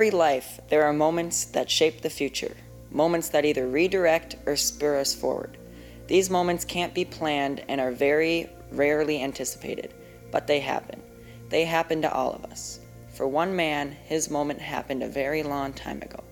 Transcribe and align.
Every 0.00 0.10
life, 0.12 0.58
there 0.70 0.84
are 0.84 0.94
moments 0.94 1.44
that 1.44 1.70
shape 1.70 2.00
the 2.00 2.08
future, 2.08 2.56
moments 2.90 3.28
that 3.28 3.44
either 3.44 3.68
redirect 3.68 4.36
or 4.46 4.56
spur 4.56 4.98
us 4.98 5.14
forward. 5.14 5.58
These 6.06 6.30
moments 6.30 6.64
can't 6.64 6.94
be 6.94 7.04
planned 7.04 7.62
and 7.68 7.82
are 7.82 7.92
very 7.92 8.48
rarely 8.72 9.22
anticipated, 9.22 9.92
but 10.30 10.46
they 10.46 10.58
happen. 10.58 11.02
They 11.50 11.66
happen 11.66 12.00
to 12.00 12.10
all 12.10 12.32
of 12.32 12.46
us. 12.46 12.80
For 13.10 13.28
one 13.28 13.54
man, 13.54 13.94
his 14.06 14.30
moment 14.30 14.58
happened 14.58 15.02
a 15.02 15.06
very 15.06 15.42
long 15.42 15.74
time 15.74 16.00
ago, 16.00 16.24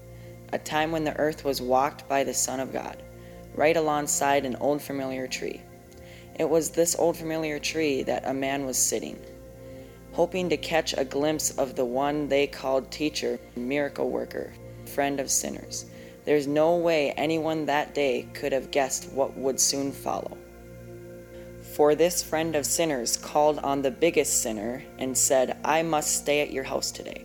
a 0.54 0.58
time 0.58 0.90
when 0.90 1.04
the 1.04 1.18
earth 1.18 1.44
was 1.44 1.60
walked 1.60 2.08
by 2.08 2.24
the 2.24 2.32
Son 2.32 2.60
of 2.60 2.72
God, 2.72 3.02
right 3.54 3.76
alongside 3.76 4.46
an 4.46 4.56
old 4.60 4.80
familiar 4.80 5.26
tree. 5.26 5.60
It 6.38 6.48
was 6.48 6.70
this 6.70 6.96
old 6.96 7.18
familiar 7.18 7.58
tree 7.58 8.02
that 8.04 8.26
a 8.26 8.32
man 8.32 8.64
was 8.64 8.78
sitting, 8.78 9.20
hoping 10.18 10.48
to 10.48 10.56
catch 10.56 10.94
a 10.98 11.04
glimpse 11.04 11.56
of 11.58 11.76
the 11.76 11.84
one 11.84 12.26
they 12.26 12.44
called 12.44 12.90
teacher, 12.90 13.38
miracle 13.54 14.10
worker, 14.10 14.52
friend 14.84 15.20
of 15.20 15.30
sinners. 15.30 15.84
There's 16.24 16.48
no 16.48 16.74
way 16.74 17.12
anyone 17.12 17.66
that 17.66 17.94
day 17.94 18.26
could 18.34 18.50
have 18.50 18.72
guessed 18.72 19.12
what 19.12 19.36
would 19.36 19.60
soon 19.60 19.92
follow. 19.92 20.36
For 21.76 21.94
this 21.94 22.20
friend 22.20 22.56
of 22.56 22.66
sinners 22.66 23.16
called 23.16 23.60
on 23.60 23.80
the 23.80 23.92
biggest 23.92 24.42
sinner 24.42 24.82
and 24.98 25.16
said, 25.16 25.56
I 25.64 25.84
must 25.84 26.16
stay 26.16 26.40
at 26.40 26.50
your 26.50 26.64
house 26.64 26.90
today. 26.90 27.24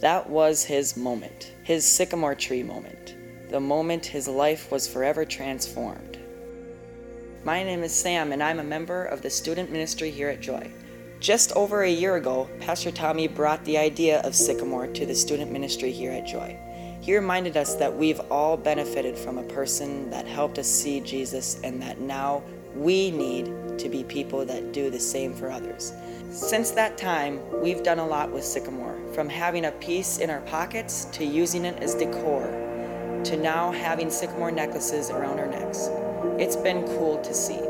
That 0.00 0.28
was 0.28 0.64
his 0.64 0.96
moment, 0.96 1.52
his 1.62 1.88
sycamore 1.88 2.34
tree 2.34 2.64
moment, 2.64 3.14
the 3.50 3.60
moment 3.60 4.04
his 4.04 4.26
life 4.26 4.68
was 4.72 4.88
forever 4.88 5.24
transformed. 5.24 6.18
My 7.44 7.62
name 7.62 7.84
is 7.84 7.94
Sam, 7.94 8.32
and 8.32 8.42
I'm 8.42 8.58
a 8.58 8.64
member 8.64 9.04
of 9.04 9.22
the 9.22 9.30
student 9.30 9.70
ministry 9.70 10.10
here 10.10 10.28
at 10.28 10.40
Joy. 10.40 10.72
Just 11.22 11.52
over 11.52 11.84
a 11.84 11.88
year 11.88 12.16
ago, 12.16 12.50
Pastor 12.58 12.90
Tommy 12.90 13.28
brought 13.28 13.64
the 13.64 13.78
idea 13.78 14.20
of 14.22 14.34
Sycamore 14.34 14.88
to 14.88 15.06
the 15.06 15.14
student 15.14 15.52
ministry 15.52 15.92
here 15.92 16.10
at 16.10 16.26
Joy. 16.26 16.58
He 17.00 17.14
reminded 17.14 17.56
us 17.56 17.76
that 17.76 17.96
we've 17.96 18.18
all 18.28 18.56
benefited 18.56 19.16
from 19.16 19.38
a 19.38 19.44
person 19.44 20.10
that 20.10 20.26
helped 20.26 20.58
us 20.58 20.66
see 20.66 20.98
Jesus 20.98 21.60
and 21.62 21.80
that 21.80 22.00
now 22.00 22.42
we 22.74 23.12
need 23.12 23.78
to 23.78 23.88
be 23.88 24.02
people 24.02 24.44
that 24.46 24.72
do 24.72 24.90
the 24.90 24.98
same 24.98 25.32
for 25.32 25.48
others. 25.48 25.92
Since 26.32 26.72
that 26.72 26.98
time, 26.98 27.40
we've 27.62 27.84
done 27.84 28.00
a 28.00 28.06
lot 28.06 28.32
with 28.32 28.42
Sycamore, 28.42 28.98
from 29.14 29.28
having 29.28 29.66
a 29.66 29.70
piece 29.70 30.18
in 30.18 30.28
our 30.28 30.40
pockets 30.40 31.04
to 31.12 31.24
using 31.24 31.64
it 31.64 31.80
as 31.80 31.94
decor, 31.94 32.42
to 33.22 33.36
now 33.36 33.70
having 33.70 34.10
Sycamore 34.10 34.50
necklaces 34.50 35.08
around 35.08 35.38
our 35.38 35.46
necks. 35.46 35.86
It's 36.40 36.56
been 36.56 36.84
cool 36.98 37.22
to 37.22 37.32
see. 37.32 37.60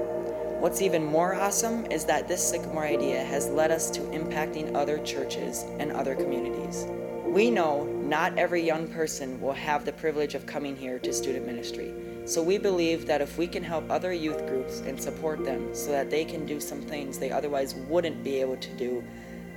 What's 0.62 0.80
even 0.80 1.04
more 1.04 1.34
awesome 1.34 1.86
is 1.86 2.04
that 2.04 2.28
this 2.28 2.40
Sycamore 2.48 2.84
idea 2.84 3.24
has 3.24 3.48
led 3.48 3.72
us 3.72 3.90
to 3.90 4.00
impacting 4.12 4.76
other 4.76 4.98
churches 4.98 5.64
and 5.80 5.90
other 5.90 6.14
communities. 6.14 6.86
We 7.26 7.50
know 7.50 7.82
not 7.82 8.38
every 8.38 8.62
young 8.62 8.86
person 8.86 9.40
will 9.40 9.54
have 9.54 9.84
the 9.84 9.92
privilege 9.92 10.36
of 10.36 10.46
coming 10.46 10.76
here 10.76 11.00
to 11.00 11.12
student 11.12 11.46
ministry. 11.46 11.92
So 12.26 12.44
we 12.44 12.58
believe 12.58 13.06
that 13.06 13.20
if 13.20 13.36
we 13.36 13.48
can 13.48 13.64
help 13.64 13.90
other 13.90 14.12
youth 14.12 14.46
groups 14.46 14.82
and 14.86 15.02
support 15.02 15.44
them 15.44 15.74
so 15.74 15.90
that 15.90 16.10
they 16.10 16.24
can 16.24 16.46
do 16.46 16.60
some 16.60 16.80
things 16.80 17.18
they 17.18 17.32
otherwise 17.32 17.74
wouldn't 17.74 18.22
be 18.22 18.40
able 18.40 18.58
to 18.58 18.70
do, 18.76 19.02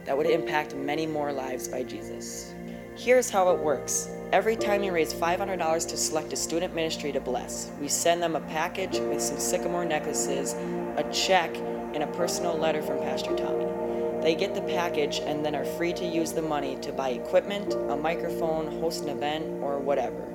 that 0.06 0.18
would 0.18 0.26
impact 0.26 0.74
many 0.76 1.06
more 1.06 1.32
lives 1.32 1.68
by 1.68 1.84
Jesus. 1.84 2.56
Here's 2.97 3.29
how 3.29 3.51
it 3.53 3.59
works. 3.59 4.07
Every 4.31 4.56
time 4.56 4.81
you 4.81 4.94
raise 4.94 5.13
$500 5.13 5.88
to 5.89 5.97
select 5.97 6.31
a 6.31 6.38
student 6.38 6.73
ministry 6.73 7.11
to 7.11 7.19
bless, 7.19 7.69
we 7.81 7.89
send 7.89 8.23
them 8.23 8.38
a 8.38 8.39
package 8.39 8.97
with 9.00 9.22
some 9.22 9.38
sycamore 9.38 9.83
necklaces, 9.83 10.53
a 10.95 11.06
check, 11.11 11.53
and 11.94 12.03
a 12.03 12.07
personal 12.07 12.57
letter 12.57 12.81
from 12.81 13.00
Pastor 13.00 13.35
Tommy. 13.35 13.66
They 14.22 14.33
get 14.33 14.56
the 14.56 14.61
package 14.61 15.19
and 15.19 15.45
then 15.45 15.56
are 15.56 15.66
free 15.66 15.91
to 15.91 16.06
use 16.06 16.31
the 16.31 16.41
money 16.41 16.78
to 16.78 16.94
buy 16.94 17.09
equipment, 17.09 17.73
a 17.73 17.97
microphone, 17.97 18.67
host 18.79 19.03
an 19.03 19.09
event, 19.09 19.45
or 19.62 19.77
whatever. 19.77 20.33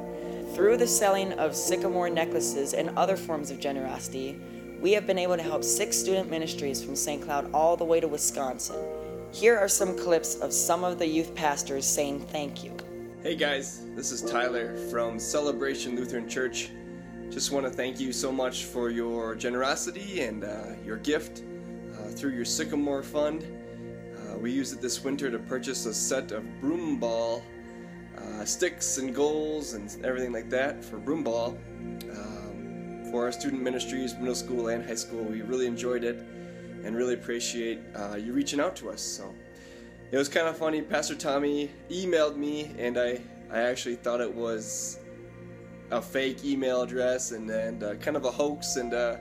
Through 0.54 0.76
the 0.76 0.86
selling 0.86 1.32
of 1.32 1.56
sycamore 1.56 2.10
necklaces 2.10 2.74
and 2.74 2.90
other 2.90 3.16
forms 3.16 3.50
of 3.50 3.58
generosity, 3.58 4.38
we 4.82 4.92
have 4.92 5.06
been 5.06 5.18
able 5.18 5.38
to 5.38 5.42
help 5.42 5.64
six 5.64 5.96
student 5.96 6.30
ministries 6.30 6.84
from 6.84 6.94
St. 6.94 7.22
Cloud 7.22 7.50
all 7.54 7.78
the 7.78 7.84
way 7.84 8.00
to 8.00 8.08
Wisconsin. 8.08 8.76
Here 9.32 9.56
are 9.56 9.68
some 9.68 9.96
clips 9.96 10.34
of 10.34 10.52
some 10.52 10.82
of 10.82 10.98
the 10.98 11.06
youth 11.06 11.36
pastors 11.36 11.86
saying 11.86 12.26
thank 12.32 12.64
you. 12.64 12.76
Hey 13.22 13.36
guys, 13.36 13.86
this 13.94 14.10
is 14.10 14.22
Tyler 14.22 14.76
from 14.90 15.20
Celebration 15.20 15.94
Lutheran 15.94 16.28
Church. 16.28 16.70
Just 17.30 17.52
want 17.52 17.64
to 17.64 17.70
thank 17.70 18.00
you 18.00 18.12
so 18.12 18.32
much 18.32 18.64
for 18.64 18.90
your 18.90 19.36
generosity 19.36 20.22
and 20.22 20.42
uh, 20.42 20.72
your 20.84 20.96
gift 20.96 21.44
uh, 21.94 22.08
through 22.08 22.32
your 22.32 22.44
Sycamore 22.44 23.04
Fund. 23.04 23.46
Uh, 24.16 24.36
we 24.36 24.50
used 24.50 24.74
it 24.74 24.82
this 24.82 25.04
winter 25.04 25.30
to 25.30 25.38
purchase 25.38 25.86
a 25.86 25.94
set 25.94 26.32
of 26.32 26.42
broom 26.60 26.98
ball 26.98 27.44
uh, 28.18 28.44
sticks 28.44 28.98
and 28.98 29.14
goals 29.14 29.74
and 29.74 30.04
everything 30.04 30.32
like 30.32 30.50
that 30.50 30.84
for 30.84 30.98
broom 30.98 31.22
ball 31.22 31.56
um, 32.10 33.06
for 33.12 33.26
our 33.26 33.32
student 33.32 33.62
ministries, 33.62 34.16
middle 34.16 34.34
school 34.34 34.68
and 34.68 34.84
high 34.84 34.96
school. 34.96 35.22
We 35.22 35.42
really 35.42 35.66
enjoyed 35.66 36.02
it 36.02 36.26
and 36.84 36.96
really 36.96 37.14
appreciate 37.14 37.78
uh, 37.94 38.16
you 38.16 38.32
reaching 38.32 38.60
out 38.60 38.76
to 38.76 38.90
us. 38.90 39.00
So 39.00 39.34
it 40.10 40.16
was 40.16 40.28
kind 40.28 40.46
of 40.48 40.56
funny. 40.56 40.82
Pastor 40.82 41.14
Tommy 41.14 41.70
emailed 41.90 42.36
me, 42.36 42.72
and 42.78 42.98
I 42.98 43.20
I 43.50 43.60
actually 43.60 43.96
thought 43.96 44.20
it 44.20 44.32
was 44.32 44.98
a 45.90 46.00
fake 46.00 46.44
email 46.44 46.82
address 46.82 47.32
and 47.32 47.50
and 47.50 47.82
uh, 47.82 47.94
kind 47.96 48.16
of 48.16 48.24
a 48.24 48.30
hoax 48.30 48.76
and 48.76 48.94
uh, 48.94 49.16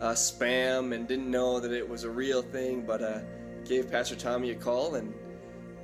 spam, 0.00 0.94
and 0.94 1.06
didn't 1.08 1.30
know 1.30 1.60
that 1.60 1.72
it 1.72 1.88
was 1.88 2.04
a 2.04 2.10
real 2.10 2.42
thing. 2.42 2.82
But 2.86 3.02
uh, 3.02 3.20
gave 3.64 3.90
Pastor 3.90 4.16
Tommy 4.16 4.50
a 4.50 4.54
call 4.54 4.96
and 4.96 5.12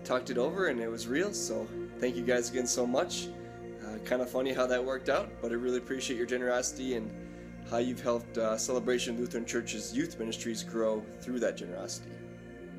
talked 0.05 0.31
it 0.31 0.39
over, 0.39 0.69
and 0.69 0.81
it 0.81 0.91
was 0.91 1.07
real. 1.07 1.33
So 1.33 1.67
thank 1.99 2.17
you 2.17 2.23
guys 2.23 2.51
again 2.51 2.67
so 2.67 2.87
much. 2.87 3.29
Uh, 3.85 3.99
kind 4.05 4.23
of 4.23 4.31
funny 4.31 4.53
how 4.53 4.67
that 4.67 4.85
worked 4.85 5.09
out, 5.09 5.31
but 5.41 5.53
I 5.53 5.55
really 5.55 5.79
appreciate 5.79 6.17
your 6.17 6.27
generosity 6.27 6.95
and 6.95 7.11
how 7.71 7.79
you've 7.79 8.03
helped 8.03 8.39
uh, 8.39 8.57
Celebration 8.57 9.19
Lutheran 9.19 9.45
Church's 9.45 9.93
youth 9.93 10.19
ministries 10.19 10.63
grow 10.63 11.05
through 11.21 11.41
that 11.41 11.57
generosity. 11.57 12.11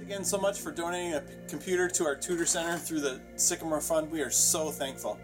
Again, 0.01 0.23
so 0.23 0.37
much 0.37 0.59
for 0.59 0.71
donating 0.71 1.15
a 1.15 1.23
computer 1.49 1.89
to 1.89 2.05
our 2.05 2.15
tutor 2.15 2.45
center 2.45 2.77
through 2.77 3.01
the 3.01 3.19
Sycamore 3.35 3.81
Fund. 3.81 4.09
We 4.09 4.21
are 4.21 4.29
so 4.29 4.71
thankful. 4.71 5.19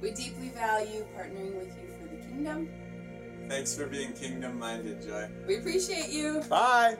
We 0.00 0.10
deeply 0.10 0.48
value 0.50 1.06
partnering 1.16 1.54
with 1.54 1.76
you 1.76 1.88
for 2.00 2.14
the 2.14 2.22
kingdom. 2.22 2.68
Thanks 3.48 3.76
for 3.76 3.86
being 3.86 4.12
kingdom 4.12 4.58
minded, 4.58 5.02
Joy. 5.02 5.28
We 5.46 5.56
appreciate 5.56 6.10
you. 6.10 6.42
Bye. 6.48 6.98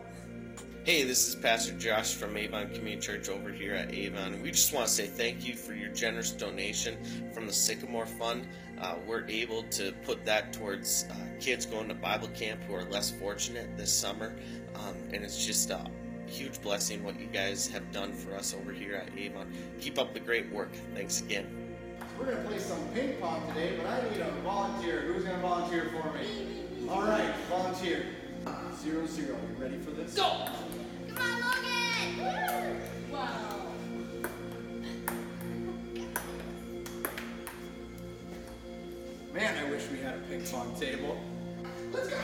Hey, 0.88 1.02
this 1.04 1.28
is 1.28 1.34
Pastor 1.34 1.74
Josh 1.74 2.14
from 2.14 2.34
Avon 2.34 2.70
Community 2.70 2.96
Church 2.96 3.28
over 3.28 3.50
here 3.50 3.74
at 3.74 3.92
Avon. 3.92 4.40
We 4.40 4.50
just 4.50 4.72
want 4.72 4.86
to 4.86 4.90
say 4.90 5.06
thank 5.06 5.46
you 5.46 5.54
for 5.54 5.74
your 5.74 5.90
generous 5.90 6.30
donation 6.30 6.96
from 7.34 7.46
the 7.46 7.52
Sycamore 7.52 8.06
Fund. 8.06 8.48
Uh, 8.80 8.94
we're 9.06 9.28
able 9.28 9.64
to 9.64 9.92
put 10.06 10.24
that 10.24 10.54
towards 10.54 11.04
uh, 11.10 11.14
kids 11.40 11.66
going 11.66 11.88
to 11.88 11.94
Bible 11.94 12.28
camp 12.28 12.62
who 12.62 12.74
are 12.74 12.84
less 12.84 13.10
fortunate 13.10 13.76
this 13.76 13.92
summer, 13.92 14.34
um, 14.76 14.94
and 15.12 15.22
it's 15.22 15.44
just 15.44 15.68
a 15.68 15.90
huge 16.26 16.58
blessing 16.62 17.04
what 17.04 17.20
you 17.20 17.26
guys 17.26 17.68
have 17.68 17.92
done 17.92 18.14
for 18.14 18.34
us 18.34 18.54
over 18.54 18.72
here 18.72 18.94
at 18.94 19.14
Avon. 19.14 19.52
Keep 19.82 19.98
up 19.98 20.14
the 20.14 20.20
great 20.20 20.50
work. 20.50 20.70
Thanks 20.94 21.20
again. 21.20 21.76
We're 22.18 22.24
going 22.24 22.38
to 22.38 22.44
play 22.44 22.58
some 22.58 22.82
ping 22.94 23.18
pong 23.20 23.46
today, 23.48 23.76
but 23.76 23.84
I 23.84 24.08
need 24.08 24.22
a 24.22 24.30
volunteer. 24.40 25.02
Who's 25.02 25.24
going 25.24 25.36
to 25.36 25.42
volunteer 25.42 25.90
for 25.90 26.14
me? 26.14 26.64
All 26.88 27.02
right, 27.02 27.34
volunteer. 27.50 28.06
Zero, 28.82 29.06
zero. 29.06 29.36
You 29.50 29.62
ready 29.62 29.76
for 29.78 29.90
this? 29.90 30.14
Go! 30.14 30.46
Man, 39.32 39.64
I 39.64 39.70
wish 39.70 39.88
we 39.90 39.98
had 39.98 40.14
a 40.16 40.18
ping 40.28 40.44
pong 40.46 40.74
table. 40.78 41.16
Let's 41.92 42.08
go! 42.08 42.16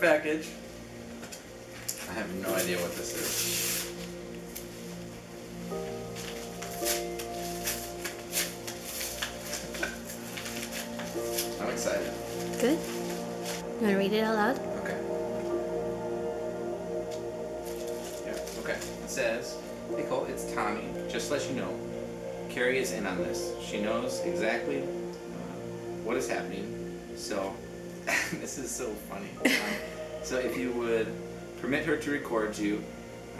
Package. 0.00 0.48
I 2.08 2.12
have 2.14 2.34
no 2.36 2.54
idea 2.54 2.78
what 2.78 2.96
this 2.96 3.14
is. 3.14 3.92
I'm 11.60 11.68
excited. 11.70 12.12
Good. 12.60 12.78
You 12.78 13.86
want 13.86 13.92
to 13.92 13.96
read 13.96 14.12
it 14.12 14.22
out 14.24 14.36
loud? 14.36 14.58
Okay. 14.82 14.96
Yeah, 18.24 18.38
okay. 18.60 18.78
It 19.04 19.10
says, 19.10 19.58
Hey 19.96 20.04
Cole, 20.04 20.24
it's 20.24 20.50
Tommy. 20.54 20.84
Just 21.10 21.28
to 21.28 21.34
let 21.34 21.46
you 21.48 21.56
know, 21.56 21.78
Carrie 22.48 22.78
is 22.78 22.92
in 22.92 23.06
on 23.06 23.18
this. 23.18 23.52
She 23.60 23.82
knows 23.82 24.20
exactly 24.20 24.82
uh, 24.82 24.86
what 26.04 26.16
is 26.16 26.28
happening. 26.28 26.98
So, 27.16 27.54
this 28.40 28.58
is 28.58 28.70
so 28.70 28.86
funny. 29.08 29.28
So 30.22 30.38
if 30.38 30.56
you 30.56 30.70
would 30.72 31.08
permit 31.60 31.84
her 31.84 31.96
to 31.96 32.10
record 32.12 32.56
you 32.56 32.84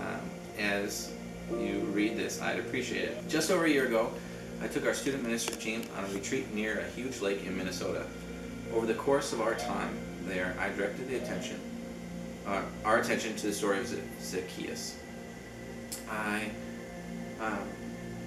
um, 0.00 0.20
as 0.58 1.12
you 1.50 1.80
read 1.92 2.16
this, 2.16 2.42
I'd 2.42 2.58
appreciate 2.58 3.04
it. 3.04 3.28
Just 3.28 3.52
over 3.52 3.66
a 3.66 3.70
year 3.70 3.86
ago, 3.86 4.10
I 4.60 4.66
took 4.66 4.86
our 4.86 4.94
student 4.94 5.22
ministry 5.22 5.56
team 5.56 5.82
on 5.96 6.04
a 6.04 6.08
retreat 6.08 6.52
near 6.52 6.80
a 6.80 6.90
huge 6.90 7.20
lake 7.20 7.46
in 7.46 7.56
Minnesota. 7.56 8.04
Over 8.74 8.86
the 8.86 8.94
course 8.94 9.32
of 9.32 9.40
our 9.40 9.54
time 9.54 9.96
there, 10.26 10.56
I 10.58 10.70
directed 10.70 11.08
the 11.08 11.16
attention, 11.16 11.60
uh, 12.46 12.62
our 12.84 12.98
attention 12.98 13.36
to 13.36 13.46
the 13.46 13.52
story 13.52 13.78
of 13.78 14.02
Zacchaeus. 14.20 14.98
I 16.10 16.50
um, 17.40 17.60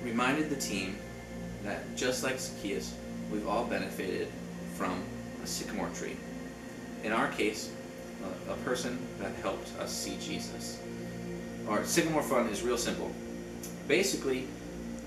reminded 0.01 0.49
the 0.49 0.55
team 0.55 0.95
that 1.63 1.93
just 1.97 2.23
like 2.23 2.39
Zacchaeus, 2.39 2.95
we've 3.31 3.47
all 3.47 3.65
benefited 3.65 4.29
from 4.75 5.03
a 5.43 5.47
sycamore 5.47 5.89
tree. 5.89 6.15
In 7.03 7.11
our 7.11 7.27
case, 7.27 7.69
a, 8.47 8.53
a 8.53 8.55
person 8.57 8.97
that 9.19 9.35
helped 9.35 9.77
us 9.79 9.91
see 9.91 10.17
Jesus. 10.21 10.79
Our 11.67 11.83
Sycamore 11.83 12.23
Fund 12.23 12.49
is 12.49 12.61
real 12.61 12.77
simple. 12.77 13.11
Basically, 13.87 14.47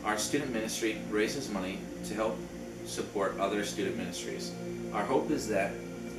our 0.04 0.19
student 0.19 0.52
ministry 0.52 0.98
raises 1.10 1.50
money 1.50 1.78
to 2.04 2.14
help 2.14 2.37
support 2.84 3.38
other 3.40 3.64
student 3.64 3.96
ministries. 3.96 4.52
Our 4.93 5.04
hope 5.04 5.31
is 5.31 5.48
that 5.48 5.72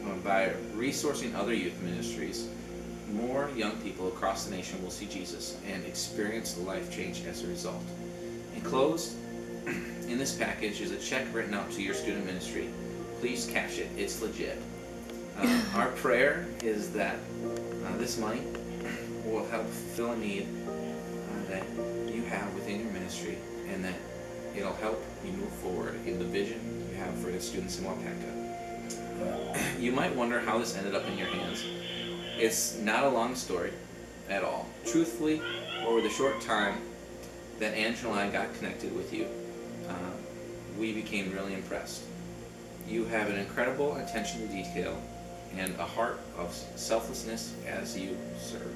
uh, 0.06 0.13
by 0.24 0.53
resourcing 0.75 1.35
other 1.35 1.53
youth 1.53 1.79
ministries, 1.81 2.50
more 3.13 3.50
young 3.56 3.77
people 3.77 4.07
across 4.09 4.45
the 4.45 4.56
nation 4.56 4.81
will 4.83 4.91
see 4.91 5.06
Jesus 5.06 5.57
and 5.68 5.85
experience 5.85 6.57
life 6.57 6.94
change 6.94 7.24
as 7.25 7.44
a 7.44 7.47
result. 7.47 7.83
Enclosed 8.56 9.15
in 9.65 10.18
this 10.18 10.35
package 10.35 10.81
is 10.81 10.91
a 10.91 10.97
check 10.97 11.25
written 11.33 11.53
out 11.53 11.71
to 11.71 11.81
your 11.81 11.94
student 11.94 12.25
ministry. 12.25 12.69
Please 13.19 13.47
cash 13.51 13.77
it, 13.77 13.88
it's 13.95 14.21
legit. 14.21 14.62
Uh, 15.39 15.62
our 15.75 15.89
prayer 15.89 16.48
is 16.63 16.92
that 16.94 17.18
uh, 17.86 17.98
this 17.98 18.18
money 18.18 18.42
will 19.24 19.45
help 19.50 19.68
fill 19.68 20.13
a 20.13 20.18
need 20.18 20.48
uh, 20.68 21.50
that 21.50 21.63
you 22.12 22.24
have 22.24 22.51
within 22.56 22.80
your 22.80 22.92
ministry 22.92 23.38
and 23.69 23.84
that 23.86 23.94
it'll 24.56 24.74
help 24.75 25.04
you 25.24 25.31
move 25.34 25.51
forward 25.51 25.95
in 26.07 26.18
the 26.18 26.25
vision 26.25 26.88
you 26.89 26.98
have 26.98 27.13
for 27.19 27.30
the 27.30 27.39
students 27.39 27.78
in 27.78 27.86
Waupaca. 27.86 28.34
You 29.80 29.92
might 29.92 30.16
wonder 30.16 30.39
how 30.39 30.57
this 30.57 30.75
ended 30.75 30.95
up 30.95 31.07
in 31.07 31.18
your 31.18 31.28
hands. 31.28 31.63
It's 32.39 32.78
not 32.78 33.04
a 33.04 33.10
long 33.10 33.36
story 33.36 33.72
at 34.30 34.44
all. 34.44 34.68
Truthfully, 34.86 35.39
over 35.86 36.01
the 36.01 36.10
short 36.10 36.42
time 36.42 36.78
that 37.60 37.75
Angela 37.75 38.13
and 38.13 38.22
I 38.22 38.31
got 38.31 38.54
connected 38.56 38.95
with 38.95 39.13
you, 39.13 39.28
uh, 39.88 39.94
we 40.80 40.94
became 40.94 41.31
really 41.31 41.54
impressed. 41.54 42.04
You 42.88 43.06
have 43.06 43.30
an 43.30 43.38
incredible 43.38 43.95
attention 43.98 44.42
to 44.42 44.48
detail 44.48 45.00
and 45.56 45.76
a 45.80 45.86
heart 45.86 46.20
of 46.38 46.54
selflessness 46.76 47.54
as 47.68 47.98
you 47.98 48.18
serve. 48.40 48.74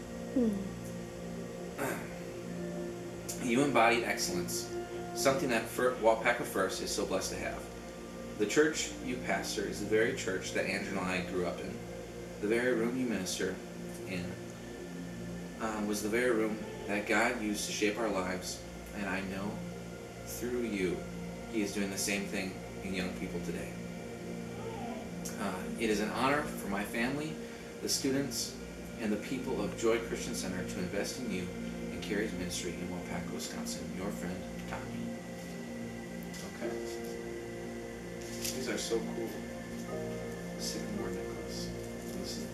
You 3.44 3.64
embody 3.64 4.06
excellence, 4.06 4.72
something 5.16 5.50
that 5.50 5.68
Waupaca 5.76 6.44
First 6.44 6.82
is 6.82 6.92
so 6.92 7.06
blessed 7.06 7.34
to 7.34 7.40
have. 7.40 7.60
The 8.40 8.46
church 8.46 8.92
you 9.06 9.18
pastor 9.26 9.64
is 9.64 9.80
the 9.80 9.86
very 9.86 10.16
church 10.16 10.54
that 10.54 10.66
Andrew 10.66 10.98
and 10.98 11.08
I 11.08 11.22
grew 11.32 11.46
up 11.46 11.60
in. 11.60 11.74
The 12.42 12.48
very 12.48 12.74
room 12.74 12.98
you 12.98 13.06
minister 13.06 13.56
in 14.10 14.26
um, 15.62 15.88
was 15.88 16.02
the 16.02 16.10
very 16.10 16.32
room 16.32 16.58
that 16.88 17.08
God 17.08 17.42
used 17.42 17.66
to 17.68 17.72
shape 17.72 18.00
our 18.00 18.10
lives, 18.10 18.60
and 18.98 19.08
I 19.08 19.22
know 19.22 19.52
through 20.26 20.62
you, 20.62 20.98
He 21.52 21.62
is 21.62 21.74
doing 21.74 21.92
the 21.92 21.98
same 21.98 22.26
thing 22.26 22.54
in 22.84 22.96
young 22.96 23.10
people 23.14 23.40
today. 23.46 23.72
It 25.82 25.90
is 25.90 26.00
an 26.00 26.12
honor 26.12 26.44
for 26.44 26.70
my 26.70 26.84
family, 26.84 27.34
the 27.82 27.90
students, 27.90 28.56
and 29.02 29.12
the 29.12 29.18
people 29.18 29.60
of 29.64 29.76
Joy 29.80 29.98
Christian 29.98 30.36
Center 30.36 30.64
to 30.64 30.78
invest 30.78 31.20
in 31.20 31.32
you 31.32 31.48
and 31.92 32.00
Carrie's 32.04 32.32
ministry 32.34 32.76
in 32.80 32.88
Waupaca, 32.88 33.34
Wisconsin. 33.34 33.82
Your 33.98 34.12
friend, 34.12 34.36
Tommy. 34.70 34.84
Okay. 36.62 36.70
These 38.30 38.70
are 38.70 38.78
so 38.78 39.00
cool. 39.00 39.28
Sycamore 40.60 41.10
necklace. 41.10 41.70
Listen. 42.20 42.48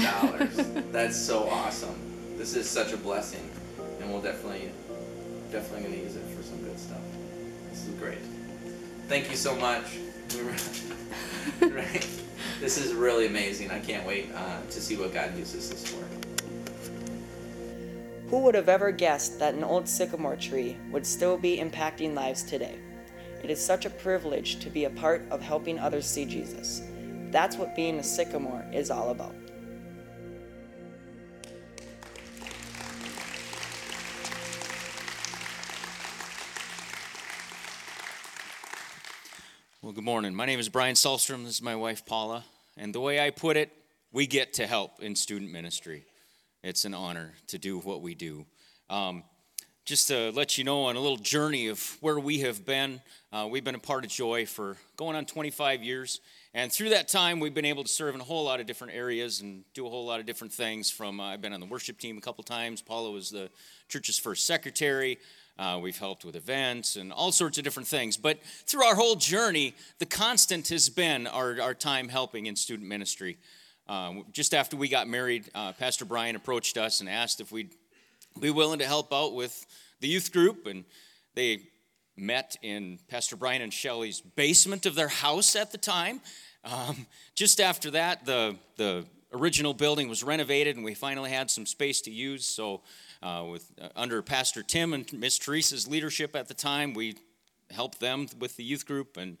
Hundred 0.00 0.56
dollars. 0.56 0.84
That's 0.92 1.16
so 1.16 1.48
awesome. 1.48 1.94
This 2.36 2.56
is 2.56 2.68
such 2.68 2.92
a 2.92 2.96
blessing, 2.96 3.48
and 4.00 4.10
we'll 4.10 4.22
definitely, 4.22 4.70
definitely 5.50 5.84
gonna 5.84 6.02
use 6.02 6.16
it 6.16 6.24
for 6.36 6.42
some 6.42 6.62
good 6.62 6.78
stuff. 6.78 6.98
This 7.70 7.86
is 7.86 7.94
great. 7.94 8.18
Thank 9.08 9.30
you 9.30 9.36
so 9.36 9.54
much. 9.56 9.84
Right? 11.60 12.06
This 12.60 12.78
is 12.78 12.92
really 12.92 13.26
amazing. 13.26 13.70
I 13.70 13.80
can't 13.80 14.06
wait 14.06 14.30
uh, 14.34 14.60
to 14.70 14.80
see 14.80 14.96
what 14.96 15.12
God 15.12 15.36
uses 15.36 15.70
this 15.70 15.86
for. 15.86 16.04
Who 18.30 18.38
would 18.38 18.54
have 18.54 18.68
ever 18.68 18.92
guessed 18.92 19.38
that 19.40 19.54
an 19.54 19.64
old 19.64 19.88
sycamore 19.88 20.36
tree 20.36 20.76
would 20.90 21.06
still 21.06 21.36
be 21.36 21.58
impacting 21.58 22.14
lives 22.14 22.42
today? 22.42 22.78
It 23.42 23.50
is 23.50 23.64
such 23.64 23.84
a 23.84 23.90
privilege 23.90 24.60
to 24.60 24.70
be 24.70 24.84
a 24.84 24.90
part 24.90 25.22
of 25.30 25.42
helping 25.42 25.78
others 25.78 26.06
see 26.06 26.24
Jesus. 26.24 26.82
That's 27.30 27.56
what 27.56 27.74
being 27.74 27.98
a 27.98 28.02
sycamore 28.02 28.64
is 28.72 28.90
all 28.90 29.10
about. 29.10 29.34
Well, 39.92 39.96
good 39.96 40.04
morning. 40.04 40.34
My 40.34 40.46
name 40.46 40.58
is 40.58 40.70
Brian 40.70 40.94
Salstrom. 40.94 41.44
This 41.44 41.56
is 41.56 41.60
my 41.60 41.76
wife, 41.76 42.06
Paula. 42.06 42.46
And 42.78 42.94
the 42.94 43.00
way 43.00 43.20
I 43.20 43.28
put 43.28 43.58
it, 43.58 43.70
we 44.10 44.26
get 44.26 44.54
to 44.54 44.66
help 44.66 45.02
in 45.02 45.14
student 45.14 45.52
ministry. 45.52 46.06
It's 46.62 46.86
an 46.86 46.94
honor 46.94 47.34
to 47.48 47.58
do 47.58 47.78
what 47.78 48.00
we 48.00 48.14
do. 48.14 48.46
Um, 48.88 49.22
just 49.84 50.08
to 50.08 50.30
let 50.30 50.56
you 50.56 50.64
know 50.64 50.84
on 50.84 50.96
a 50.96 50.98
little 50.98 51.18
journey 51.18 51.66
of 51.66 51.98
where 52.00 52.18
we 52.18 52.38
have 52.38 52.64
been, 52.64 53.02
uh, 53.34 53.46
we've 53.50 53.64
been 53.64 53.74
a 53.74 53.78
part 53.78 54.06
of 54.06 54.10
Joy 54.10 54.46
for 54.46 54.78
going 54.96 55.14
on 55.14 55.26
25 55.26 55.82
years. 55.82 56.22
And 56.54 56.70
through 56.70 56.90
that 56.90 57.08
time, 57.08 57.40
we've 57.40 57.54
been 57.54 57.64
able 57.64 57.82
to 57.82 57.88
serve 57.88 58.14
in 58.14 58.20
a 58.20 58.24
whole 58.24 58.44
lot 58.44 58.60
of 58.60 58.66
different 58.66 58.92
areas 58.92 59.40
and 59.40 59.64
do 59.72 59.86
a 59.86 59.88
whole 59.88 60.04
lot 60.04 60.20
of 60.20 60.26
different 60.26 60.52
things. 60.52 60.90
From 60.90 61.18
uh, 61.18 61.24
I've 61.24 61.40
been 61.40 61.54
on 61.54 61.60
the 61.60 61.66
worship 61.66 61.98
team 61.98 62.18
a 62.18 62.20
couple 62.20 62.44
times. 62.44 62.82
Paula 62.82 63.10
was 63.10 63.30
the 63.30 63.48
church's 63.88 64.18
first 64.18 64.46
secretary. 64.46 65.18
Uh, 65.58 65.78
we've 65.82 65.96
helped 65.96 66.26
with 66.26 66.36
events 66.36 66.96
and 66.96 67.10
all 67.10 67.32
sorts 67.32 67.56
of 67.56 67.64
different 67.64 67.88
things. 67.88 68.18
But 68.18 68.42
through 68.66 68.84
our 68.84 68.94
whole 68.94 69.16
journey, 69.16 69.74
the 69.98 70.04
constant 70.04 70.68
has 70.68 70.90
been 70.90 71.26
our, 71.26 71.58
our 71.58 71.74
time 71.74 72.08
helping 72.08 72.46
in 72.46 72.56
student 72.56 72.86
ministry. 72.86 73.38
Um, 73.88 74.26
just 74.32 74.52
after 74.52 74.76
we 74.76 74.88
got 74.88 75.08
married, 75.08 75.50
uh, 75.54 75.72
Pastor 75.72 76.04
Brian 76.04 76.36
approached 76.36 76.76
us 76.76 77.00
and 77.00 77.08
asked 77.08 77.40
if 77.40 77.50
we'd 77.50 77.74
be 78.38 78.50
willing 78.50 78.78
to 78.80 78.86
help 78.86 79.10
out 79.12 79.34
with 79.34 79.66
the 80.00 80.08
youth 80.08 80.32
group. 80.32 80.66
And 80.66 80.84
they 81.34 81.62
met 82.16 82.56
in 82.62 82.98
Pastor 83.08 83.36
Brian 83.36 83.62
and 83.62 83.72
Shelley's 83.72 84.20
basement 84.20 84.86
of 84.86 84.94
their 84.94 85.08
house 85.08 85.56
at 85.56 85.72
the 85.72 85.78
time. 85.78 86.20
Um, 86.64 87.06
just 87.34 87.60
after 87.60 87.90
that, 87.92 88.24
the, 88.24 88.56
the 88.76 89.04
original 89.32 89.74
building 89.74 90.08
was 90.08 90.22
renovated 90.22 90.76
and 90.76 90.84
we 90.84 90.94
finally 90.94 91.30
had 91.30 91.50
some 91.50 91.66
space 91.66 92.00
to 92.02 92.10
use. 92.10 92.44
So 92.44 92.82
uh, 93.22 93.44
with 93.50 93.70
uh, 93.80 93.88
under 93.96 94.22
Pastor 94.22 94.62
Tim 94.62 94.92
and 94.92 95.10
Miss 95.12 95.38
Teresa's 95.38 95.88
leadership 95.88 96.36
at 96.36 96.48
the 96.48 96.54
time, 96.54 96.94
we 96.94 97.16
helped 97.70 98.00
them 98.00 98.26
with 98.38 98.56
the 98.56 98.64
youth 98.64 98.86
group, 98.86 99.16
and 99.16 99.38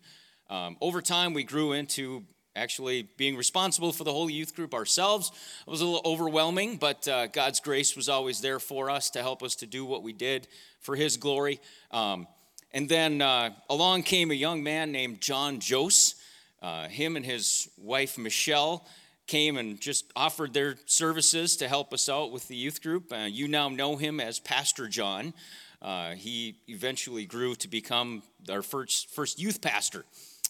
um, 0.48 0.76
over 0.80 1.02
time 1.02 1.34
we 1.34 1.44
grew 1.44 1.72
into 1.72 2.24
actually 2.54 3.08
being 3.16 3.36
responsible 3.36 3.92
for 3.92 4.04
the 4.04 4.12
whole 4.12 4.28
youth 4.28 4.54
group 4.54 4.74
ourselves. 4.74 5.30
It 5.66 5.70
was 5.70 5.80
a 5.80 5.86
little 5.86 6.02
overwhelming, 6.04 6.76
but 6.76 7.08
uh, 7.08 7.26
God's 7.28 7.60
grace 7.60 7.96
was 7.96 8.08
always 8.08 8.40
there 8.40 8.58
for 8.58 8.90
us 8.90 9.10
to 9.10 9.22
help 9.22 9.42
us 9.42 9.54
to 9.56 9.66
do 9.66 9.84
what 9.84 10.02
we 10.02 10.12
did 10.12 10.48
for 10.80 10.94
His 10.94 11.16
glory. 11.16 11.60
Um, 11.90 12.26
and 12.74 12.88
then 12.88 13.20
uh, 13.20 13.50
along 13.68 14.02
came 14.02 14.30
a 14.30 14.34
young 14.34 14.62
man 14.62 14.92
named 14.92 15.20
John 15.20 15.60
Jose. 15.68 16.14
Uh, 16.60 16.88
him 16.88 17.16
and 17.16 17.24
his 17.24 17.68
wife 17.76 18.16
Michelle 18.16 18.86
came 19.26 19.56
and 19.56 19.80
just 19.80 20.10
offered 20.16 20.52
their 20.52 20.76
services 20.86 21.56
to 21.56 21.68
help 21.68 21.92
us 21.92 22.08
out 22.08 22.32
with 22.32 22.48
the 22.48 22.56
youth 22.56 22.82
group. 22.82 23.12
Uh, 23.12 23.28
you 23.28 23.48
now 23.48 23.68
know 23.68 23.96
him 23.96 24.20
as 24.20 24.38
Pastor 24.38 24.88
John. 24.88 25.34
Uh, 25.80 26.12
he 26.12 26.56
eventually 26.68 27.24
grew 27.26 27.54
to 27.56 27.68
become 27.68 28.22
our 28.48 28.62
first, 28.62 29.10
first 29.10 29.40
youth 29.40 29.60
pastor, 29.60 30.04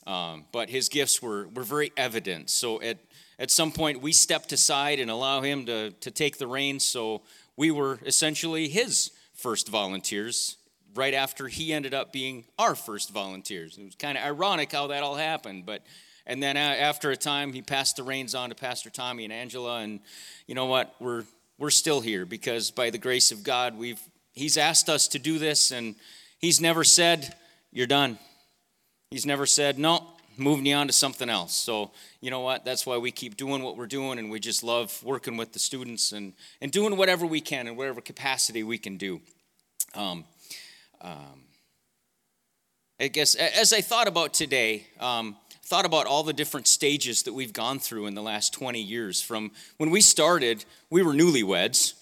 um, 0.06 0.44
but 0.52 0.68
his 0.68 0.88
gifts 0.88 1.22
were, 1.22 1.48
were 1.48 1.62
very 1.62 1.90
evident. 1.96 2.50
So 2.50 2.82
at, 2.82 2.98
at 3.38 3.50
some 3.50 3.72
point, 3.72 4.02
we 4.02 4.12
stepped 4.12 4.52
aside 4.52 5.00
and 5.00 5.10
allow 5.10 5.40
him 5.40 5.64
to, 5.66 5.90
to 5.90 6.10
take 6.10 6.36
the 6.36 6.46
reins. 6.46 6.84
So 6.84 7.22
we 7.56 7.70
were 7.70 7.98
essentially 8.04 8.68
his 8.68 9.10
first 9.34 9.68
volunteers 9.68 10.56
right 10.94 11.14
after 11.14 11.48
he 11.48 11.72
ended 11.72 11.94
up 11.94 12.12
being 12.12 12.44
our 12.58 12.74
first 12.74 13.10
volunteers. 13.10 13.78
It 13.78 13.84
was 13.84 13.94
kind 13.94 14.18
of 14.18 14.24
ironic 14.24 14.72
how 14.72 14.88
that 14.88 15.02
all 15.02 15.16
happened, 15.16 15.66
but 15.66 15.82
And 16.24 16.40
then 16.40 16.56
after 16.56 17.10
a 17.10 17.16
time, 17.16 17.52
he 17.52 17.62
passed 17.62 17.96
the 17.96 18.04
reins 18.04 18.34
on 18.34 18.50
to 18.50 18.54
Pastor 18.54 18.90
Tommy 18.90 19.24
and 19.24 19.32
Angela. 19.32 19.80
And 19.80 19.98
you 20.46 20.54
know 20.54 20.66
what? 20.66 20.94
We're, 21.00 21.24
we're 21.58 21.70
still 21.70 22.00
here 22.00 22.24
because 22.24 22.70
by 22.70 22.90
the 22.90 22.98
grace 22.98 23.32
of 23.32 23.42
God, 23.42 23.76
we've, 23.76 24.00
he's 24.32 24.56
asked 24.56 24.88
us 24.88 25.08
to 25.08 25.18
do 25.18 25.38
this, 25.38 25.72
and 25.72 25.96
he's 26.38 26.60
never 26.60 26.84
said, 26.84 27.34
You're 27.72 27.88
done. 27.88 28.18
He's 29.10 29.26
never 29.26 29.46
said, 29.46 29.78
No, 29.78 30.06
moving 30.36 30.66
you 30.66 30.74
on 30.74 30.86
to 30.86 30.92
something 30.92 31.28
else. 31.28 31.54
So, 31.54 31.90
you 32.20 32.30
know 32.30 32.40
what? 32.40 32.64
That's 32.64 32.86
why 32.86 32.98
we 32.98 33.10
keep 33.10 33.36
doing 33.36 33.62
what 33.62 33.76
we're 33.76 33.86
doing, 33.86 34.18
and 34.18 34.30
we 34.30 34.40
just 34.40 34.62
love 34.62 35.02
working 35.02 35.36
with 35.36 35.52
the 35.52 35.58
students 35.58 36.12
and, 36.12 36.34
and 36.60 36.70
doing 36.70 36.96
whatever 36.96 37.26
we 37.26 37.40
can 37.40 37.66
in 37.66 37.76
whatever 37.76 38.00
capacity 38.00 38.62
we 38.62 38.78
can 38.78 38.96
do. 38.96 39.20
Um, 39.94 40.24
um, 41.02 41.42
I 43.00 43.08
guess 43.08 43.34
as 43.34 43.72
I 43.72 43.80
thought 43.80 44.06
about 44.06 44.32
today, 44.32 44.86
um, 45.00 45.36
thought 45.64 45.84
about 45.84 46.06
all 46.06 46.22
the 46.22 46.32
different 46.32 46.68
stages 46.68 47.24
that 47.24 47.32
we've 47.32 47.52
gone 47.52 47.78
through 47.78 48.06
in 48.06 48.14
the 48.14 48.22
last 48.22 48.52
20 48.52 48.80
years. 48.80 49.20
From 49.20 49.50
when 49.78 49.90
we 49.90 50.00
started, 50.00 50.64
we 50.90 51.02
were 51.02 51.12
newlyweds, 51.12 51.94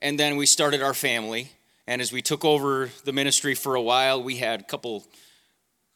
and 0.00 0.18
then 0.18 0.36
we 0.36 0.46
started 0.46 0.82
our 0.82 0.94
family. 0.94 1.50
And 1.88 2.00
as 2.00 2.12
we 2.12 2.22
took 2.22 2.44
over 2.44 2.90
the 3.04 3.12
ministry 3.12 3.54
for 3.54 3.74
a 3.74 3.82
while, 3.82 4.22
we 4.22 4.36
had 4.36 4.60
a 4.60 4.64
couple 4.64 5.06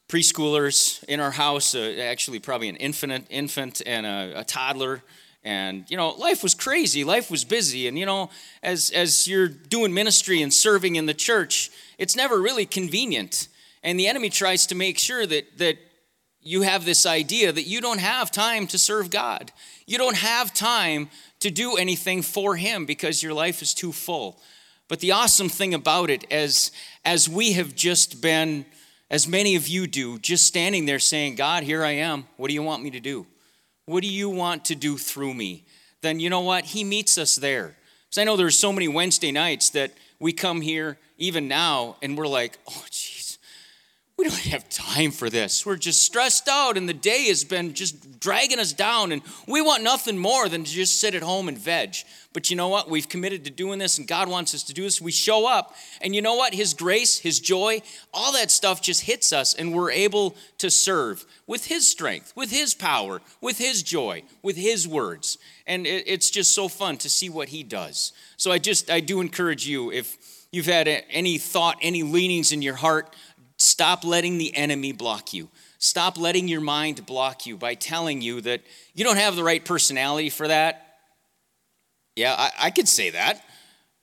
preschoolers 0.08 1.04
in 1.04 1.20
our 1.20 1.30
house, 1.30 1.74
uh, 1.74 1.96
actually 2.02 2.40
probably 2.40 2.68
an 2.68 2.76
infant, 2.76 3.26
infant 3.30 3.82
and 3.86 4.06
a, 4.06 4.40
a 4.40 4.44
toddler 4.44 5.02
and 5.44 5.90
you 5.90 5.96
know 5.96 6.10
life 6.10 6.42
was 6.42 6.54
crazy. 6.54 7.04
Life 7.04 7.30
was 7.30 7.44
busy. 7.44 7.88
And 7.88 7.98
you 7.98 8.06
know 8.06 8.30
as 8.62 8.90
as 8.90 9.26
you're 9.26 9.48
doing 9.48 9.92
ministry 9.92 10.42
and 10.42 10.52
serving 10.52 10.96
in 10.96 11.06
the 11.06 11.14
church 11.14 11.70
it's 11.98 12.16
never 12.16 12.40
really 12.40 12.66
convenient. 12.66 13.48
And 13.82 13.98
the 13.98 14.06
enemy 14.06 14.30
tries 14.30 14.66
to 14.66 14.74
make 14.74 14.98
sure 14.98 15.26
that 15.26 15.58
that 15.58 15.78
you 16.40 16.62
have 16.62 16.84
this 16.84 17.06
idea 17.06 17.52
that 17.52 17.68
you 17.68 17.80
don't 17.80 18.00
have 18.00 18.30
time 18.30 18.66
to 18.68 18.78
serve 18.78 19.10
god. 19.10 19.52
You 19.86 19.98
don't 19.98 20.16
have 20.16 20.52
time 20.52 21.08
to 21.40 21.50
do 21.50 21.76
anything 21.76 22.22
for 22.22 22.56
him 22.56 22.84
because 22.84 23.22
your 23.22 23.34
life 23.34 23.62
is 23.62 23.74
too 23.74 23.92
full. 23.92 24.40
But 24.88 25.00
the 25.00 25.12
awesome 25.12 25.48
thing 25.48 25.74
about 25.74 26.10
it 26.10 26.24
as 26.30 26.70
as 27.04 27.28
we 27.28 27.52
have 27.52 27.74
just 27.74 28.20
been 28.20 28.66
as 29.10 29.28
many 29.28 29.56
of 29.56 29.68
you 29.68 29.86
do, 29.86 30.18
just 30.18 30.46
standing 30.46 30.86
there 30.86 30.98
saying, 30.98 31.34
God, 31.34 31.64
here 31.64 31.84
I 31.84 31.92
am. 31.92 32.26
What 32.38 32.48
do 32.48 32.54
you 32.54 32.62
want 32.62 32.82
me 32.82 32.90
to 32.92 33.00
do? 33.00 33.26
What 33.92 34.02
do 34.02 34.08
you 34.08 34.30
want 34.30 34.64
to 34.66 34.74
do 34.74 34.96
through 34.96 35.34
me? 35.34 35.64
Then 36.00 36.18
you 36.18 36.30
know 36.30 36.40
what? 36.40 36.64
He 36.64 36.82
meets 36.82 37.18
us 37.18 37.36
there. 37.36 37.76
Because 38.08 38.16
I 38.16 38.24
know 38.24 38.38
there's 38.38 38.58
so 38.58 38.72
many 38.72 38.88
Wednesday 38.88 39.30
nights 39.30 39.68
that 39.70 39.92
we 40.18 40.32
come 40.32 40.62
here, 40.62 40.96
even 41.18 41.46
now, 41.46 41.96
and 42.00 42.16
we're 42.16 42.26
like, 42.26 42.58
oh, 42.66 42.84
jeez, 42.90 43.11
we 44.22 44.28
don't 44.28 44.52
have 44.52 44.68
time 44.68 45.10
for 45.10 45.28
this. 45.28 45.66
We're 45.66 45.76
just 45.76 46.02
stressed 46.02 46.46
out, 46.46 46.76
and 46.76 46.88
the 46.88 46.94
day 46.94 47.26
has 47.26 47.42
been 47.42 47.74
just 47.74 48.20
dragging 48.20 48.60
us 48.60 48.72
down, 48.72 49.10
and 49.10 49.20
we 49.48 49.60
want 49.60 49.82
nothing 49.82 50.16
more 50.16 50.48
than 50.48 50.62
to 50.62 50.70
just 50.70 51.00
sit 51.00 51.16
at 51.16 51.22
home 51.22 51.48
and 51.48 51.58
veg. 51.58 51.96
But 52.32 52.48
you 52.48 52.54
know 52.54 52.68
what? 52.68 52.88
We've 52.88 53.08
committed 53.08 53.44
to 53.46 53.50
doing 53.50 53.80
this, 53.80 53.98
and 53.98 54.06
God 54.06 54.28
wants 54.28 54.54
us 54.54 54.62
to 54.64 54.72
do 54.72 54.84
this. 54.84 55.00
We 55.00 55.10
show 55.10 55.48
up, 55.48 55.74
and 56.00 56.14
you 56.14 56.22
know 56.22 56.36
what? 56.36 56.54
His 56.54 56.72
grace, 56.72 57.18
His 57.18 57.40
joy, 57.40 57.82
all 58.14 58.32
that 58.34 58.52
stuff 58.52 58.80
just 58.80 59.02
hits 59.02 59.32
us, 59.32 59.54
and 59.54 59.74
we're 59.74 59.90
able 59.90 60.36
to 60.58 60.70
serve 60.70 61.24
with 61.48 61.66
His 61.66 61.90
strength, 61.90 62.32
with 62.36 62.52
His 62.52 62.74
power, 62.74 63.22
with 63.40 63.58
His 63.58 63.82
joy, 63.82 64.22
with 64.40 64.56
His 64.56 64.86
words. 64.86 65.36
And 65.66 65.84
it's 65.84 66.30
just 66.30 66.54
so 66.54 66.68
fun 66.68 66.96
to 66.98 67.08
see 67.08 67.28
what 67.28 67.48
He 67.48 67.64
does. 67.64 68.12
So 68.36 68.52
I 68.52 68.58
just, 68.58 68.88
I 68.88 69.00
do 69.00 69.20
encourage 69.20 69.66
you, 69.66 69.90
if 69.90 70.16
you've 70.52 70.66
had 70.66 70.86
any 71.10 71.38
thought, 71.38 71.76
any 71.82 72.04
leanings 72.04 72.52
in 72.52 72.62
your 72.62 72.76
heart, 72.76 73.16
stop 73.62 74.04
letting 74.04 74.38
the 74.38 74.54
enemy 74.56 74.92
block 74.92 75.32
you. 75.32 75.48
Stop 75.78 76.16
letting 76.16 76.48
your 76.48 76.60
mind 76.60 77.04
block 77.06 77.46
you 77.46 77.56
by 77.56 77.74
telling 77.74 78.20
you 78.20 78.40
that 78.42 78.62
you 78.94 79.04
don't 79.04 79.16
have 79.16 79.36
the 79.36 79.44
right 79.44 79.64
personality 79.64 80.30
for 80.30 80.48
that 80.48 80.92
yeah, 82.16 82.34
I, 82.36 82.66
I 82.66 82.70
could 82.70 82.88
say 82.88 83.10
that. 83.10 83.42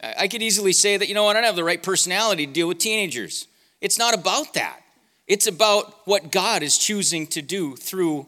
I 0.02 0.28
could 0.28 0.42
easily 0.42 0.74
say 0.74 0.98
that, 0.98 1.10
you 1.10 1.14
know, 1.14 1.28
I 1.28 1.34
don't 1.34 1.44
have 1.44 1.56
the 1.56 1.64
right 1.64 1.82
personality 1.82 2.48
to 2.48 2.54
deal 2.54 2.68
with 2.68 2.80
teenagers. 2.80 3.48
It's 3.82 4.00
not 4.00 4.14
about 4.14 4.54
that. 4.54 4.82
It's 5.28 5.46
about 5.46 6.08
what 6.08 6.32
God 6.32 6.64
is 6.64 6.78
choosing 6.78 7.28
to 7.28 7.42
do 7.42 7.76
through 7.76 8.28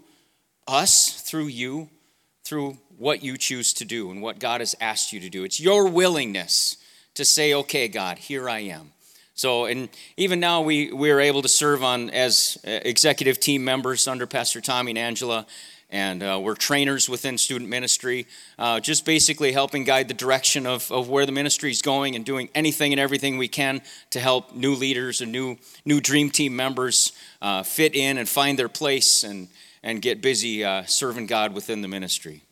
us, 0.68 1.22
through 1.22 1.48
you, 1.48 1.90
through 2.44 2.78
what 2.98 3.24
you 3.24 3.38
choose 3.38 3.74
to 3.74 3.86
do 3.86 4.12
and 4.12 4.22
what 4.22 4.38
God 4.38 4.62
has 4.62 4.76
asked 4.80 5.12
you 5.14 5.20
to 5.22 5.30
do. 5.30 5.44
It's 5.44 5.60
your 5.60 5.88
willingness 5.88 6.78
to 7.16 7.26
say, 7.26 7.54
okay, 7.54 7.88
God, 7.88 8.20
here 8.20 8.50
I 8.50 8.60
am. 8.60 8.92
So, 9.42 9.66
and 9.66 9.90
even 10.18 10.40
now 10.40 10.62
we, 10.62 10.92
we 10.92 11.10
are 11.10 11.20
able 11.20 11.42
to 11.42 11.48
serve 11.48 11.84
on 11.84 12.12
as 12.12 12.60
uh, 12.64 12.70
executive 12.86 13.40
team 13.40 13.66
members 13.66 14.08
under 14.08 14.28
Pastor 14.28 14.62
Tommy 14.62 14.92
and 14.92 15.00
Angela 15.00 15.48
and 15.90 16.22
uh, 16.22 16.40
we're 16.40 16.54
trainers 16.54 17.10
within 17.10 17.40
student 17.40 17.68
ministry, 17.68 18.28
uh, 18.60 18.80
just 18.80 19.04
basically 19.04 19.52
helping 19.52 19.84
guide 19.84 20.08
the 20.08 20.14
direction 20.14 20.68
of, 20.68 20.92
of 20.92 21.10
where 21.10 21.26
the 21.26 21.32
ministry 21.32 21.72
is 21.72 21.82
going 21.82 22.16
and 22.16 22.24
doing 22.24 22.50
anything 22.54 22.94
and 22.94 23.00
everything 23.00 23.40
we 23.40 23.48
can 23.48 23.82
to 24.12 24.20
help 24.20 24.54
new 24.54 24.76
leaders 24.76 25.22
and 25.22 25.32
new, 25.32 25.58
new 25.86 26.00
dream 26.00 26.30
team 26.30 26.56
members 26.56 27.12
uh, 27.42 27.64
fit 27.64 27.96
in 27.96 28.20
and 28.20 28.30
find 28.30 28.60
their 28.60 28.70
place 28.70 29.24
and, 29.24 29.48
and 29.82 30.04
get 30.04 30.22
busy 30.22 30.64
uh, 30.64 30.84
serving 30.86 31.26
God 31.26 31.56
within 31.56 31.82
the 31.82 31.88
ministry. 31.88 32.44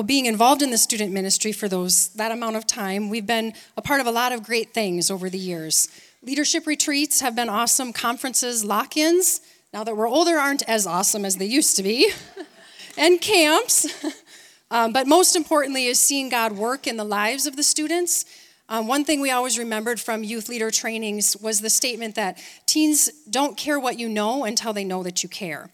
Well, 0.00 0.06
being 0.06 0.24
involved 0.24 0.62
in 0.62 0.70
the 0.70 0.78
student 0.78 1.12
ministry 1.12 1.52
for 1.52 1.68
those 1.68 2.08
that 2.14 2.32
amount 2.32 2.56
of 2.56 2.66
time, 2.66 3.10
we've 3.10 3.26
been 3.26 3.52
a 3.76 3.82
part 3.82 4.00
of 4.00 4.06
a 4.06 4.10
lot 4.10 4.32
of 4.32 4.42
great 4.42 4.72
things 4.72 5.10
over 5.10 5.28
the 5.28 5.36
years. 5.36 5.88
Leadership 6.22 6.66
retreats 6.66 7.20
have 7.20 7.36
been 7.36 7.50
awesome, 7.50 7.92
conferences, 7.92 8.64
lock 8.64 8.96
ins 8.96 9.42
now 9.74 9.84
that 9.84 9.94
we're 9.94 10.08
older, 10.08 10.38
aren't 10.38 10.66
as 10.66 10.86
awesome 10.86 11.26
as 11.26 11.36
they 11.36 11.44
used 11.44 11.76
to 11.76 11.82
be, 11.82 12.10
and 12.96 13.20
camps. 13.20 13.86
Um, 14.72 14.92
but 14.92 15.08
most 15.08 15.34
importantly, 15.34 15.86
is 15.86 15.98
seeing 15.98 16.28
God 16.28 16.52
work 16.52 16.86
in 16.86 16.96
the 16.96 17.02
lives 17.02 17.44
of 17.44 17.56
the 17.56 17.62
students. 17.64 18.24
Um, 18.68 18.86
one 18.86 19.04
thing 19.04 19.20
we 19.20 19.32
always 19.32 19.58
remembered 19.58 19.98
from 19.98 20.22
youth 20.22 20.48
leader 20.48 20.70
trainings 20.70 21.36
was 21.36 21.60
the 21.60 21.68
statement 21.68 22.14
that 22.14 22.38
teens 22.66 23.10
don't 23.28 23.56
care 23.56 23.80
what 23.80 23.98
you 23.98 24.08
know 24.08 24.44
until 24.44 24.72
they 24.72 24.84
know 24.84 25.02
that 25.02 25.24
you 25.24 25.28
care. 25.28 25.70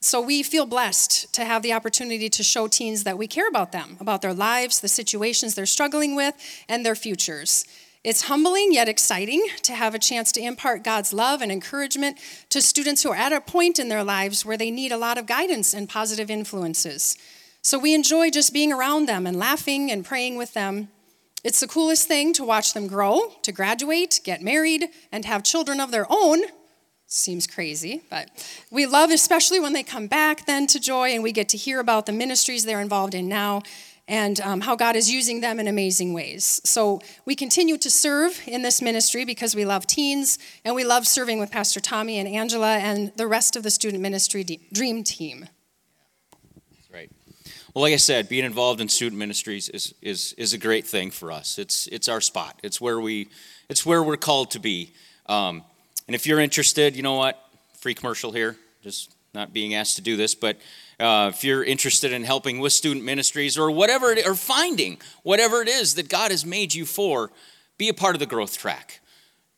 So 0.00 0.20
we 0.20 0.44
feel 0.44 0.64
blessed 0.64 1.32
to 1.34 1.44
have 1.44 1.62
the 1.62 1.72
opportunity 1.72 2.28
to 2.28 2.42
show 2.44 2.68
teens 2.68 3.02
that 3.02 3.18
we 3.18 3.26
care 3.26 3.48
about 3.48 3.72
them, 3.72 3.96
about 3.98 4.22
their 4.22 4.34
lives, 4.34 4.80
the 4.80 4.88
situations 4.88 5.54
they're 5.54 5.66
struggling 5.66 6.14
with, 6.14 6.34
and 6.68 6.86
their 6.86 6.94
futures. 6.94 7.64
It's 8.04 8.22
humbling 8.22 8.72
yet 8.72 8.88
exciting 8.88 9.44
to 9.62 9.74
have 9.74 9.94
a 9.94 9.98
chance 9.98 10.30
to 10.32 10.40
impart 10.40 10.84
God's 10.84 11.12
love 11.12 11.42
and 11.42 11.50
encouragement 11.50 12.18
to 12.50 12.62
students 12.62 13.02
who 13.02 13.10
are 13.10 13.16
at 13.16 13.32
a 13.32 13.40
point 13.40 13.80
in 13.80 13.88
their 13.88 14.04
lives 14.04 14.46
where 14.46 14.56
they 14.56 14.70
need 14.70 14.92
a 14.92 14.96
lot 14.96 15.18
of 15.18 15.26
guidance 15.26 15.74
and 15.74 15.88
positive 15.88 16.30
influences. 16.30 17.18
So 17.60 17.76
we 17.76 17.92
enjoy 17.92 18.30
just 18.30 18.52
being 18.52 18.72
around 18.72 19.06
them 19.06 19.26
and 19.26 19.36
laughing 19.36 19.90
and 19.90 20.04
praying 20.04 20.36
with 20.36 20.54
them. 20.54 20.88
It's 21.42 21.60
the 21.60 21.68
coolest 21.68 22.06
thing 22.06 22.32
to 22.34 22.44
watch 22.44 22.72
them 22.72 22.86
grow, 22.86 23.32
to 23.42 23.50
graduate, 23.50 24.20
get 24.22 24.42
married, 24.42 24.86
and 25.10 25.24
have 25.24 25.42
children 25.42 25.80
of 25.80 25.90
their 25.90 26.06
own. 26.08 26.42
Seems 27.10 27.46
crazy, 27.46 28.02
but 28.10 28.28
we 28.70 28.84
love 28.84 29.10
especially 29.10 29.58
when 29.58 29.72
they 29.72 29.82
come 29.82 30.08
back 30.08 30.44
then 30.44 30.66
to 30.66 30.78
Joy 30.78 31.14
and 31.14 31.22
we 31.22 31.32
get 31.32 31.48
to 31.48 31.56
hear 31.56 31.80
about 31.80 32.04
the 32.04 32.12
ministries 32.12 32.66
they're 32.66 32.82
involved 32.82 33.14
in 33.14 33.30
now 33.30 33.62
and 34.06 34.38
um, 34.42 34.60
how 34.60 34.76
God 34.76 34.94
is 34.94 35.10
using 35.10 35.40
them 35.40 35.58
in 35.58 35.68
amazing 35.68 36.12
ways. 36.12 36.60
So 36.64 37.00
we 37.24 37.34
continue 37.34 37.78
to 37.78 37.88
serve 37.88 38.38
in 38.46 38.60
this 38.60 38.82
ministry 38.82 39.24
because 39.24 39.56
we 39.56 39.64
love 39.64 39.86
teens 39.86 40.38
and 40.66 40.74
we 40.74 40.84
love 40.84 41.06
serving 41.06 41.38
with 41.38 41.50
Pastor 41.50 41.80
Tommy 41.80 42.18
and 42.18 42.28
Angela 42.28 42.76
and 42.76 43.10
the 43.16 43.26
rest 43.26 43.56
of 43.56 43.62
the 43.62 43.70
student 43.70 44.02
ministry 44.02 44.44
dream 44.70 45.02
team. 45.02 45.48
Right. 46.92 47.10
Well, 47.72 47.80
like 47.80 47.94
I 47.94 47.96
said, 47.96 48.28
being 48.28 48.44
involved 48.44 48.82
in 48.82 48.88
student 48.90 49.18
ministries 49.18 49.70
is, 49.70 49.94
is, 50.02 50.34
is 50.36 50.52
a 50.52 50.58
great 50.58 50.86
thing 50.86 51.10
for 51.10 51.32
us. 51.32 51.58
It's, 51.58 51.86
it's 51.86 52.06
our 52.06 52.20
spot. 52.20 52.60
It's 52.62 52.82
where, 52.82 53.00
we, 53.00 53.28
it's 53.70 53.86
where 53.86 54.02
we're 54.02 54.18
called 54.18 54.50
to 54.50 54.58
be. 54.58 54.92
Um, 55.24 55.64
and 56.08 56.14
if 56.14 56.26
you're 56.26 56.40
interested, 56.40 56.96
you 56.96 57.02
know 57.02 57.14
what? 57.14 57.38
Free 57.80 57.94
commercial 57.94 58.32
here. 58.32 58.56
Just 58.82 59.14
not 59.34 59.52
being 59.52 59.74
asked 59.74 59.96
to 59.96 60.02
do 60.02 60.16
this, 60.16 60.34
but 60.34 60.56
uh, 60.98 61.30
if 61.32 61.44
you're 61.44 61.62
interested 61.62 62.12
in 62.12 62.24
helping 62.24 62.58
with 62.58 62.72
student 62.72 63.04
ministries 63.04 63.58
or 63.58 63.70
whatever, 63.70 64.10
it, 64.10 64.26
or 64.26 64.34
finding 64.34 64.98
whatever 65.22 65.60
it 65.60 65.68
is 65.68 65.94
that 65.94 66.08
God 66.08 66.30
has 66.30 66.46
made 66.46 66.74
you 66.74 66.86
for, 66.86 67.30
be 67.76 67.88
a 67.88 67.94
part 67.94 68.16
of 68.16 68.20
the 68.20 68.26
growth 68.26 68.58
track. 68.58 69.00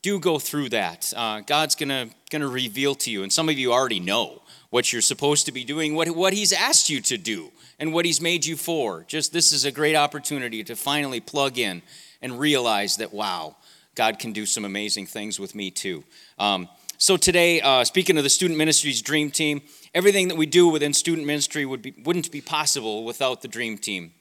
Do 0.02 0.18
go 0.18 0.38
through 0.38 0.70
that. 0.70 1.12
Uh, 1.16 1.40
God's 1.40 1.76
gonna 1.76 2.08
gonna 2.30 2.48
reveal 2.48 2.94
to 2.96 3.10
you, 3.10 3.22
and 3.22 3.32
some 3.32 3.48
of 3.48 3.58
you 3.58 3.72
already 3.72 4.00
know 4.00 4.42
what 4.70 4.92
you're 4.92 5.02
supposed 5.02 5.46
to 5.46 5.52
be 5.52 5.62
doing, 5.62 5.94
what 5.94 6.10
what 6.10 6.32
He's 6.32 6.52
asked 6.52 6.90
you 6.90 7.00
to 7.02 7.16
do, 7.16 7.52
and 7.78 7.92
what 7.92 8.04
He's 8.04 8.20
made 8.20 8.44
you 8.44 8.56
for. 8.56 9.04
Just 9.06 9.32
this 9.32 9.52
is 9.52 9.64
a 9.64 9.70
great 9.72 9.94
opportunity 9.94 10.64
to 10.64 10.74
finally 10.74 11.20
plug 11.20 11.58
in 11.58 11.82
and 12.22 12.40
realize 12.40 12.96
that 12.96 13.12
wow, 13.12 13.56
God 13.94 14.18
can 14.18 14.32
do 14.32 14.46
some 14.46 14.64
amazing 14.64 15.06
things 15.06 15.40
with 15.40 15.54
me 15.54 15.70
too. 15.70 16.04
Um, 16.38 16.68
so 16.98 17.16
today, 17.16 17.60
uh, 17.60 17.84
speaking 17.84 18.18
of 18.18 18.24
the 18.24 18.30
student 18.30 18.58
ministries 18.58 19.02
dream 19.02 19.30
team, 19.30 19.62
everything 19.94 20.28
that 20.28 20.36
we 20.36 20.46
do 20.46 20.68
within 20.68 20.92
student 20.92 21.26
ministry 21.26 21.64
would 21.64 21.82
be, 21.82 21.94
wouldn't 22.04 22.30
be 22.30 22.40
possible 22.40 23.04
without 23.04 23.42
the 23.42 23.48
dream 23.48 23.78
team. 23.78 24.12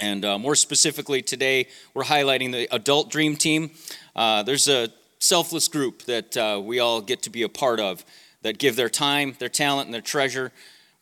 And 0.00 0.24
uh, 0.24 0.38
more 0.38 0.54
specifically, 0.54 1.22
today 1.22 1.68
we're 1.94 2.04
highlighting 2.04 2.52
the 2.52 2.68
adult 2.74 3.10
dream 3.10 3.36
team. 3.36 3.70
Uh, 4.14 4.42
there's 4.42 4.68
a 4.68 4.90
selfless 5.18 5.68
group 5.68 6.02
that 6.02 6.36
uh, 6.36 6.60
we 6.62 6.80
all 6.80 7.00
get 7.00 7.22
to 7.22 7.30
be 7.30 7.42
a 7.42 7.48
part 7.48 7.80
of. 7.80 8.04
that 8.42 8.58
give 8.58 8.76
their 8.76 8.88
time, 8.88 9.34
their 9.38 9.48
talent, 9.48 9.86
and 9.86 9.94
their 9.94 10.00
treasure 10.00 10.52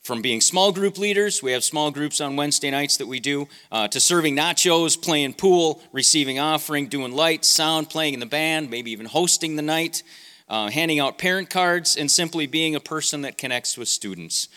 from 0.05 0.21
being 0.21 0.39
small 0.39 0.71
group 0.71 0.99
leaders, 0.99 1.41
we 1.41 1.51
have 1.51 1.63
small 1.63 1.89
groups 1.89 2.21
on 2.21 2.35
Wednesday 2.35 2.69
nights 2.69 2.97
that 2.97 3.07
we 3.07 3.19
do, 3.19 3.47
uh, 3.71 3.87
to 3.87 3.99
serving 3.99 4.35
nachos, 4.35 5.01
playing 5.01 5.33
pool, 5.33 5.81
receiving 5.91 6.37
offering, 6.37 6.87
doing 6.87 7.11
lights, 7.11 7.47
sound, 7.47 7.89
playing 7.89 8.13
in 8.13 8.19
the 8.19 8.27
band, 8.27 8.69
maybe 8.69 8.91
even 8.91 9.07
hosting 9.07 9.55
the 9.55 9.63
night, 9.63 10.03
uh, 10.47 10.69
handing 10.69 10.99
out 10.99 11.17
parent 11.17 11.49
cards, 11.49 11.97
and 11.97 12.11
simply 12.11 12.45
being 12.45 12.75
a 12.75 12.79
person 12.79 13.23
that 13.23 13.39
connects 13.39 13.79
with 13.79 13.87
students. 13.87 14.47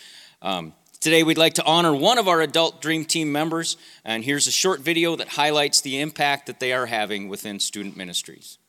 Um, 0.43 0.73
today, 0.99 1.23
we'd 1.23 1.39
like 1.39 1.55
to 1.55 1.65
honor 1.65 1.95
one 1.95 2.19
of 2.19 2.27
our 2.27 2.41
adult 2.41 2.79
Dream 2.79 3.03
Team 3.03 3.31
members, 3.31 3.75
and 4.05 4.23
here's 4.23 4.45
a 4.45 4.51
short 4.51 4.81
video 4.81 5.15
that 5.15 5.29
highlights 5.29 5.81
the 5.81 5.99
impact 5.99 6.45
that 6.45 6.59
they 6.59 6.73
are 6.73 6.85
having 6.85 7.27
within 7.27 7.59
student 7.59 7.97
ministries. 7.97 8.59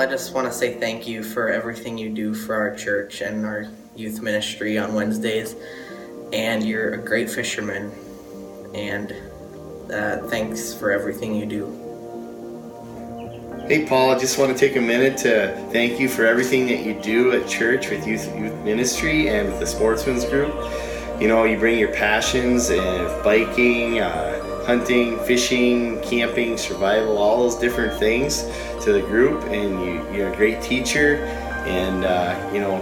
I 0.00 0.06
just 0.06 0.32
want 0.32 0.46
to 0.46 0.52
say 0.52 0.80
thank 0.80 1.06
you 1.06 1.22
for 1.22 1.50
everything 1.50 1.98
you 1.98 2.08
do 2.08 2.32
for 2.32 2.54
our 2.54 2.74
church 2.74 3.20
and 3.20 3.44
our 3.44 3.66
youth 3.94 4.22
ministry 4.22 4.78
on 4.78 4.94
Wednesdays. 4.94 5.54
And 6.32 6.64
you're 6.64 6.94
a 6.94 6.96
great 6.96 7.28
fisherman. 7.28 7.92
And 8.74 9.14
uh, 9.92 10.26
thanks 10.28 10.72
for 10.72 10.90
everything 10.90 11.34
you 11.34 11.44
do. 11.44 11.66
Hey, 13.68 13.84
Paul, 13.84 14.08
I 14.08 14.18
just 14.18 14.38
want 14.38 14.56
to 14.56 14.58
take 14.58 14.76
a 14.76 14.80
minute 14.80 15.18
to 15.18 15.54
thank 15.70 16.00
you 16.00 16.08
for 16.08 16.24
everything 16.24 16.66
that 16.68 16.82
you 16.82 16.94
do 17.02 17.32
at 17.32 17.46
church 17.46 17.90
with 17.90 18.06
youth, 18.06 18.26
youth 18.34 18.54
ministry 18.64 19.28
and 19.28 19.48
with 19.48 19.60
the 19.60 19.66
sportsman's 19.66 20.24
group. 20.24 20.54
You 21.20 21.28
know, 21.28 21.44
you 21.44 21.58
bring 21.58 21.78
your 21.78 21.92
passions 21.92 22.70
of 22.70 23.22
biking, 23.22 23.98
uh, 23.98 24.29
hunting, 24.70 25.18
fishing, 25.24 26.00
camping, 26.00 26.56
survival, 26.56 27.18
all 27.18 27.42
those 27.42 27.56
different 27.56 27.92
things 27.98 28.44
to 28.80 28.92
the 28.92 29.00
group, 29.00 29.42
and 29.46 29.70
you, 29.84 30.16
you're 30.16 30.32
a 30.32 30.36
great 30.36 30.62
teacher, 30.62 31.16
and 31.66 32.04
uh, 32.04 32.50
you 32.54 32.60
know, 32.60 32.76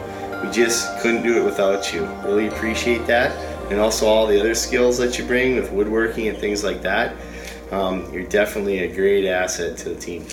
we 0.44 0.50
just 0.50 0.98
couldn't 1.00 1.22
do 1.22 1.40
it 1.40 1.42
without 1.42 1.94
you. 1.94 2.04
Really 2.26 2.48
appreciate 2.48 3.06
that, 3.06 3.32
and 3.70 3.80
also 3.80 4.06
all 4.06 4.26
the 4.26 4.38
other 4.38 4.54
skills 4.54 4.98
that 4.98 5.18
you 5.18 5.24
bring 5.24 5.56
with 5.56 5.72
woodworking 5.72 6.28
and 6.28 6.36
things 6.36 6.62
like 6.62 6.82
that. 6.82 7.16
Um, 7.70 8.12
you're 8.12 8.24
definitely 8.24 8.80
a 8.80 8.94
great 8.94 9.26
asset 9.26 9.78
to 9.78 9.88
the 9.88 9.96
team. 9.98 10.26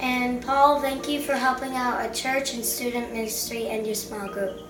And 0.00 0.42
Paul, 0.44 0.82
thank 0.82 1.08
you 1.08 1.22
for 1.22 1.32
helping 1.32 1.76
out 1.76 1.98
at 1.98 2.12
church 2.12 2.52
and 2.52 2.62
student 2.62 3.10
ministry 3.10 3.68
and 3.68 3.86
your 3.86 3.94
small 3.94 4.28
group. 4.28 4.60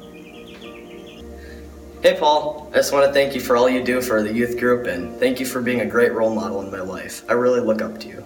Hey, 2.03 2.17
Paul. 2.19 2.69
I 2.73 2.79
just 2.79 2.93
want 2.93 3.07
to 3.07 3.13
thank 3.13 3.33
you 3.33 3.41
for 3.41 3.57
all 3.57 3.71
you 3.71 3.81
do 3.81 4.03
for 4.03 4.25
the 4.25 4.35
youth 4.35 4.59
group 4.59 4.89
and 4.89 5.17
thank 5.21 5.39
you 5.39 5.47
for 5.47 5.63
being 5.63 5.83
a 5.83 5.87
great 5.87 6.13
role 6.13 6.35
model 6.35 6.61
in 6.61 6.69
my 6.69 6.81
life. 6.81 7.23
I 7.29 7.35
really 7.35 7.61
look 7.61 7.81
up 7.81 8.01
to 8.01 8.09
you. 8.09 8.25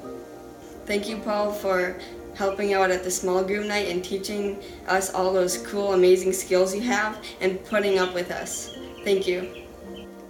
Thank 0.86 1.10
you, 1.10 1.18
Paul, 1.18 1.52
for 1.52 1.98
helping 2.34 2.72
out 2.72 2.90
at 2.90 3.04
the 3.04 3.10
small 3.10 3.44
group 3.44 3.66
night 3.66 3.88
and 3.88 4.02
teaching 4.02 4.62
us 4.88 5.12
all 5.12 5.30
those 5.30 5.58
cool, 5.58 5.92
amazing 5.92 6.32
skills 6.32 6.74
you 6.74 6.80
have 6.80 7.22
and 7.42 7.62
putting 7.66 7.98
up 7.98 8.14
with 8.14 8.30
us. 8.30 8.74
Thank 9.04 9.26
you. 9.26 9.66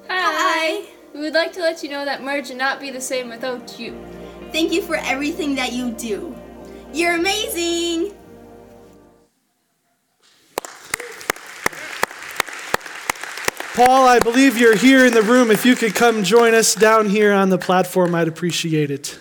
Hi. 0.09 0.85
We 1.15 1.21
would 1.21 1.35
like 1.35 1.53
to 1.53 1.61
let 1.61 1.85
you 1.85 1.89
know 1.89 2.05
that 2.05 2.25
Merge 2.25 2.49
would 2.49 2.59
not 2.59 2.81
be 2.81 2.91
the 2.91 3.01
same 3.01 3.29
without 3.29 3.79
you. 3.79 3.97
Thank 4.51 4.73
you 4.73 4.83
for 4.83 4.97
everything 4.97 5.55
that 5.55 5.73
you 5.73 5.93
do. 5.93 6.37
You're 6.93 7.15
amazing! 7.15 8.13
Paul, 13.77 14.09
I 14.09 14.21
believe 14.21 14.57
you're 14.57 14.75
here 14.75 15.05
in 15.05 15.12
the 15.12 15.21
room. 15.21 15.51
If 15.51 15.67
you 15.67 15.77
could 15.77 15.95
come 15.95 16.25
join 16.25 16.55
us 16.55 16.75
down 16.75 17.11
here 17.11 17.31
on 17.35 17.51
the 17.51 17.59
platform, 17.59 18.15
I'd 18.15 18.27
appreciate 18.27 18.91
it. 18.91 19.19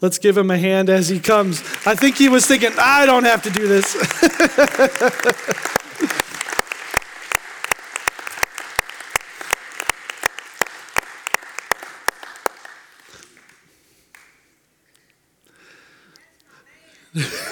Let's 0.00 0.18
give 0.18 0.36
him 0.36 0.50
a 0.50 0.58
hand 0.58 0.90
as 0.90 1.08
he 1.08 1.20
comes. 1.20 1.60
I 1.86 1.94
think 1.94 2.16
he 2.16 2.28
was 2.28 2.44
thinking, 2.44 2.72
I 2.76 3.06
don't 3.06 3.22
have 3.22 3.44
to 3.44 3.50
do 3.50 3.68
this. 3.68 3.94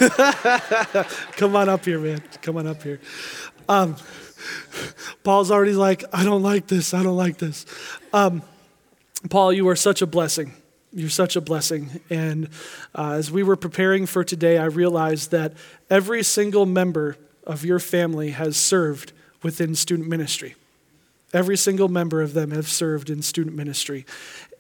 Come 1.33 1.57
on 1.57 1.69
up 1.69 1.85
here, 1.85 1.99
man. 1.99 2.23
Come 2.41 2.57
on 2.57 2.67
up 2.67 2.83
here. 2.83 3.01
Um, 3.69 3.97
Paul's 5.23 5.51
already 5.51 5.75
like, 5.75 6.05
I 6.13 6.25
don't 6.25 6.43
like 6.43 6.67
this. 6.69 6.95
I 6.95 7.03
don't 7.03 7.17
like 7.17 7.37
this. 7.37 7.67
Um, 8.13 8.43
Paul, 9.29 9.53
you 9.53 9.69
are 9.69 9.77
such 9.77 10.01
a 10.01 10.07
blessing. 10.07 10.55
You're 10.93 11.11
such 11.11 11.37
a 11.37 11.43
blessing. 11.43 12.01
And 12.09 12.49
uh, 12.95 13.13
as 13.13 13.31
we 13.31 13.43
were 13.43 13.57
preparing 13.57 14.07
for 14.07 14.25
today, 14.25 14.57
I 14.57 14.65
realized 14.65 15.33
that 15.33 15.53
every 15.91 16.23
single 16.23 16.65
member 16.65 17.19
of 17.45 17.63
your 17.65 17.79
family 17.79 18.31
has 18.31 18.57
served 18.57 19.13
within 19.43 19.75
student 19.75 20.09
ministry. 20.09 20.55
Every 21.35 21.59
single 21.59 21.89
member 21.89 22.23
of 22.23 22.33
them 22.33 22.53
have 22.53 22.69
served 22.69 23.11
in 23.11 23.21
student 23.21 23.55
ministry. 23.55 24.07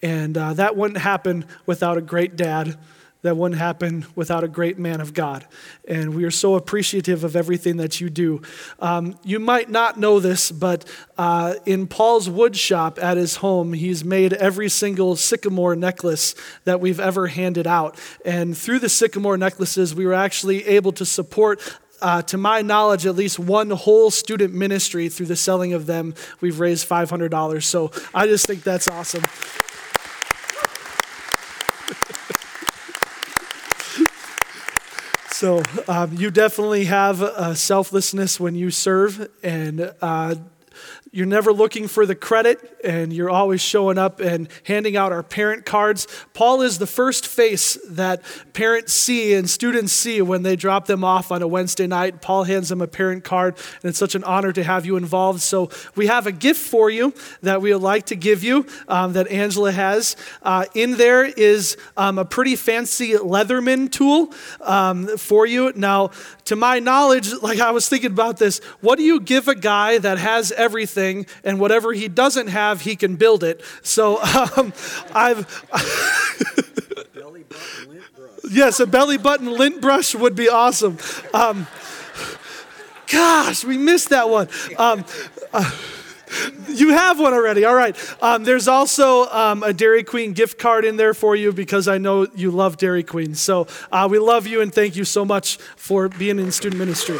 And 0.02 0.36
uh, 0.36 0.52
that 0.54 0.76
wouldn't 0.76 1.00
happen 1.00 1.46
without 1.64 1.96
a 1.96 2.02
great 2.02 2.36
dad 2.36 2.78
that 3.22 3.36
wouldn't 3.36 3.60
happen 3.60 4.06
without 4.14 4.44
a 4.44 4.48
great 4.48 4.78
man 4.78 5.00
of 5.00 5.12
God. 5.12 5.46
And 5.86 6.14
we 6.14 6.24
are 6.24 6.30
so 6.30 6.54
appreciative 6.54 7.24
of 7.24 7.36
everything 7.36 7.76
that 7.76 8.00
you 8.00 8.08
do. 8.08 8.42
Um, 8.78 9.18
you 9.22 9.38
might 9.38 9.68
not 9.68 9.98
know 9.98 10.20
this, 10.20 10.50
but 10.50 10.84
uh, 11.18 11.54
in 11.66 11.86
Paul's 11.86 12.30
wood 12.30 12.56
shop 12.56 12.98
at 13.02 13.16
his 13.16 13.36
home, 13.36 13.72
he's 13.72 14.04
made 14.04 14.32
every 14.32 14.68
single 14.68 15.16
sycamore 15.16 15.76
necklace 15.76 16.34
that 16.64 16.80
we've 16.80 17.00
ever 17.00 17.26
handed 17.26 17.66
out. 17.66 17.98
And 18.24 18.56
through 18.56 18.78
the 18.78 18.88
sycamore 18.88 19.36
necklaces, 19.36 19.94
we 19.94 20.06
were 20.06 20.14
actually 20.14 20.66
able 20.66 20.92
to 20.92 21.04
support 21.04 21.60
uh, 22.02 22.22
to 22.22 22.38
my 22.38 22.62
knowledge, 22.62 23.06
at 23.06 23.14
least 23.14 23.38
one 23.38 23.70
whole 23.70 24.10
student 24.10 24.54
ministry 24.54 25.08
through 25.08 25.26
the 25.26 25.36
selling 25.36 25.74
of 25.74 25.86
them. 25.86 26.14
We've 26.40 26.58
raised 26.58 26.88
$500. 26.88 27.62
So 27.62 27.90
I 28.14 28.26
just 28.26 28.46
think 28.46 28.62
that's 28.62 28.88
awesome. 28.88 29.22
So 35.40 35.62
um, 35.88 36.12
you 36.12 36.30
definitely 36.30 36.84
have 36.84 37.22
a 37.22 37.56
selflessness 37.56 38.38
when 38.38 38.54
you 38.54 38.70
serve, 38.70 39.26
and 39.42 39.90
uh, 40.02 40.34
you're 41.12 41.26
never 41.26 41.52
looking 41.52 41.88
for 41.88 42.06
the 42.06 42.14
credit, 42.14 42.78
and 42.84 43.12
you're 43.12 43.30
always 43.30 43.60
showing 43.60 43.98
up 43.98 44.20
and 44.20 44.48
handing 44.64 44.96
out 44.96 45.12
our 45.12 45.22
parent 45.22 45.64
cards. 45.64 46.06
Paul 46.34 46.62
is 46.62 46.78
the 46.78 46.86
first 46.86 47.26
face 47.26 47.78
that 47.88 48.22
parents 48.52 48.92
see 48.92 49.34
and 49.34 49.50
students 49.50 49.92
see 49.92 50.22
when 50.22 50.42
they 50.42 50.56
drop 50.56 50.86
them 50.86 51.02
off 51.02 51.32
on 51.32 51.42
a 51.42 51.48
Wednesday 51.48 51.86
night. 51.86 52.22
Paul 52.22 52.44
hands 52.44 52.68
them 52.68 52.80
a 52.80 52.86
parent 52.86 53.24
card, 53.24 53.56
and 53.82 53.90
it's 53.90 53.98
such 53.98 54.14
an 54.14 54.24
honor 54.24 54.52
to 54.52 54.62
have 54.62 54.86
you 54.86 54.96
involved. 54.96 55.40
So 55.40 55.70
we 55.96 56.06
have 56.06 56.26
a 56.26 56.32
gift 56.32 56.60
for 56.60 56.90
you 56.90 57.12
that 57.42 57.60
we 57.60 57.72
would 57.72 57.82
like 57.82 58.06
to 58.06 58.16
give 58.16 58.44
you 58.44 58.66
um, 58.88 59.12
that 59.14 59.28
Angela 59.28 59.72
has. 59.72 60.16
Uh, 60.42 60.64
in 60.74 60.96
there 60.96 61.24
is 61.24 61.76
um, 61.96 62.18
a 62.18 62.24
pretty 62.24 62.56
fancy 62.56 63.14
Leatherman 63.14 63.90
tool 63.90 64.32
um, 64.60 65.16
for 65.16 65.46
you. 65.46 65.72
Now, 65.74 66.10
to 66.44 66.56
my 66.56 66.78
knowledge, 66.78 67.32
like 67.42 67.60
I 67.60 67.70
was 67.70 67.88
thinking 67.88 68.10
about 68.12 68.38
this, 68.38 68.60
what 68.80 68.96
do 68.96 69.04
you 69.04 69.20
give 69.20 69.48
a 69.48 69.54
guy 69.54 69.98
that 69.98 70.18
has 70.18 70.52
everything? 70.70 71.26
and 71.44 71.58
whatever 71.58 71.92
he 71.92 72.08
doesn't 72.08 72.48
have, 72.48 72.82
he 72.82 72.96
can 72.96 73.16
build 73.16 73.42
it. 73.44 73.62
So 73.82 74.22
um, 74.22 74.72
I've. 75.12 75.64
yes, 78.50 78.80
a 78.80 78.86
belly 78.86 79.18
button 79.18 79.50
lint 79.50 79.80
brush 79.80 80.14
would 80.14 80.34
be 80.34 80.48
awesome. 80.48 80.98
Um, 81.34 81.66
gosh, 83.10 83.64
we 83.64 83.78
missed 83.78 84.10
that 84.10 84.28
one. 84.28 84.48
Um, 84.78 85.04
uh, 85.52 85.70
you 86.68 86.90
have 86.90 87.18
one 87.18 87.34
already. 87.34 87.64
All 87.64 87.74
right. 87.74 87.96
Um, 88.22 88.44
there's 88.44 88.68
also 88.68 89.26
um, 89.30 89.64
a 89.64 89.72
Dairy 89.72 90.04
Queen 90.04 90.32
gift 90.32 90.58
card 90.58 90.84
in 90.84 90.96
there 90.96 91.14
for 91.14 91.34
you 91.34 91.52
because 91.52 91.88
I 91.88 91.98
know 91.98 92.28
you 92.36 92.52
love 92.52 92.76
Dairy 92.76 93.02
Queen. 93.02 93.34
So 93.34 93.66
uh, 93.90 94.06
we 94.08 94.20
love 94.20 94.46
you 94.46 94.60
and 94.60 94.72
thank 94.72 94.94
you 94.94 95.04
so 95.04 95.24
much 95.24 95.56
for 95.74 96.08
being 96.08 96.38
in 96.38 96.52
student 96.52 96.78
ministry. 96.78 97.18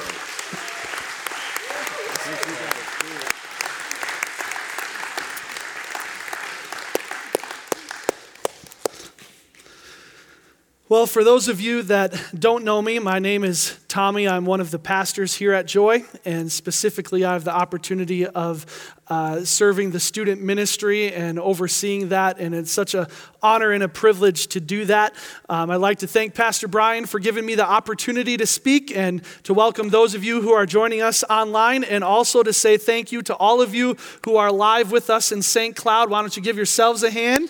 Well, 10.91 11.07
for 11.07 11.23
those 11.23 11.47
of 11.47 11.61
you 11.61 11.85
that 11.85 12.21
don't 12.37 12.65
know 12.65 12.83
me, 12.83 12.99
my 12.99 13.21
name 13.21 13.45
is 13.45 13.79
Tommy. 13.87 14.27
I'm 14.27 14.45
one 14.45 14.61
of 14.61 14.73
the 14.73 14.79
pastors 14.81 15.37
here 15.37 15.53
at 15.53 15.67
Joy, 15.67 16.03
and 16.25 16.51
specifically, 16.51 17.25
I 17.25 17.35
have 17.35 17.45
the 17.45 17.55
opportunity 17.55 18.27
of 18.27 18.97
uh, 19.07 19.45
serving 19.45 19.93
the 19.93 20.01
student 20.01 20.43
ministry 20.43 21.13
and 21.13 21.39
overseeing 21.39 22.09
that, 22.09 22.41
and 22.41 22.57
it's 22.57 22.73
such 22.73 22.95
an 22.95 23.07
honor 23.41 23.71
and 23.71 23.85
a 23.85 23.89
privilege 23.89 24.49
to 24.49 24.59
do 24.59 24.85
that. 24.87 25.15
Um, 25.49 25.71
I'd 25.71 25.77
like 25.77 26.01
to 26.01 26.09
thank 26.09 26.35
Pastor 26.35 26.67
Brian 26.67 27.07
for 27.07 27.21
giving 27.21 27.47
me 27.47 27.55
the 27.55 27.65
opportunity 27.65 28.37
to 28.37 28.47
speak 28.47 28.91
and 28.97 29.23
to 29.45 29.55
welcome 29.55 29.91
those 29.91 30.17
of 30.17 30.25
you 30.25 30.43
who 30.43 30.51
are 30.51 30.67
joining 30.67 31.03
us 31.03 31.23
online, 31.31 31.85
and 31.85 32.03
also 32.03 32.43
to 32.43 32.53
say 32.53 32.77
thank 32.77 33.13
you 33.13 33.23
to 33.23 33.35
all 33.37 33.63
of 33.63 33.77
you 33.77 33.97
who 34.25 34.35
are 34.39 34.51
live 34.51 34.91
with 34.91 35.09
us 35.09 35.31
in 35.31 35.41
St. 35.41 35.77
Cloud. 35.77 36.11
Why 36.11 36.21
don't 36.21 36.37
you 36.37 36.43
give 36.43 36.57
yourselves 36.57 37.05
a 37.05 37.13
hand? 37.13 37.49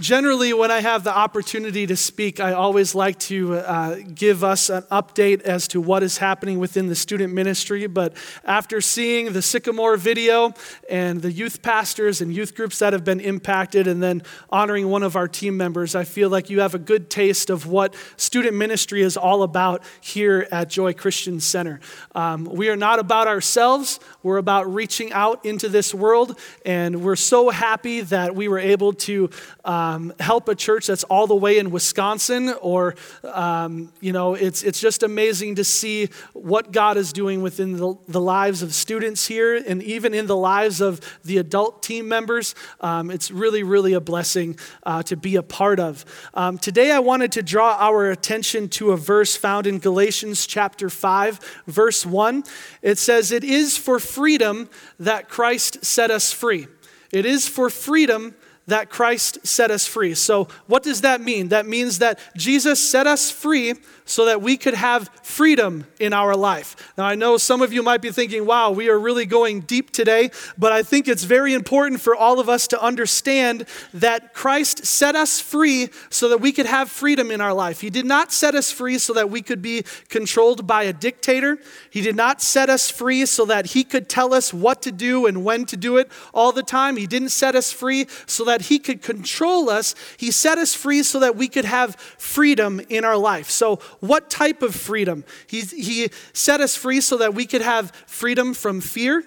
Generally, 0.00 0.52
when 0.52 0.70
I 0.70 0.80
have 0.80 1.04
the 1.04 1.16
opportunity 1.16 1.86
to 1.86 1.96
speak, 1.96 2.40
I 2.40 2.52
always 2.52 2.94
like 2.94 3.18
to 3.20 3.54
uh, 3.54 3.96
give 4.14 4.42
us 4.42 4.70
an 4.70 4.82
update 4.90 5.42
as 5.42 5.68
to 5.68 5.80
what 5.80 6.02
is 6.02 6.18
happening 6.18 6.58
within 6.58 6.88
the 6.88 6.94
student 6.94 7.32
ministry. 7.32 7.86
But 7.86 8.14
after 8.44 8.80
seeing 8.80 9.32
the 9.32 9.42
Sycamore 9.42 9.96
video 9.96 10.52
and 10.90 11.22
the 11.22 11.30
youth 11.30 11.62
pastors 11.62 12.20
and 12.20 12.34
youth 12.34 12.54
groups 12.54 12.78
that 12.80 12.92
have 12.92 13.04
been 13.04 13.20
impacted, 13.20 13.86
and 13.86 14.02
then 14.02 14.22
honoring 14.50 14.88
one 14.88 15.02
of 15.02 15.16
our 15.16 15.28
team 15.28 15.56
members, 15.56 15.94
I 15.94 16.04
feel 16.04 16.28
like 16.28 16.50
you 16.50 16.60
have 16.60 16.74
a 16.74 16.78
good 16.78 17.08
taste 17.08 17.50
of 17.50 17.66
what 17.66 17.94
student 18.16 18.56
ministry 18.56 19.02
is 19.02 19.16
all 19.16 19.42
about 19.42 19.82
here 20.00 20.48
at 20.50 20.70
Joy 20.70 20.92
Christian 20.92 21.40
Center. 21.40 21.80
Um, 22.14 22.44
we 22.44 22.68
are 22.68 22.76
not 22.76 22.98
about 22.98 23.28
ourselves, 23.28 24.00
we're 24.22 24.38
about 24.38 24.72
reaching 24.72 25.12
out 25.12 25.44
into 25.44 25.68
this 25.68 25.94
world, 25.94 26.38
and 26.66 27.02
we're 27.02 27.16
so 27.16 27.50
happy 27.50 28.00
that 28.00 28.34
we 28.34 28.48
were 28.48 28.58
able 28.58 28.92
to. 28.92 29.30
Uh, 29.64 29.83
um, 29.84 30.12
help 30.18 30.48
a 30.48 30.54
church 30.54 30.86
that's 30.86 31.04
all 31.04 31.26
the 31.26 31.34
way 31.34 31.58
in 31.58 31.70
Wisconsin, 31.70 32.54
or, 32.60 32.94
um, 33.24 33.92
you 34.00 34.12
know, 34.12 34.34
it's, 34.34 34.62
it's 34.62 34.80
just 34.80 35.02
amazing 35.02 35.56
to 35.56 35.64
see 35.64 36.08
what 36.32 36.72
God 36.72 36.96
is 36.96 37.12
doing 37.12 37.42
within 37.42 37.76
the, 37.76 37.94
the 38.08 38.20
lives 38.20 38.62
of 38.62 38.72
students 38.72 39.26
here 39.26 39.56
and 39.56 39.82
even 39.82 40.14
in 40.14 40.26
the 40.26 40.36
lives 40.36 40.80
of 40.80 41.00
the 41.24 41.38
adult 41.38 41.82
team 41.82 42.08
members. 42.08 42.54
Um, 42.80 43.10
it's 43.10 43.30
really, 43.30 43.62
really 43.62 43.92
a 43.92 44.00
blessing 44.00 44.56
uh, 44.84 45.02
to 45.04 45.16
be 45.16 45.36
a 45.36 45.42
part 45.42 45.80
of. 45.80 46.04
Um, 46.32 46.58
today, 46.58 46.90
I 46.90 47.00
wanted 47.00 47.32
to 47.32 47.42
draw 47.42 47.76
our 47.78 48.10
attention 48.10 48.68
to 48.70 48.92
a 48.92 48.96
verse 48.96 49.36
found 49.36 49.66
in 49.66 49.78
Galatians 49.78 50.46
chapter 50.46 50.88
5, 50.88 51.62
verse 51.66 52.06
1. 52.06 52.44
It 52.80 52.98
says, 52.98 53.30
It 53.30 53.44
is 53.44 53.76
for 53.76 53.98
freedom 53.98 54.70
that 54.98 55.28
Christ 55.28 55.84
set 55.84 56.10
us 56.10 56.32
free. 56.32 56.68
It 57.12 57.26
is 57.26 57.46
for 57.46 57.70
freedom 57.70 58.34
that 58.66 58.90
Christ 58.90 59.46
set 59.46 59.70
us 59.70 59.86
free. 59.86 60.14
So, 60.14 60.48
what 60.66 60.82
does 60.82 61.02
that 61.02 61.20
mean? 61.20 61.48
That 61.48 61.66
means 61.66 61.98
that 61.98 62.18
Jesus 62.36 62.80
set 62.80 63.06
us 63.06 63.30
free 63.30 63.74
so 64.04 64.26
that 64.26 64.42
we 64.42 64.56
could 64.56 64.74
have 64.74 65.08
freedom 65.22 65.86
in 65.98 66.12
our 66.12 66.36
life. 66.36 66.92
Now, 66.98 67.04
I 67.04 67.14
know 67.14 67.36
some 67.36 67.62
of 67.62 67.72
you 67.72 67.82
might 67.82 68.02
be 68.02 68.10
thinking, 68.10 68.44
wow, 68.44 68.70
we 68.70 68.88
are 68.88 68.98
really 68.98 69.26
going 69.26 69.60
deep 69.60 69.90
today, 69.90 70.30
but 70.58 70.72
I 70.72 70.82
think 70.82 71.08
it's 71.08 71.24
very 71.24 71.54
important 71.54 72.00
for 72.00 72.14
all 72.14 72.38
of 72.38 72.48
us 72.48 72.68
to 72.68 72.82
understand 72.82 73.66
that 73.94 74.34
Christ 74.34 74.84
set 74.84 75.16
us 75.16 75.40
free 75.40 75.88
so 76.10 76.28
that 76.28 76.38
we 76.38 76.52
could 76.52 76.66
have 76.66 76.90
freedom 76.90 77.30
in 77.30 77.40
our 77.40 77.54
life. 77.54 77.80
He 77.80 77.90
did 77.90 78.04
not 78.04 78.32
set 78.32 78.54
us 78.54 78.70
free 78.70 78.98
so 78.98 79.12
that 79.14 79.30
we 79.30 79.40
could 79.40 79.62
be 79.62 79.84
controlled 80.08 80.66
by 80.66 80.82
a 80.82 80.92
dictator. 80.92 81.58
He 81.90 82.00
did 82.00 82.16
not 82.16 82.42
set 82.42 82.68
us 82.68 82.90
free 82.90 83.24
so 83.26 83.44
that 83.46 83.66
He 83.66 83.84
could 83.84 84.08
tell 84.08 84.34
us 84.34 84.52
what 84.52 84.82
to 84.82 84.92
do 84.92 85.26
and 85.26 85.44
when 85.44 85.64
to 85.66 85.76
do 85.76 85.96
it 85.96 86.10
all 86.32 86.52
the 86.52 86.62
time. 86.62 86.96
He 86.96 87.06
didn't 87.06 87.30
set 87.30 87.54
us 87.54 87.72
free 87.72 88.06
so 88.26 88.44
that 88.44 88.62
He 88.62 88.78
could 88.78 89.02
control 89.02 89.70
us. 89.70 89.94
He 90.16 90.30
set 90.30 90.58
us 90.58 90.74
free 90.74 91.02
so 91.02 91.20
that 91.20 91.36
we 91.36 91.48
could 91.48 91.64
have 91.64 91.96
freedom 92.18 92.80
in 92.88 93.04
our 93.04 93.16
life. 93.16 93.50
So, 93.50 93.80
what 94.06 94.30
type 94.30 94.62
of 94.62 94.74
freedom? 94.74 95.24
He, 95.46 95.62
he 95.62 96.10
set 96.32 96.60
us 96.60 96.76
free 96.76 97.00
so 97.00 97.16
that 97.18 97.34
we 97.34 97.46
could 97.46 97.62
have 97.62 97.90
freedom 98.06 98.54
from 98.54 98.80
fear, 98.80 99.24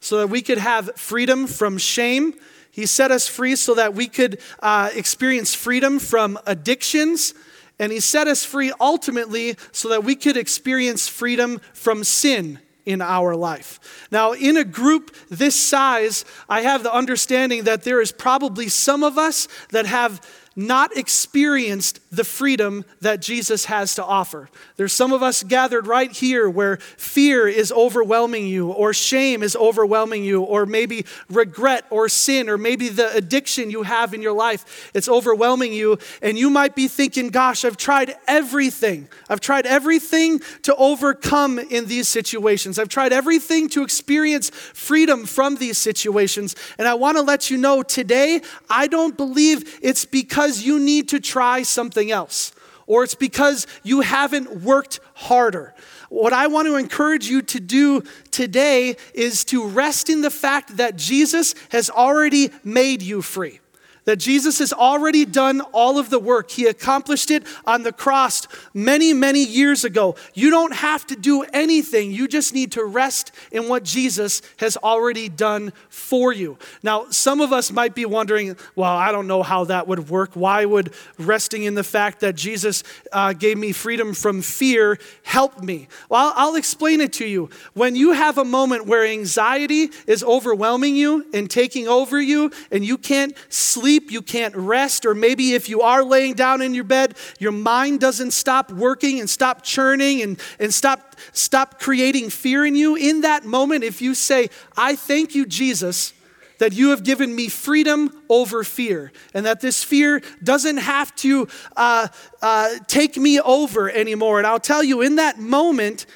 so 0.00 0.18
that 0.18 0.28
we 0.28 0.42
could 0.42 0.58
have 0.58 0.90
freedom 0.96 1.46
from 1.46 1.78
shame. 1.78 2.34
He 2.70 2.86
set 2.86 3.10
us 3.10 3.26
free 3.26 3.56
so 3.56 3.74
that 3.74 3.94
we 3.94 4.06
could 4.06 4.40
uh, 4.60 4.90
experience 4.94 5.54
freedom 5.54 5.98
from 5.98 6.38
addictions. 6.46 7.34
And 7.78 7.92
He 7.92 8.00
set 8.00 8.28
us 8.28 8.44
free 8.44 8.72
ultimately 8.80 9.56
so 9.72 9.88
that 9.88 10.04
we 10.04 10.14
could 10.14 10.36
experience 10.36 11.08
freedom 11.08 11.60
from 11.72 12.04
sin 12.04 12.60
in 12.86 13.02
our 13.02 13.36
life. 13.36 14.06
Now, 14.10 14.32
in 14.32 14.56
a 14.56 14.64
group 14.64 15.14
this 15.28 15.54
size, 15.54 16.24
I 16.48 16.62
have 16.62 16.82
the 16.82 16.92
understanding 16.92 17.64
that 17.64 17.82
there 17.82 18.00
is 18.00 18.12
probably 18.12 18.68
some 18.68 19.02
of 19.02 19.18
us 19.18 19.48
that 19.70 19.86
have 19.86 20.20
not 20.56 20.96
experienced 20.96 21.99
the 22.10 22.24
freedom 22.24 22.84
that 23.00 23.20
Jesus 23.20 23.66
has 23.66 23.94
to 23.94 24.04
offer. 24.04 24.48
There's 24.76 24.92
some 24.92 25.12
of 25.12 25.22
us 25.22 25.44
gathered 25.44 25.86
right 25.86 26.10
here 26.10 26.50
where 26.50 26.78
fear 26.96 27.46
is 27.46 27.70
overwhelming 27.70 28.48
you, 28.48 28.72
or 28.72 28.92
shame 28.92 29.44
is 29.44 29.54
overwhelming 29.54 30.24
you, 30.24 30.42
or 30.42 30.66
maybe 30.66 31.04
regret 31.28 31.84
or 31.88 32.08
sin, 32.08 32.48
or 32.48 32.58
maybe 32.58 32.88
the 32.88 33.14
addiction 33.14 33.70
you 33.70 33.84
have 33.84 34.12
in 34.12 34.22
your 34.22 34.32
life, 34.32 34.90
it's 34.92 35.08
overwhelming 35.08 35.72
you. 35.72 35.98
And 36.20 36.36
you 36.36 36.50
might 36.50 36.74
be 36.74 36.88
thinking, 36.88 37.28
gosh, 37.28 37.64
I've 37.64 37.76
tried 37.76 38.16
everything. 38.26 39.08
I've 39.28 39.40
tried 39.40 39.66
everything 39.66 40.40
to 40.62 40.74
overcome 40.74 41.60
in 41.60 41.86
these 41.86 42.08
situations. 42.08 42.78
I've 42.78 42.88
tried 42.88 43.12
everything 43.12 43.68
to 43.70 43.82
experience 43.84 44.50
freedom 44.50 45.26
from 45.26 45.56
these 45.56 45.78
situations. 45.78 46.56
And 46.76 46.88
I 46.88 46.94
want 46.94 47.18
to 47.18 47.22
let 47.22 47.50
you 47.50 47.56
know 47.56 47.84
today, 47.84 48.40
I 48.68 48.88
don't 48.88 49.16
believe 49.16 49.78
it's 49.80 50.04
because 50.04 50.62
you 50.62 50.80
need 50.80 51.08
to 51.10 51.20
try 51.20 51.62
something 51.62 51.99
else, 52.08 52.52
or 52.86 53.02
it's 53.02 53.16
because 53.16 53.66
you 53.82 54.00
haven't 54.00 54.62
worked 54.62 55.00
harder. 55.14 55.74
What 56.08 56.32
I 56.32 56.46
want 56.46 56.68
to 56.68 56.76
encourage 56.76 57.26
you 57.26 57.42
to 57.42 57.60
do 57.60 58.02
today 58.30 58.96
is 59.12 59.44
to 59.46 59.66
rest 59.66 60.08
in 60.08 60.22
the 60.22 60.30
fact 60.30 60.76
that 60.76 60.96
Jesus 60.96 61.54
has 61.70 61.90
already 61.90 62.50
made 62.64 63.02
you 63.02 63.22
free 63.22 63.58
that 64.04 64.16
Jesus 64.16 64.58
has 64.58 64.72
already 64.72 65.24
done 65.24 65.60
all 65.72 65.98
of 65.98 66.10
the 66.10 66.18
work. 66.18 66.50
He 66.50 66.66
accomplished 66.66 67.30
it 67.30 67.44
on 67.66 67.82
the 67.82 67.92
cross 67.92 68.46
many, 68.72 69.12
many 69.12 69.44
years 69.44 69.84
ago. 69.84 70.16
You 70.34 70.50
don't 70.50 70.74
have 70.74 71.06
to 71.08 71.16
do 71.16 71.42
anything. 71.52 72.12
You 72.12 72.28
just 72.28 72.54
need 72.54 72.72
to 72.72 72.84
rest 72.84 73.32
in 73.52 73.68
what 73.68 73.84
Jesus 73.84 74.42
has 74.58 74.76
already 74.76 75.28
done 75.28 75.72
for 75.88 76.32
you. 76.32 76.58
Now, 76.82 77.06
some 77.10 77.40
of 77.40 77.52
us 77.52 77.70
might 77.70 77.94
be 77.94 78.06
wondering, 78.06 78.56
well, 78.74 78.96
I 78.96 79.12
don't 79.12 79.26
know 79.26 79.42
how 79.42 79.64
that 79.64 79.86
would 79.88 80.08
work. 80.08 80.30
Why 80.34 80.64
would 80.64 80.94
resting 81.18 81.64
in 81.64 81.74
the 81.74 81.84
fact 81.84 82.20
that 82.20 82.36
Jesus 82.36 82.82
uh, 83.12 83.32
gave 83.32 83.58
me 83.58 83.72
freedom 83.72 84.14
from 84.14 84.42
fear 84.42 84.98
help 85.22 85.62
me? 85.62 85.88
Well, 86.08 86.32
I'll 86.36 86.56
explain 86.56 87.00
it 87.00 87.12
to 87.14 87.26
you. 87.26 87.50
When 87.74 87.96
you 87.96 88.12
have 88.12 88.38
a 88.38 88.44
moment 88.44 88.86
where 88.86 89.04
anxiety 89.04 89.90
is 90.06 90.24
overwhelming 90.24 90.96
you 90.96 91.26
and 91.34 91.50
taking 91.50 91.86
over 91.86 92.20
you, 92.20 92.50
and 92.70 92.84
you 92.84 92.96
can't 92.96 93.34
sleep, 93.48 93.89
sleep, 93.90 94.12
you 94.12 94.22
can't 94.22 94.54
rest, 94.54 95.04
or 95.04 95.16
maybe 95.16 95.52
if 95.54 95.68
you 95.68 95.80
are 95.80 96.04
laying 96.04 96.34
down 96.34 96.62
in 96.62 96.74
your 96.74 96.84
bed, 96.84 97.16
your 97.40 97.50
mind 97.50 97.98
doesn't 97.98 98.30
stop 98.30 98.70
working 98.70 99.18
and 99.18 99.28
stop 99.28 99.64
churning 99.64 100.22
and, 100.22 100.40
and 100.60 100.72
stop, 100.72 101.16
stop 101.32 101.80
creating 101.80 102.30
fear 102.30 102.64
in 102.64 102.76
you. 102.76 102.94
In 102.94 103.22
that 103.22 103.44
moment, 103.44 103.82
if 103.82 104.00
you 104.00 104.14
say, 104.14 104.48
I 104.76 104.94
thank 104.94 105.34
you, 105.34 105.44
Jesus, 105.44 106.12
that 106.58 106.72
you 106.72 106.90
have 106.90 107.02
given 107.02 107.34
me 107.34 107.48
freedom 107.48 108.22
over 108.28 108.62
fear, 108.62 109.10
and 109.34 109.44
that 109.44 109.60
this 109.60 109.82
fear 109.82 110.22
doesn't 110.40 110.76
have 110.76 111.12
to 111.16 111.48
uh, 111.76 112.06
uh, 112.40 112.68
take 112.86 113.16
me 113.16 113.40
over 113.40 113.90
anymore. 113.90 114.38
And 114.38 114.46
I'll 114.46 114.60
tell 114.60 114.84
you, 114.84 115.00
in 115.00 115.16
that 115.16 115.36
moment, 115.40 116.06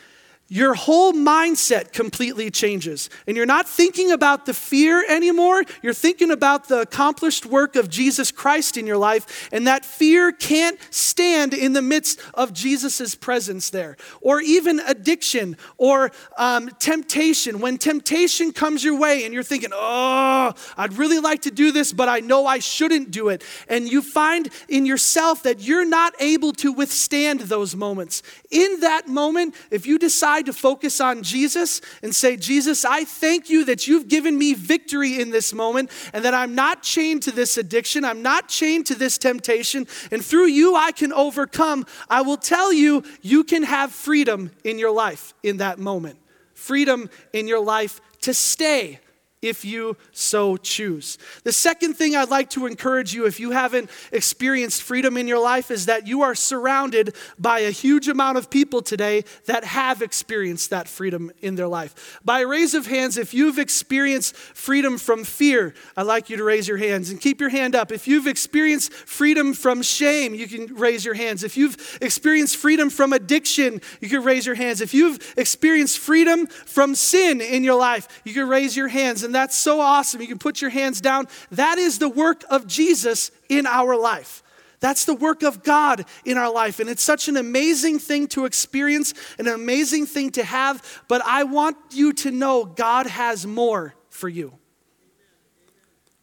your 0.49 0.75
whole 0.75 1.15
mindset 1.15 1.93
completely 1.93 2.51
changes. 2.51 3.09
And 3.27 3.35
you're 3.35 3.47
not 3.47 3.67
thinking 3.67 4.11
about 4.11 4.45
the 4.45 4.53
fear 4.53 5.03
anymore. 5.09 5.63
You're 5.83 5.95
thinking 5.95 6.31
about 6.31 6.69
the 6.69 6.83
accomplished 6.83 7.47
work 7.47 7.77
of 7.77 7.89
Jesus 7.89 8.31
Christ 8.31 8.77
in 8.77 8.87
your 8.87 8.99
life. 8.99 9.49
And 9.53 9.67
that 9.67 9.87
fear 9.87 10.33
can't 10.33 10.79
stand 10.91 11.55
in 11.55 11.73
the 11.73 11.81
midst 11.81 12.21
of 12.35 12.53
Jesus' 12.53 13.15
presence 13.15 13.71
there. 13.71 13.97
Or 14.21 14.43
even 14.43 14.81
addiction 14.81 15.57
or 15.79 16.13
um, 16.37 16.69
temptation. 16.79 17.61
When 17.61 17.79
temptation 17.79 18.53
comes 18.53 18.85
your 18.85 18.99
way 18.99 19.25
and 19.25 19.33
you're 19.33 19.43
thinking, 19.43 19.71
oh, 19.73 20.53
I'd 20.77 20.93
really 20.99 21.21
like 21.21 21.43
to 21.43 21.51
do 21.51 21.73
this, 21.73 21.91
but 21.93 22.11
I 22.11 22.21
know 22.21 22.47
I 22.47 22.59
shouldn't 22.59 23.11
do 23.11 23.31
it. 23.31 23.43
And 23.67 23.91
you 23.91 24.03
find 24.03 24.51
in 24.69 24.85
yourself 24.85 25.43
that 25.45 25.61
you're 25.61 25.87
not 25.87 26.13
able 26.21 26.53
to 26.53 26.71
withstand 26.71 27.41
those 27.41 27.75
moments. 27.75 28.23
In 28.51 28.81
that 28.81 29.09
moment, 29.09 29.55
if 29.71 29.87
you 29.87 29.99
decide, 29.99 30.34
to 30.43 30.53
focus 30.53 31.01
on 31.01 31.23
Jesus 31.23 31.81
and 32.03 32.15
say, 32.15 32.37
Jesus, 32.37 32.85
I 32.85 33.05
thank 33.05 33.51
you 33.51 33.65
that 33.67 33.87
you've 33.87 34.09
given 34.09 34.37
me 34.37 34.55
victory 34.55 35.21
in 35.21 35.31
this 35.31 35.53
moment 35.53 35.91
and 36.13 36.25
that 36.25 36.35
I'm 36.35 36.55
not 36.55 36.83
chained 36.83 37.23
to 37.25 37.33
this 37.33 37.57
addiction, 37.57 38.05
I'm 38.05 38.23
not 38.23 38.49
chained 38.49 38.87
to 38.87 38.95
this 38.95 39.19
temptation, 39.19 39.87
and 40.11 40.25
through 40.25 40.47
you 40.47 40.77
I 40.77 40.93
can 40.93 41.13
overcome, 41.13 41.87
I 42.09 42.23
will 42.23 42.37
tell 42.37 42.73
you, 42.73 43.05
you 43.23 43.45
can 43.45 43.63
have 43.63 43.93
freedom 43.93 44.51
in 44.65 44.79
your 44.79 44.91
life 44.91 45.35
in 45.43 45.59
that 45.59 45.79
moment. 45.79 46.19
Freedom 46.55 47.11
in 47.33 47.49
your 47.49 47.61
life 47.61 48.01
to 48.23 48.33
stay 48.33 49.01
if 49.45 49.65
you 49.65 49.97
so 50.13 50.57
choose. 50.57 51.19
The 51.43 51.53
second 51.53 51.95
thing 51.95 52.17
I'd 52.17 52.31
like 52.31 52.51
to 52.51 52.67
encourage 52.67 53.15
you, 53.15 53.27
if 53.27 53.39
you 53.39 53.51
haven't 53.51 53.91
experienced 54.11 54.83
freedom 54.83 55.17
in 55.17 55.29
your 55.29 55.41
life, 55.41 55.71
is 55.71 55.87
that 55.87 56.07
you 56.07 56.23
are 56.23 56.35
surrounded 56.35 57.15
by 57.39 57.61
a 57.61 57.71
huge 57.71 58.09
amount 58.09 58.39
of 58.39 58.51
people 58.51 58.83
today 58.83 59.25
that 59.47 59.65
have 59.65 60.03
experienced 60.03 60.71
that 60.71 60.89
freedom 60.89 61.31
in 61.43 61.57
their 61.57 61.69
life. 61.69 62.19
By 62.25 62.41
raise 62.41 62.75
of 62.75 62.87
hands, 62.87 63.19
if 63.19 63.35
you've 63.35 63.59
experienced 63.59 64.35
freedom 64.35 64.99
from 64.99 65.25
fear, 65.25 65.75
I'd 65.97 66.05
like 66.05 66.31
you 66.31 66.37
to 66.37 66.45
raise 66.45 66.67
your 66.67 66.79
hands 66.79 67.11
and 67.11 67.21
keep 67.21 67.41
your 67.41 67.51
hand 67.51 67.75
up. 67.75 67.93
If 67.93 68.09
you've 68.09 68.27
experienced 68.27 68.93
freedom 68.93 69.53
from 69.53 69.83
shame, 69.83 70.35
you 70.35 70.47
can 70.49 70.75
raise 70.75 71.05
your 71.05 71.15
hands. 71.15 71.45
If 71.45 71.57
you've 71.57 71.99
experienced 72.01 72.57
freedom 72.57 72.89
from 72.91 73.13
addiction, 73.13 73.81
you 74.01 74.09
can 74.09 74.23
raise 74.23 74.47
your 74.47 74.55
hands. 74.55 74.81
If 74.81 74.95
you've 74.95 75.35
experienced 75.37 75.99
freedom 75.99 76.47
from 76.47 76.95
sin 76.95 77.41
in 77.41 77.65
your 77.65 77.79
life, 77.79 78.23
you 78.25 78.33
can 78.33 78.49
raise 78.49 78.77
your 78.77 78.89
hands. 78.89 79.23
And 79.23 79.34
that's 79.35 79.57
so 79.57 79.81
awesome. 79.81 80.21
You 80.21 80.27
can 80.27 80.39
put 80.39 80.61
your 80.61 80.71
hands 80.71 81.01
down. 81.01 81.27
That 81.51 81.79
is 81.79 81.99
the 81.99 82.09
work 82.09 82.45
of 82.51 82.67
Jesus 82.67 83.31
in 83.49 83.67
our 83.67 83.97
life. 83.97 84.43
That's 84.81 85.07
the 85.07 85.15
work 85.15 85.43
of 85.43 85.63
God 85.63 86.05
in 86.27 86.37
our 86.37 86.53
life. 86.53 86.79
And 86.79 86.91
it's 86.91 87.03
such 87.03 87.29
an 87.29 87.39
amazing 87.39 87.99
thing 87.99 88.27
to 88.29 88.45
experience, 88.45 89.15
an 89.39 89.49
amazing 89.49 90.05
thing 90.05 90.31
to 90.33 90.45
have. 90.45 91.03
But 91.09 91.23
I 91.25 91.45
want 91.45 91.77
you 91.93 92.13
to 92.13 92.31
know 92.31 92.67
God 92.67 93.07
has 93.07 93.47
more 93.47 93.95
for 94.11 94.29
you. 94.29 94.53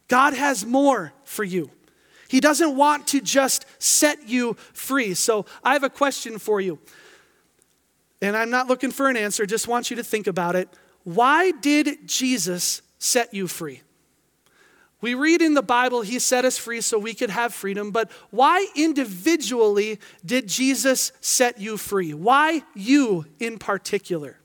God 0.06 0.34
has 0.34 0.64
more 0.64 1.12
for 1.24 1.42
you. 1.42 1.70
He 2.28 2.38
doesn't 2.38 2.76
want 2.76 3.08
to 3.08 3.20
just 3.20 3.66
set 3.78 4.28
you 4.28 4.54
free. 4.72 5.14
So 5.14 5.44
I 5.64 5.72
have 5.72 5.82
a 5.82 5.90
question 5.90 6.38
for 6.38 6.60
you. 6.60 6.78
And 8.20 8.36
I'm 8.36 8.50
not 8.50 8.68
looking 8.68 8.92
for 8.92 9.08
an 9.08 9.16
answer, 9.16 9.44
just 9.44 9.66
want 9.66 9.90
you 9.90 9.96
to 9.96 10.04
think 10.04 10.28
about 10.28 10.54
it. 10.54 10.68
Why 11.02 11.50
did 11.50 12.06
Jesus 12.06 12.80
set 13.02 13.34
you 13.34 13.48
free. 13.48 13.82
We 15.00 15.14
read 15.14 15.42
in 15.42 15.54
the 15.54 15.62
Bible, 15.62 16.02
He 16.02 16.20
set 16.20 16.44
us 16.44 16.56
free 16.56 16.80
so 16.80 16.98
we 16.98 17.14
could 17.14 17.30
have 17.30 17.52
freedom, 17.52 17.90
but 17.90 18.10
why 18.30 18.68
individually 18.76 19.98
did 20.24 20.46
Jesus 20.46 21.10
set 21.20 21.60
you 21.60 21.76
free? 21.76 22.14
Why 22.14 22.62
you 22.74 23.26
in 23.40 23.58
particular? 23.58 24.38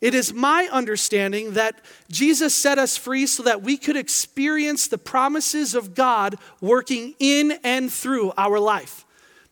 It 0.00 0.14
is 0.14 0.32
my 0.32 0.68
understanding 0.70 1.54
that 1.54 1.80
Jesus 2.10 2.54
set 2.54 2.78
us 2.78 2.96
free 2.96 3.26
so 3.26 3.42
that 3.44 3.62
we 3.62 3.76
could 3.76 3.96
experience 3.96 4.86
the 4.86 4.98
promises 4.98 5.74
of 5.74 5.94
God 5.94 6.36
working 6.60 7.14
in 7.18 7.58
and 7.64 7.92
through 7.92 8.32
our 8.36 8.60
life. 8.60 9.04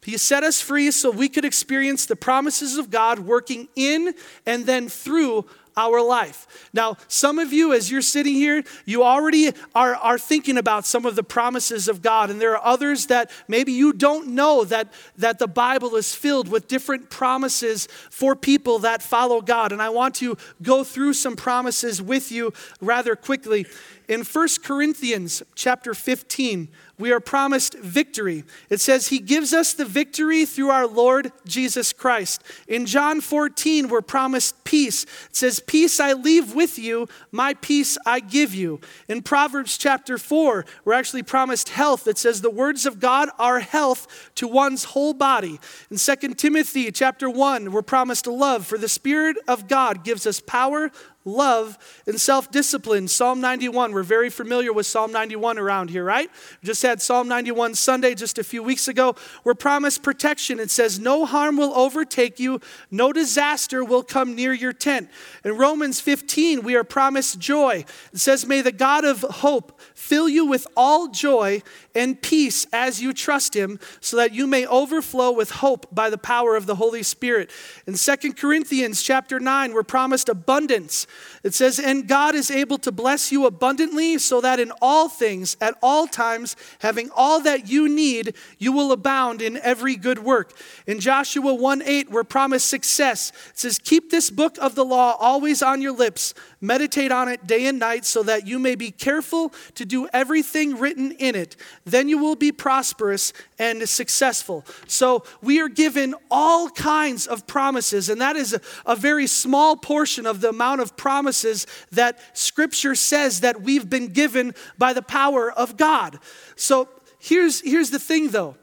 He 0.02 0.16
set 0.16 0.44
us 0.44 0.60
free 0.62 0.90
so 0.90 1.10
we 1.10 1.28
could 1.28 1.44
experience 1.44 2.06
the 2.06 2.16
promises 2.16 2.78
of 2.78 2.90
God 2.90 3.20
working 3.20 3.68
in 3.76 4.14
and 4.46 4.64
then 4.64 4.88
through 4.88 5.44
our 5.80 6.02
life. 6.02 6.68
Now, 6.72 6.96
some 7.08 7.38
of 7.38 7.52
you, 7.52 7.72
as 7.72 7.90
you're 7.90 8.02
sitting 8.02 8.34
here, 8.34 8.62
you 8.84 9.02
already 9.02 9.50
are, 9.74 9.94
are 9.94 10.18
thinking 10.18 10.58
about 10.58 10.84
some 10.84 11.06
of 11.06 11.16
the 11.16 11.22
promises 11.22 11.88
of 11.88 12.02
God. 12.02 12.30
And 12.30 12.40
there 12.40 12.56
are 12.56 12.64
others 12.64 13.06
that 13.06 13.30
maybe 13.48 13.72
you 13.72 13.92
don't 13.92 14.28
know 14.28 14.64
that, 14.64 14.92
that 15.16 15.38
the 15.38 15.48
Bible 15.48 15.96
is 15.96 16.14
filled 16.14 16.48
with 16.48 16.68
different 16.68 17.08
promises 17.10 17.88
for 18.10 18.36
people 18.36 18.80
that 18.80 19.02
follow 19.02 19.40
God. 19.40 19.72
And 19.72 19.80
I 19.80 19.88
want 19.88 20.14
to 20.16 20.36
go 20.62 20.84
through 20.84 21.14
some 21.14 21.36
promises 21.36 22.02
with 22.02 22.30
you 22.30 22.52
rather 22.80 23.16
quickly. 23.16 23.66
In 24.08 24.22
1 24.24 24.48
Corinthians 24.64 25.42
chapter 25.54 25.94
15, 25.94 26.68
we 27.00 27.12
are 27.12 27.20
promised 27.20 27.76
victory. 27.78 28.44
It 28.68 28.80
says, 28.80 29.08
He 29.08 29.18
gives 29.18 29.52
us 29.52 29.72
the 29.72 29.84
victory 29.84 30.44
through 30.44 30.70
our 30.70 30.86
Lord 30.86 31.32
Jesus 31.46 31.92
Christ. 31.92 32.42
In 32.68 32.86
John 32.86 33.20
14, 33.20 33.88
we're 33.88 34.02
promised 34.02 34.62
peace. 34.64 35.04
It 35.04 35.36
says, 35.36 35.60
Peace 35.60 35.98
I 35.98 36.12
leave 36.12 36.54
with 36.54 36.78
you, 36.78 37.08
my 37.32 37.54
peace 37.54 37.96
I 38.06 38.20
give 38.20 38.54
you. 38.54 38.80
In 39.08 39.22
Proverbs 39.22 39.78
chapter 39.78 40.18
4, 40.18 40.64
we're 40.84 40.92
actually 40.92 41.22
promised 41.22 41.70
health. 41.70 42.06
It 42.06 42.18
says, 42.18 42.40
The 42.40 42.50
words 42.50 42.86
of 42.86 43.00
God 43.00 43.30
are 43.38 43.60
health 43.60 44.30
to 44.36 44.46
one's 44.46 44.84
whole 44.84 45.14
body. 45.14 45.58
In 45.90 45.96
2 45.96 46.34
Timothy 46.34 46.92
chapter 46.92 47.28
1, 47.28 47.72
we're 47.72 47.82
promised 47.82 48.26
love, 48.26 48.66
for 48.66 48.78
the 48.78 48.88
Spirit 48.88 49.38
of 49.48 49.68
God 49.68 50.04
gives 50.04 50.26
us 50.26 50.40
power, 50.40 50.90
love, 51.24 51.78
and 52.06 52.20
self 52.20 52.50
discipline. 52.50 53.08
Psalm 53.08 53.40
91. 53.40 53.92
We're 53.92 54.02
very 54.02 54.30
familiar 54.30 54.72
with 54.72 54.86
Psalm 54.86 55.12
91 55.12 55.58
around 55.58 55.90
here, 55.90 56.04
right? 56.04 56.30
We 56.62 56.66
just 56.66 56.82
had 56.82 57.02
Psalm 57.02 57.28
91 57.28 57.74
Sunday 57.74 58.14
just 58.14 58.38
a 58.38 58.44
few 58.44 58.62
weeks 58.62 58.88
ago. 58.88 59.14
We're 59.44 59.54
promised 59.54 60.02
protection. 60.02 60.58
It 60.58 60.70
says, 60.70 60.98
No 60.98 61.26
harm 61.26 61.56
will 61.56 61.74
overtake 61.74 62.40
you, 62.40 62.60
no 62.90 63.12
disaster 63.12 63.84
will 63.84 64.02
come 64.02 64.34
near 64.34 64.52
your 64.52 64.72
tent. 64.72 65.10
In 65.44 65.56
Romans 65.56 66.00
15, 66.00 66.62
we 66.62 66.74
are 66.74 66.84
promised 66.84 67.38
joy. 67.38 67.84
It 68.12 68.18
says, 68.18 68.46
May 68.46 68.62
the 68.62 68.72
God 68.72 69.04
of 69.04 69.20
hope 69.22 69.80
fill 69.94 70.28
you 70.28 70.46
with 70.46 70.66
all 70.76 71.08
joy 71.08 71.62
and 71.94 72.20
peace 72.20 72.66
as 72.72 73.02
you 73.02 73.12
trust 73.12 73.54
him, 73.54 73.78
so 74.00 74.16
that 74.16 74.32
you 74.32 74.46
may 74.46 74.66
overflow 74.66 75.32
with 75.32 75.50
hope 75.50 75.92
by 75.94 76.08
the 76.08 76.18
power 76.18 76.56
of 76.56 76.66
the 76.66 76.76
Holy 76.76 77.02
Spirit. 77.02 77.50
In 77.86 77.94
2 77.94 78.32
Corinthians 78.34 79.02
chapter 79.02 79.40
9, 79.40 79.72
we're 79.72 79.82
promised 79.82 80.28
abundance. 80.28 81.06
It 81.42 81.54
says, 81.54 81.78
And 81.78 82.06
God 82.06 82.34
is 82.34 82.50
able 82.50 82.78
to 82.78 82.92
bless 82.92 83.32
you 83.32 83.46
abundantly, 83.46 84.18
so 84.18 84.40
that 84.40 84.60
in 84.60 84.72
all 84.82 85.08
things, 85.08 85.56
at 85.60 85.74
all 85.82 86.06
times, 86.06 86.56
having 86.80 87.10
all 87.14 87.40
that 87.40 87.68
you 87.68 87.88
need, 87.88 88.34
you 88.58 88.72
will 88.72 88.92
abound 88.92 89.40
in 89.40 89.56
every 89.58 89.96
good 89.96 90.18
work. 90.18 90.52
In 90.86 91.00
Joshua 91.00 91.54
1 91.54 91.82
8, 91.82 92.10
we're 92.10 92.24
promised 92.24 92.68
success. 92.68 93.32
It 93.50 93.58
says, 93.58 93.78
Keep 93.78 94.10
this 94.10 94.30
book 94.30 94.56
of 94.58 94.74
the 94.74 94.84
law 94.84 95.16
always 95.18 95.62
on 95.62 95.80
your 95.80 95.92
lips, 95.92 96.34
meditate 96.60 97.12
on 97.12 97.28
it 97.28 97.46
day 97.46 97.66
and 97.66 97.78
night, 97.78 98.04
so 98.04 98.22
that 98.22 98.46
you 98.46 98.58
may 98.58 98.74
be 98.74 98.90
careful 98.90 99.52
to 99.74 99.84
do 99.84 100.08
everything 100.12 100.78
written 100.78 101.12
in 101.12 101.34
it. 101.34 101.56
Then 101.84 102.08
you 102.08 102.18
will 102.18 102.36
be 102.36 102.52
prosperous 102.52 103.32
and 103.58 103.88
successful. 103.88 104.64
So 104.86 105.24
we 105.40 105.60
are 105.60 105.68
given 105.68 106.14
all 106.30 106.68
kinds 106.70 107.26
of 107.26 107.46
promises, 107.46 108.08
and 108.08 108.20
that 108.20 108.36
is 108.36 108.52
a, 108.52 108.60
a 108.84 108.96
very 108.96 109.26
small 109.26 109.76
portion 109.76 110.26
of 110.26 110.40
the 110.40 110.50
amount 110.50 110.80
of 110.80 110.96
promises 110.96 111.66
that 111.92 112.18
Scripture 112.36 112.94
says 112.94 113.40
that 113.40 113.62
we've 113.62 113.88
been 113.88 114.08
given 114.08 114.54
by 114.78 114.92
the 114.92 115.02
power 115.02 115.50
of 115.50 115.76
God. 115.76 116.18
So 116.56 116.88
here's, 117.18 117.60
here's 117.60 117.90
the 117.90 117.98
thing 117.98 118.30
though. 118.30 118.56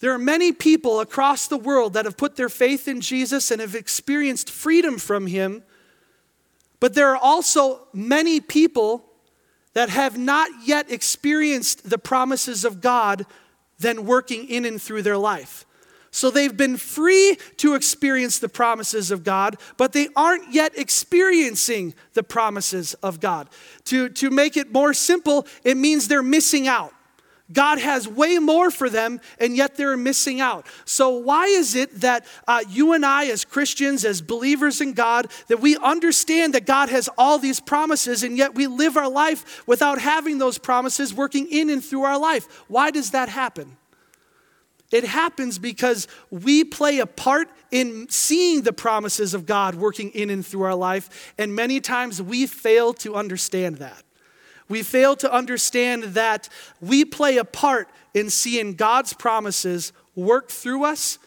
There 0.00 0.12
are 0.12 0.18
many 0.18 0.50
people 0.52 1.00
across 1.00 1.46
the 1.46 1.58
world 1.58 1.92
that 1.92 2.06
have 2.06 2.16
put 2.16 2.36
their 2.36 2.48
faith 2.48 2.88
in 2.88 3.02
Jesus 3.02 3.50
and 3.50 3.60
have 3.60 3.74
experienced 3.74 4.50
freedom 4.50 4.96
from 4.96 5.26
Him, 5.26 5.62
but 6.80 6.94
there 6.94 7.10
are 7.10 7.16
also 7.16 7.86
many 7.92 8.40
people 8.40 9.04
that 9.74 9.88
have 9.90 10.18
not 10.18 10.50
yet 10.64 10.90
experienced 10.90 11.88
the 11.88 11.98
promises 11.98 12.64
of 12.64 12.80
God 12.80 13.24
then 13.78 14.04
working 14.04 14.48
in 14.48 14.64
and 14.64 14.80
through 14.80 15.02
their 15.02 15.16
life. 15.16 15.64
So 16.10 16.30
they've 16.30 16.56
been 16.56 16.76
free 16.76 17.38
to 17.58 17.74
experience 17.74 18.38
the 18.38 18.48
promises 18.48 19.10
of 19.10 19.22
God, 19.22 19.56
but 19.76 19.92
they 19.92 20.08
aren't 20.16 20.52
yet 20.52 20.76
experiencing 20.76 21.94
the 22.14 22.24
promises 22.24 22.94
of 22.94 23.20
God. 23.20 23.48
To, 23.84 24.08
to 24.08 24.30
make 24.30 24.56
it 24.56 24.72
more 24.72 24.92
simple, 24.92 25.46
it 25.62 25.76
means 25.76 26.08
they're 26.08 26.22
missing 26.22 26.66
out. 26.66 26.92
God 27.52 27.78
has 27.78 28.06
way 28.06 28.38
more 28.38 28.70
for 28.70 28.88
them, 28.88 29.20
and 29.38 29.56
yet 29.56 29.76
they're 29.76 29.96
missing 29.96 30.40
out. 30.40 30.66
So, 30.84 31.10
why 31.10 31.46
is 31.46 31.74
it 31.74 32.00
that 32.00 32.24
uh, 32.46 32.62
you 32.68 32.92
and 32.92 33.04
I, 33.04 33.26
as 33.26 33.44
Christians, 33.44 34.04
as 34.04 34.22
believers 34.22 34.80
in 34.80 34.92
God, 34.92 35.30
that 35.48 35.60
we 35.60 35.76
understand 35.76 36.54
that 36.54 36.66
God 36.66 36.88
has 36.90 37.08
all 37.18 37.38
these 37.38 37.60
promises, 37.60 38.22
and 38.22 38.38
yet 38.38 38.54
we 38.54 38.66
live 38.66 38.96
our 38.96 39.10
life 39.10 39.66
without 39.66 40.00
having 40.00 40.38
those 40.38 40.58
promises 40.58 41.12
working 41.12 41.48
in 41.48 41.70
and 41.70 41.84
through 41.84 42.02
our 42.02 42.18
life? 42.18 42.64
Why 42.68 42.90
does 42.90 43.10
that 43.10 43.28
happen? 43.28 43.76
It 44.90 45.04
happens 45.04 45.58
because 45.58 46.08
we 46.30 46.64
play 46.64 46.98
a 46.98 47.06
part 47.06 47.48
in 47.70 48.08
seeing 48.08 48.62
the 48.62 48.72
promises 48.72 49.34
of 49.34 49.46
God 49.46 49.76
working 49.76 50.10
in 50.10 50.30
and 50.30 50.44
through 50.44 50.62
our 50.62 50.74
life, 50.74 51.32
and 51.38 51.54
many 51.54 51.80
times 51.80 52.20
we 52.20 52.46
fail 52.46 52.92
to 52.94 53.14
understand 53.14 53.76
that. 53.76 54.02
We 54.70 54.84
fail 54.84 55.16
to 55.16 55.30
understand 55.30 56.04
that 56.14 56.48
we 56.80 57.04
play 57.04 57.36
a 57.36 57.44
part 57.44 57.90
in 58.14 58.30
seeing 58.30 58.74
God's 58.74 59.12
promises 59.12 59.92
work 60.14 60.48
through 60.48 60.84
us 60.84 61.18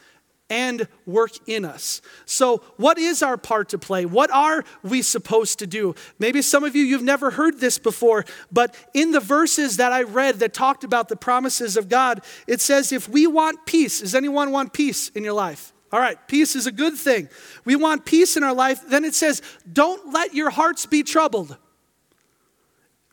and 0.50 0.88
work 1.06 1.32
in 1.48 1.66
us. 1.66 2.02
So, 2.26 2.58
what 2.78 2.98
is 2.98 3.22
our 3.22 3.38
part 3.38 3.70
to 3.70 3.78
play? 3.78 4.06
What 4.06 4.32
are 4.32 4.64
we 4.82 5.02
supposed 5.02 5.60
to 5.60 5.68
do? 5.68 5.96
Maybe 6.20 6.42
some 6.42 6.64
of 6.64 6.76
you, 6.76 6.84
you've 6.84 7.04
never 7.04 7.32
heard 7.32 7.60
this 7.60 7.78
before, 7.78 8.24
but 8.52 8.76
in 8.94 9.12
the 9.12 9.20
verses 9.20 9.78
that 9.78 9.92
I 9.92 10.04
read 10.04 10.36
that 10.36 10.54
talked 10.54 10.84
about 10.84 11.10
the 11.10 11.16
promises 11.16 11.76
of 11.76 11.90
God, 11.90 12.24
it 12.48 12.62
says, 12.62 12.92
if 12.92 13.10
we 13.10 13.28
want 13.28 13.66
peace, 13.66 14.02
does 14.02 14.16
anyone 14.16 14.52
want 14.52 14.74
peace 14.74 15.10
in 15.10 15.24
your 15.24 15.34
life? 15.34 15.74
All 15.92 16.00
right, 16.00 16.18
peace 16.28 16.56
is 16.56 16.66
a 16.66 16.72
good 16.72 16.96
thing. 16.96 17.30
We 17.66 17.76
want 17.76 18.06
peace 18.06 18.38
in 18.38 18.44
our 18.44 18.54
life. 18.54 18.88
Then 18.88 19.06
it 19.06 19.16
says, 19.16 19.42
don't 19.72 20.14
let 20.14 20.34
your 20.34 20.50
hearts 20.50 20.86
be 20.86 21.04
troubled 21.04 21.58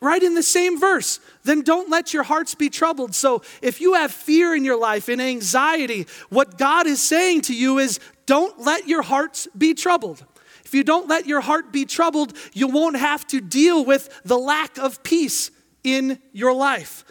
right 0.01 0.23
in 0.23 0.35
the 0.35 0.43
same 0.43 0.79
verse. 0.79 1.21
Then 1.45 1.63
don't 1.63 1.91
let 1.91 2.15
your 2.15 2.23
hearts 2.23 2.55
be 2.55 2.71
troubled. 2.71 3.15
So 3.15 3.43
if 3.63 3.81
you 3.81 3.95
have 3.95 4.13
fear 4.13 4.55
in 4.55 4.65
your 4.65 4.79
life 4.79 5.09
and 5.09 5.21
anxiety, 5.21 6.07
what 6.29 6.59
God 6.59 6.87
is 6.87 7.03
saying 7.03 7.43
to 7.43 7.55
you 7.55 7.79
is 7.79 8.01
don't 8.27 8.61
let 8.61 8.89
your 8.89 9.03
hearts 9.03 9.49
be 9.57 9.75
troubled. 9.75 10.25
If 10.65 10.75
you 10.75 10.85
don't 10.85 11.09
let 11.09 11.27
your 11.27 11.41
heart 11.41 11.73
be 11.73 11.85
troubled, 11.85 12.37
you 12.53 12.69
won't 12.69 12.97
have 12.97 13.27
to 13.29 13.41
deal 13.41 13.85
with 13.85 14.21
the 14.25 14.39
lack 14.39 14.79
of 14.79 15.03
peace 15.03 15.51
in 15.83 16.19
your 16.33 16.53
life. 16.53 17.05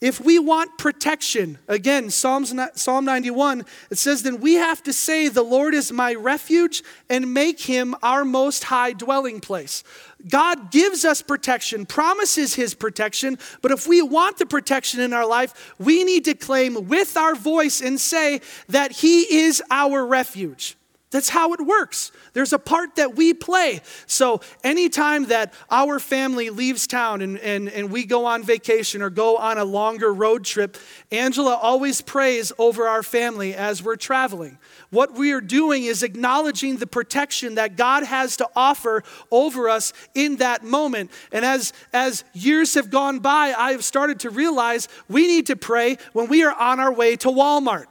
If 0.00 0.20
we 0.20 0.38
want 0.38 0.76
protection, 0.76 1.58
again, 1.68 2.10
Psalms, 2.10 2.54
Psalm 2.74 3.04
91, 3.06 3.64
it 3.90 3.96
says, 3.96 4.22
then 4.22 4.40
we 4.40 4.54
have 4.54 4.82
to 4.82 4.92
say, 4.92 5.28
The 5.28 5.42
Lord 5.42 5.72
is 5.72 5.90
my 5.90 6.12
refuge 6.14 6.82
and 7.08 7.32
make 7.32 7.60
him 7.60 7.94
our 8.02 8.22
most 8.22 8.64
high 8.64 8.92
dwelling 8.92 9.40
place. 9.40 9.82
God 10.28 10.70
gives 10.70 11.06
us 11.06 11.22
protection, 11.22 11.86
promises 11.86 12.54
his 12.54 12.74
protection, 12.74 13.38
but 13.62 13.70
if 13.70 13.86
we 13.86 14.02
want 14.02 14.36
the 14.36 14.46
protection 14.46 15.00
in 15.00 15.14
our 15.14 15.26
life, 15.26 15.74
we 15.78 16.04
need 16.04 16.26
to 16.26 16.34
claim 16.34 16.88
with 16.88 17.16
our 17.16 17.34
voice 17.34 17.80
and 17.80 17.98
say 17.98 18.42
that 18.68 18.92
he 18.92 19.22
is 19.22 19.62
our 19.70 20.04
refuge. 20.04 20.76
That's 21.16 21.30
how 21.30 21.54
it 21.54 21.62
works. 21.62 22.12
There's 22.34 22.52
a 22.52 22.58
part 22.58 22.96
that 22.96 23.16
we 23.16 23.32
play. 23.32 23.80
So, 24.04 24.42
anytime 24.62 25.28
that 25.28 25.54
our 25.70 25.98
family 25.98 26.50
leaves 26.50 26.86
town 26.86 27.22
and, 27.22 27.38
and, 27.38 27.70
and 27.70 27.90
we 27.90 28.04
go 28.04 28.26
on 28.26 28.42
vacation 28.42 29.00
or 29.00 29.08
go 29.08 29.38
on 29.38 29.56
a 29.56 29.64
longer 29.64 30.12
road 30.12 30.44
trip, 30.44 30.76
Angela 31.10 31.54
always 31.54 32.02
prays 32.02 32.52
over 32.58 32.86
our 32.86 33.02
family 33.02 33.54
as 33.54 33.82
we're 33.82 33.96
traveling. 33.96 34.58
What 34.90 35.14
we 35.14 35.32
are 35.32 35.40
doing 35.40 35.84
is 35.84 36.02
acknowledging 36.02 36.76
the 36.76 36.86
protection 36.86 37.54
that 37.54 37.78
God 37.78 38.02
has 38.04 38.36
to 38.36 38.48
offer 38.54 39.02
over 39.30 39.70
us 39.70 39.94
in 40.14 40.36
that 40.36 40.64
moment. 40.64 41.10
And 41.32 41.46
as, 41.46 41.72
as 41.94 42.24
years 42.34 42.74
have 42.74 42.90
gone 42.90 43.20
by, 43.20 43.54
I 43.56 43.72
have 43.72 43.84
started 43.84 44.20
to 44.20 44.28
realize 44.28 44.86
we 45.08 45.26
need 45.26 45.46
to 45.46 45.56
pray 45.56 45.96
when 46.12 46.28
we 46.28 46.44
are 46.44 46.52
on 46.52 46.78
our 46.78 46.92
way 46.92 47.16
to 47.16 47.28
Walmart. 47.28 47.86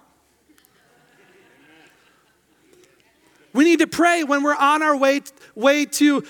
We 3.56 3.64
need 3.64 3.80
to 3.80 3.88
pray 3.88 4.26
when 4.26 4.44
we're 4.44 4.54
on 4.54 4.84
our 4.84 4.98
way, 4.98 5.22
way 5.56 5.86
to, 5.86 6.26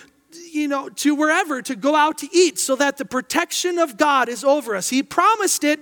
you 0.52 0.68
know, 0.68 0.90
to 0.90 1.16
wherever, 1.16 1.60
to 1.64 1.76
go 1.76 1.96
out 1.96 2.20
to 2.20 2.30
eat, 2.32 2.60
so 2.60 2.76
that 2.76 2.98
the 2.98 3.06
protection 3.06 3.80
of 3.80 3.98
God 3.98 4.30
is 4.30 4.44
over 4.44 4.76
us. 4.76 4.90
He 4.90 5.02
promised 5.02 5.64
it. 5.64 5.80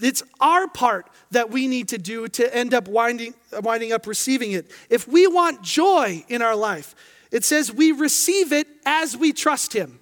It's 0.00 0.22
our 0.38 0.68
part 0.68 1.10
that 1.32 1.50
we 1.50 1.66
need 1.66 1.88
to 1.88 1.98
do 1.98 2.28
to 2.28 2.54
end 2.54 2.74
up 2.74 2.86
winding, 2.86 3.34
winding 3.60 3.92
up 3.92 4.06
receiving 4.06 4.52
it. 4.52 4.70
If 4.88 5.08
we 5.08 5.26
want 5.26 5.62
joy 5.62 6.24
in 6.28 6.42
our 6.42 6.54
life, 6.54 6.94
it 7.32 7.42
says 7.42 7.72
we 7.72 7.90
receive 7.90 8.52
it 8.52 8.68
as 8.84 9.16
we 9.16 9.32
trust 9.32 9.72
Him. 9.72 9.98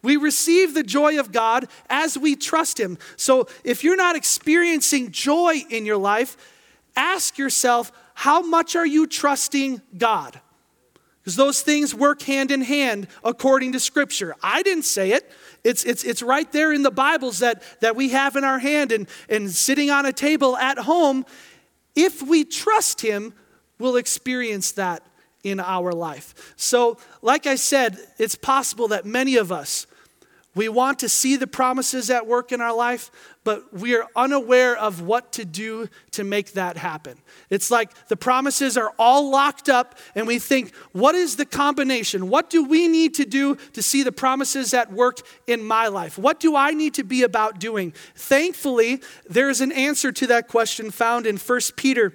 We 0.00 0.16
receive 0.16 0.74
the 0.74 0.84
joy 0.84 1.18
of 1.18 1.32
God 1.32 1.66
as 1.90 2.16
we 2.16 2.36
trust 2.36 2.78
Him. 2.78 2.98
So 3.16 3.48
if 3.64 3.82
you're 3.82 3.96
not 3.96 4.14
experiencing 4.14 5.10
joy 5.10 5.64
in 5.70 5.84
your 5.86 5.96
life, 5.96 6.36
ask 6.94 7.36
yourself, 7.36 7.90
how 8.18 8.40
much 8.40 8.74
are 8.76 8.86
you 8.86 9.06
trusting 9.06 9.82
God? 9.98 10.40
Because 11.20 11.36
those 11.36 11.60
things 11.60 11.94
work 11.94 12.22
hand 12.22 12.50
in 12.50 12.62
hand 12.62 13.08
according 13.22 13.72
to 13.72 13.80
Scripture. 13.80 14.34
I 14.42 14.62
didn't 14.62 14.84
say 14.84 15.12
it. 15.12 15.30
It's, 15.62 15.84
it's, 15.84 16.02
it's 16.02 16.22
right 16.22 16.50
there 16.50 16.72
in 16.72 16.82
the 16.82 16.90
Bibles 16.90 17.40
that, 17.40 17.62
that 17.82 17.94
we 17.94 18.08
have 18.10 18.34
in 18.34 18.42
our 18.42 18.58
hand 18.58 18.90
and, 18.90 19.06
and 19.28 19.50
sitting 19.50 19.90
on 19.90 20.06
a 20.06 20.14
table 20.14 20.56
at 20.56 20.78
home. 20.78 21.26
If 21.94 22.22
we 22.22 22.44
trust 22.44 23.02
Him, 23.02 23.34
we'll 23.78 23.96
experience 23.96 24.72
that 24.72 25.02
in 25.44 25.60
our 25.60 25.92
life. 25.92 26.54
So, 26.56 26.96
like 27.20 27.46
I 27.46 27.56
said, 27.56 27.98
it's 28.18 28.34
possible 28.34 28.88
that 28.88 29.04
many 29.04 29.36
of 29.36 29.52
us, 29.52 29.86
we 30.54 30.70
want 30.70 31.00
to 31.00 31.08
see 31.10 31.36
the 31.36 31.46
promises 31.46 32.08
at 32.08 32.26
work 32.26 32.50
in 32.50 32.62
our 32.62 32.74
life, 32.74 33.10
but 33.46 33.72
we 33.72 33.94
are 33.94 34.08
unaware 34.16 34.76
of 34.76 35.00
what 35.02 35.30
to 35.30 35.44
do 35.44 35.88
to 36.10 36.24
make 36.24 36.54
that 36.54 36.76
happen. 36.76 37.16
It's 37.48 37.70
like 37.70 38.08
the 38.08 38.16
promises 38.16 38.76
are 38.76 38.92
all 38.98 39.30
locked 39.30 39.68
up, 39.68 39.96
and 40.16 40.26
we 40.26 40.40
think, 40.40 40.74
what 40.90 41.14
is 41.14 41.36
the 41.36 41.46
combination? 41.46 42.28
What 42.28 42.50
do 42.50 42.64
we 42.64 42.88
need 42.88 43.14
to 43.14 43.24
do 43.24 43.54
to 43.74 43.84
see 43.84 44.02
the 44.02 44.10
promises 44.10 44.74
at 44.74 44.92
work 44.92 45.20
in 45.46 45.62
my 45.62 45.86
life? 45.86 46.18
What 46.18 46.40
do 46.40 46.56
I 46.56 46.72
need 46.72 46.94
to 46.94 47.04
be 47.04 47.22
about 47.22 47.60
doing? 47.60 47.94
Thankfully, 48.16 49.00
there 49.30 49.48
is 49.48 49.60
an 49.60 49.70
answer 49.70 50.10
to 50.10 50.26
that 50.26 50.48
question 50.48 50.90
found 50.90 51.24
in 51.24 51.36
1 51.36 51.60
Peter, 51.76 52.12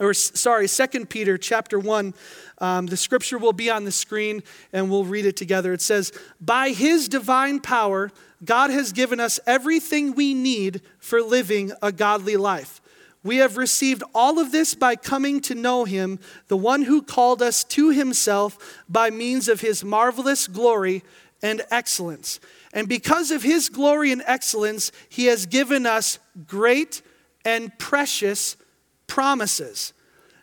or 0.00 0.14
sorry, 0.14 0.66
2 0.66 1.06
Peter 1.06 1.38
chapter 1.38 1.78
1. 1.78 2.14
Um, 2.58 2.86
the 2.86 2.96
scripture 2.96 3.38
will 3.38 3.52
be 3.52 3.70
on 3.70 3.84
the 3.84 3.92
screen, 3.92 4.42
and 4.72 4.90
we'll 4.90 5.04
read 5.04 5.26
it 5.26 5.36
together. 5.36 5.72
It 5.72 5.82
says, 5.82 6.12
By 6.40 6.70
his 6.70 7.08
divine 7.08 7.60
power, 7.60 8.10
God 8.44 8.70
has 8.70 8.92
given 8.92 9.20
us 9.20 9.38
everything 9.46 10.14
we 10.14 10.34
need 10.34 10.80
for 10.98 11.22
living 11.22 11.72
a 11.82 11.92
godly 11.92 12.36
life. 12.36 12.80
We 13.22 13.36
have 13.36 13.58
received 13.58 14.02
all 14.14 14.38
of 14.38 14.50
this 14.50 14.74
by 14.74 14.96
coming 14.96 15.42
to 15.42 15.54
know 15.54 15.84
him, 15.84 16.18
the 16.48 16.56
one 16.56 16.82
who 16.82 17.02
called 17.02 17.42
us 17.42 17.64
to 17.64 17.90
himself 17.90 18.82
by 18.88 19.10
means 19.10 19.46
of 19.48 19.60
his 19.60 19.84
marvelous 19.84 20.46
glory 20.46 21.02
and 21.42 21.62
excellence. 21.70 22.40
And 22.72 22.88
because 22.88 23.30
of 23.30 23.42
his 23.42 23.68
glory 23.68 24.10
and 24.12 24.22
excellence, 24.24 24.90
he 25.08 25.26
has 25.26 25.44
given 25.44 25.84
us 25.84 26.18
great 26.46 27.02
and 27.44 27.76
precious 27.78 28.56
promises. 29.06 29.92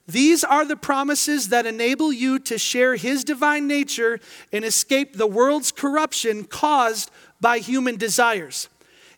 These 0.07 0.43
are 0.43 0.63
the 0.63 0.77
promises 0.77 1.49
that 1.49 1.65
enable 1.65 2.13
you 2.13 2.39
to 2.39 2.57
share 2.57 2.95
his 2.95 3.23
divine 3.23 3.67
nature 3.67 4.19
and 4.53 4.63
escape 4.63 5.17
the 5.17 5.27
world's 5.27 5.71
corruption 5.71 6.45
caused 6.45 7.11
by 7.41 7.59
human 7.59 7.97
desires. 7.97 8.69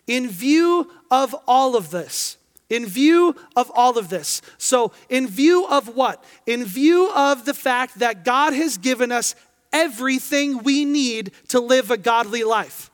In 0.07 0.27
view 0.27 0.91
of 1.11 1.35
all 1.47 1.75
of 1.75 1.91
this, 1.91 2.37
in 2.69 2.87
view 2.87 3.35
of 3.55 3.71
all 3.75 3.99
of 3.99 4.09
this, 4.09 4.41
so 4.57 4.91
in 5.09 5.27
view 5.27 5.67
of 5.67 5.95
what? 5.95 6.23
In 6.47 6.65
view 6.65 7.11
of 7.13 7.45
the 7.45 7.53
fact 7.53 7.99
that 7.99 8.25
God 8.25 8.53
has 8.53 8.79
given 8.79 9.11
us 9.11 9.35
everything 9.71 10.63
we 10.63 10.85
need 10.85 11.31
to 11.49 11.59
live 11.59 11.91
a 11.91 11.97
godly 11.97 12.43
life 12.43 12.88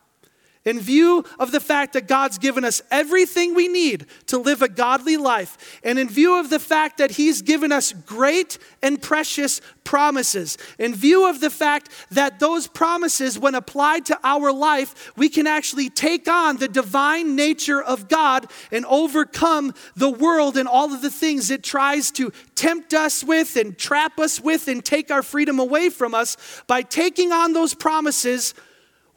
in 0.66 0.80
view 0.80 1.24
of 1.40 1.52
the 1.52 1.60
fact 1.60 1.94
that 1.94 2.08
God's 2.08 2.38
given 2.38 2.66
us 2.66 2.82
everything 2.92 3.54
we 3.54 3.68
need 3.68 4.08
to 4.28 4.38
live 4.38 4.62
a 4.62 4.68
godly 4.68 5.16
life, 5.16 5.80
and 5.84 6.00
in 6.00 6.10
view 6.10 6.40
of 6.40 6.50
the 6.50 6.60
fact 6.60 6.98
that 6.98 7.12
He's 7.12 7.42
given 7.42 7.72
us 7.72 7.94
great 7.94 8.58
and 8.82 9.02
precious 9.02 9.62
promises, 9.84 10.58
in 10.80 10.96
view 10.96 11.30
of 11.30 11.40
the 11.40 11.52
fact 11.52 11.90
that 12.10 12.40
those 12.40 12.68
promises, 12.68 13.38
when 13.38 13.54
applied 13.54 14.06
to 14.08 14.20
our 14.24 14.52
life, 14.52 15.16
we 15.16 15.30
can 15.30 15.46
actually 15.46 15.90
take 15.90 16.28
on 16.28 16.58
the 16.58 16.68
divine 16.68 17.36
nature 17.36 17.82
of 17.82 18.08
God 18.08 18.48
and 18.72 18.86
overcome 18.88 19.74
the 19.96 20.10
world 20.10 20.58
and 20.58 20.68
all 20.68 20.92
of 20.92 21.04
the 21.04 21.12
things 21.12 21.52
it 21.52 21.64
tries 21.64 22.10
to 22.12 22.34
tempt 22.56 22.94
us 22.96 23.24
with 23.24 23.56
and 23.56 23.78
trap 23.78 24.20
us 24.20 24.42
with 24.42 24.68
and 24.68 24.84
take 24.84 25.12
our 25.12 25.22
freedom 25.22 25.60
away 25.60 25.90
from 25.90 26.16
us, 26.16 26.36
by 26.66 26.82
taking 26.82 27.32
on 27.32 27.54
those 27.54 27.76
promises, 27.76 28.56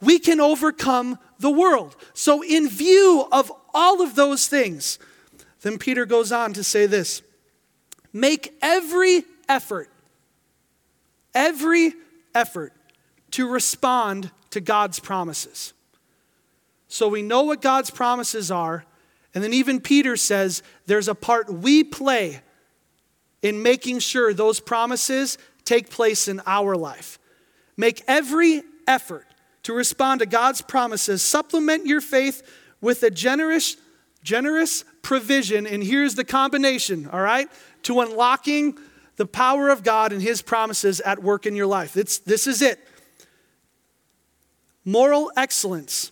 we 0.01 0.19
can 0.19 0.39
overcome 0.39 1.17
the 1.39 1.49
world. 1.49 1.95
So, 2.13 2.43
in 2.43 2.67
view 2.67 3.27
of 3.31 3.51
all 3.73 4.01
of 4.01 4.15
those 4.15 4.47
things, 4.47 4.99
then 5.61 5.77
Peter 5.77 6.05
goes 6.05 6.31
on 6.31 6.53
to 6.53 6.63
say 6.63 6.85
this 6.85 7.21
make 8.13 8.57
every 8.61 9.23
effort, 9.47 9.89
every 11.33 11.93
effort 12.35 12.73
to 13.31 13.49
respond 13.49 14.31
to 14.51 14.61
God's 14.61 14.99
promises. 14.99 15.73
So 16.87 17.07
we 17.07 17.21
know 17.21 17.43
what 17.43 17.61
God's 17.61 17.91
promises 17.91 18.49
are, 18.49 18.83
and 19.33 19.43
then 19.43 19.53
even 19.53 19.79
Peter 19.79 20.17
says 20.17 20.63
there's 20.87 21.07
a 21.07 21.15
part 21.15 21.51
we 21.53 21.83
play 21.83 22.41
in 23.41 23.61
making 23.61 23.99
sure 23.99 24.33
those 24.33 24.59
promises 24.59 25.37
take 25.65 25.89
place 25.89 26.27
in 26.27 26.41
our 26.47 26.75
life. 26.75 27.19
Make 27.77 28.01
every 28.07 28.63
effort 28.87 29.27
to 29.69 29.73
respond 29.75 30.19
to 30.19 30.25
God's 30.25 30.63
promises. 30.63 31.21
Supplement 31.21 31.85
your 31.85 32.01
faith 32.01 32.41
with 32.81 33.03
a 33.03 33.11
generous, 33.11 33.77
generous 34.23 34.83
provision. 35.03 35.67
And 35.67 35.83
here's 35.83 36.15
the 36.15 36.23
combination, 36.23 37.07
all 37.13 37.21
right, 37.21 37.47
to 37.83 38.01
unlocking 38.01 38.79
the 39.17 39.27
power 39.27 39.69
of 39.69 39.83
God 39.83 40.11
and 40.11 40.23
His 40.23 40.41
promises 40.41 41.01
at 41.01 41.21
work 41.21 41.45
in 41.45 41.55
your 41.55 41.67
life. 41.67 41.97
It's, 41.97 42.17
this 42.17 42.47
is 42.47 42.63
it 42.63 42.79
moral 44.85 45.31
excellence, 45.37 46.11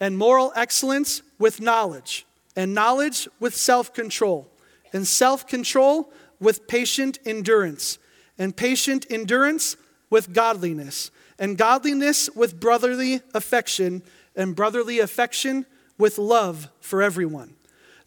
and 0.00 0.16
moral 0.16 0.50
excellence 0.56 1.20
with 1.38 1.60
knowledge, 1.60 2.24
and 2.56 2.72
knowledge 2.72 3.28
with 3.38 3.54
self 3.54 3.92
control, 3.92 4.50
and 4.94 5.06
self 5.06 5.46
control 5.46 6.10
with 6.40 6.66
patient 6.66 7.18
endurance, 7.26 7.98
and 8.38 8.56
patient 8.56 9.04
endurance 9.10 9.76
with 10.14 10.32
godliness 10.32 11.10
and 11.40 11.58
godliness 11.58 12.30
with 12.36 12.60
brotherly 12.60 13.20
affection, 13.34 14.00
and 14.36 14.54
brotherly 14.54 15.00
affection 15.00 15.66
with 15.98 16.18
love 16.18 16.68
for 16.78 17.02
everyone. 17.02 17.56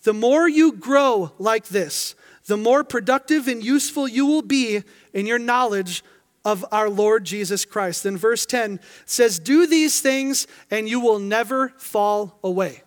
The 0.03 0.13
more 0.13 0.47
you 0.47 0.71
grow 0.71 1.33
like 1.37 1.67
this, 1.67 2.15
the 2.45 2.55
more 2.55 2.85
productive 2.85 3.49
and 3.49 3.61
useful 3.61 4.07
you 4.07 4.25
will 4.25 4.41
be 4.41 4.83
in 5.11 5.25
your 5.25 5.37
knowledge 5.37 6.01
of 6.45 6.65
our 6.71 6.89
Lord 6.89 7.25
Jesus 7.25 7.65
Christ. 7.65 8.03
Then 8.03 8.15
verse 8.15 8.45
10 8.45 8.79
says, 9.05 9.37
Do 9.37 9.67
these 9.67 9.99
things 9.99 10.47
and 10.71 10.87
you 10.87 11.01
will 11.01 11.19
never 11.19 11.73
fall 11.77 12.39
away. 12.41 12.83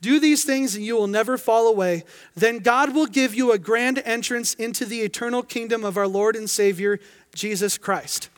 Do 0.00 0.20
these 0.20 0.44
things 0.44 0.76
and 0.76 0.84
you 0.84 0.94
will 0.94 1.08
never 1.08 1.36
fall 1.36 1.66
away. 1.66 2.04
Then 2.36 2.58
God 2.58 2.94
will 2.94 3.06
give 3.06 3.34
you 3.34 3.52
a 3.52 3.58
grand 3.58 4.00
entrance 4.04 4.54
into 4.54 4.84
the 4.84 5.00
eternal 5.00 5.42
kingdom 5.42 5.84
of 5.84 5.96
our 5.96 6.06
Lord 6.06 6.36
and 6.36 6.48
Savior, 6.48 7.00
Jesus 7.34 7.76
Christ. 7.76 8.28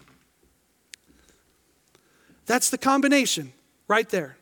That's 2.47 2.71
the 2.71 2.79
combination 2.79 3.53
right 3.89 4.09
there. 4.09 4.37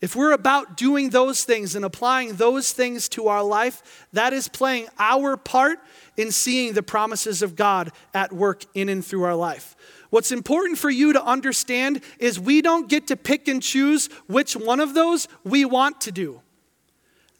If 0.00 0.16
we're 0.16 0.32
about 0.32 0.76
doing 0.76 1.10
those 1.10 1.44
things 1.44 1.74
and 1.76 1.84
applying 1.84 2.36
those 2.36 2.72
things 2.72 3.08
to 3.10 3.28
our 3.28 3.42
life, 3.42 4.06
that 4.12 4.32
is 4.32 4.48
playing 4.48 4.88
our 4.98 5.36
part 5.36 5.78
in 6.16 6.32
seeing 6.32 6.72
the 6.72 6.82
promises 6.82 7.42
of 7.42 7.54
God 7.54 7.92
at 8.14 8.32
work 8.32 8.64
in 8.74 8.88
and 8.88 9.04
through 9.04 9.24
our 9.24 9.34
life. 9.34 9.76
What's 10.08 10.32
important 10.32 10.78
for 10.78 10.90
you 10.90 11.12
to 11.12 11.22
understand 11.22 12.02
is 12.18 12.40
we 12.40 12.62
don't 12.62 12.88
get 12.88 13.08
to 13.08 13.16
pick 13.16 13.46
and 13.46 13.62
choose 13.62 14.08
which 14.26 14.56
one 14.56 14.80
of 14.80 14.94
those 14.94 15.28
we 15.44 15.64
want 15.64 16.00
to 16.02 16.12
do. 16.12 16.40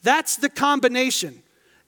That's 0.03 0.37
the 0.37 0.49
combination. 0.49 1.43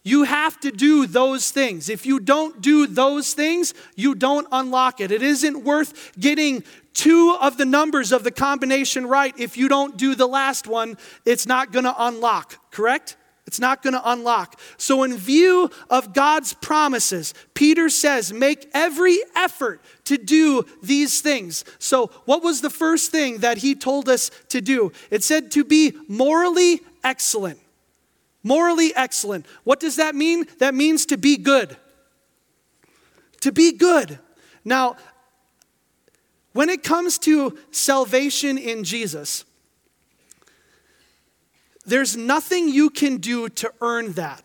You 0.04 0.24
have 0.24 0.58
to 0.60 0.72
do 0.72 1.06
those 1.06 1.50
things. 1.50 1.88
If 1.88 2.04
you 2.06 2.18
don't 2.18 2.60
do 2.60 2.86
those 2.86 3.34
things, 3.34 3.72
you 3.94 4.14
don't 4.14 4.48
unlock 4.50 5.00
it. 5.00 5.12
It 5.12 5.22
isn't 5.22 5.62
worth 5.62 6.12
getting 6.18 6.64
two 6.92 7.36
of 7.40 7.56
the 7.56 7.64
numbers 7.64 8.10
of 8.10 8.24
the 8.24 8.32
combination 8.32 9.06
right. 9.06 9.32
If 9.38 9.56
you 9.56 9.68
don't 9.68 9.96
do 9.96 10.14
the 10.14 10.26
last 10.26 10.66
one, 10.66 10.98
it's 11.24 11.46
not 11.46 11.72
going 11.72 11.84
to 11.84 11.94
unlock, 11.96 12.58
correct? 12.72 13.16
It's 13.46 13.60
not 13.60 13.82
going 13.82 13.94
to 13.94 14.10
unlock. 14.10 14.58
So, 14.76 15.02
in 15.02 15.16
view 15.16 15.70
of 15.90 16.14
God's 16.14 16.54
promises, 16.54 17.34
Peter 17.54 17.88
says, 17.88 18.32
make 18.32 18.70
every 18.72 19.18
effort 19.36 19.80
to 20.04 20.16
do 20.16 20.64
these 20.82 21.20
things. 21.20 21.64
So, 21.78 22.06
what 22.24 22.42
was 22.42 22.60
the 22.60 22.70
first 22.70 23.10
thing 23.10 23.38
that 23.38 23.58
he 23.58 23.74
told 23.74 24.08
us 24.08 24.30
to 24.48 24.60
do? 24.60 24.92
It 25.10 25.24
said 25.24 25.50
to 25.52 25.64
be 25.64 25.92
morally 26.08 26.80
excellent. 27.04 27.58
Morally 28.42 28.92
excellent. 28.94 29.46
What 29.64 29.80
does 29.80 29.96
that 29.96 30.14
mean? 30.14 30.46
That 30.58 30.74
means 30.74 31.06
to 31.06 31.16
be 31.16 31.36
good. 31.36 31.76
To 33.40 33.52
be 33.52 33.72
good. 33.72 34.18
Now, 34.64 34.96
when 36.52 36.68
it 36.68 36.82
comes 36.82 37.18
to 37.18 37.58
salvation 37.70 38.58
in 38.58 38.84
Jesus, 38.84 39.44
there's 41.84 42.16
nothing 42.16 42.68
you 42.68 42.90
can 42.90 43.16
do 43.16 43.48
to 43.48 43.72
earn 43.80 44.12
that. 44.12 44.42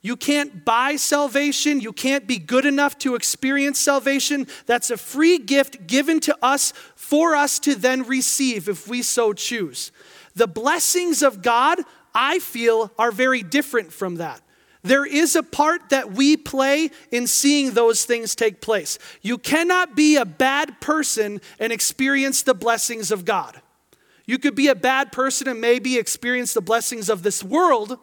You 0.00 0.16
can't 0.16 0.64
buy 0.64 0.96
salvation. 0.96 1.80
You 1.80 1.92
can't 1.92 2.26
be 2.26 2.38
good 2.38 2.64
enough 2.64 2.98
to 2.98 3.14
experience 3.14 3.80
salvation. 3.80 4.46
That's 4.66 4.90
a 4.90 4.96
free 4.96 5.38
gift 5.38 5.86
given 5.86 6.20
to 6.20 6.36
us 6.40 6.72
for 6.94 7.34
us 7.34 7.58
to 7.60 7.74
then 7.74 8.04
receive 8.04 8.68
if 8.68 8.88
we 8.88 9.02
so 9.02 9.32
choose. 9.32 9.90
The 10.34 10.46
blessings 10.46 11.22
of 11.22 11.42
God, 11.42 11.80
I 12.18 12.40
feel, 12.40 12.90
are 12.98 13.12
very 13.12 13.44
different 13.44 13.92
from 13.92 14.16
that. 14.16 14.42
There 14.82 15.06
is 15.06 15.36
a 15.36 15.42
part 15.42 15.90
that 15.90 16.12
we 16.12 16.36
play 16.36 16.90
in 17.12 17.28
seeing 17.28 17.72
those 17.72 18.04
things 18.04 18.34
take 18.34 18.60
place. 18.60 18.98
You 19.22 19.38
cannot 19.38 19.94
be 19.94 20.16
a 20.16 20.24
bad 20.24 20.80
person 20.80 21.40
and 21.60 21.72
experience 21.72 22.42
the 22.42 22.54
blessings 22.54 23.12
of 23.12 23.24
God. 23.24 23.60
You 24.26 24.38
could 24.38 24.56
be 24.56 24.66
a 24.66 24.74
bad 24.74 25.12
person 25.12 25.46
and 25.46 25.60
maybe 25.60 25.96
experience 25.96 26.54
the 26.54 26.60
blessings 26.60 27.08
of 27.08 27.22
this 27.22 27.44
world. 27.44 27.98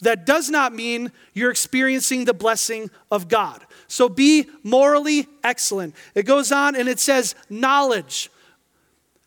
That 0.00 0.24
does 0.24 0.48
not 0.48 0.74
mean 0.74 1.12
you're 1.34 1.50
experiencing 1.50 2.24
the 2.24 2.34
blessing 2.34 2.90
of 3.10 3.28
God. 3.28 3.64
So 3.88 4.08
be 4.08 4.48
morally 4.62 5.26
excellent. 5.44 5.94
It 6.14 6.24
goes 6.24 6.50
on 6.50 6.74
and 6.74 6.88
it 6.88 6.98
says 6.98 7.34
knowledge. 7.50 8.30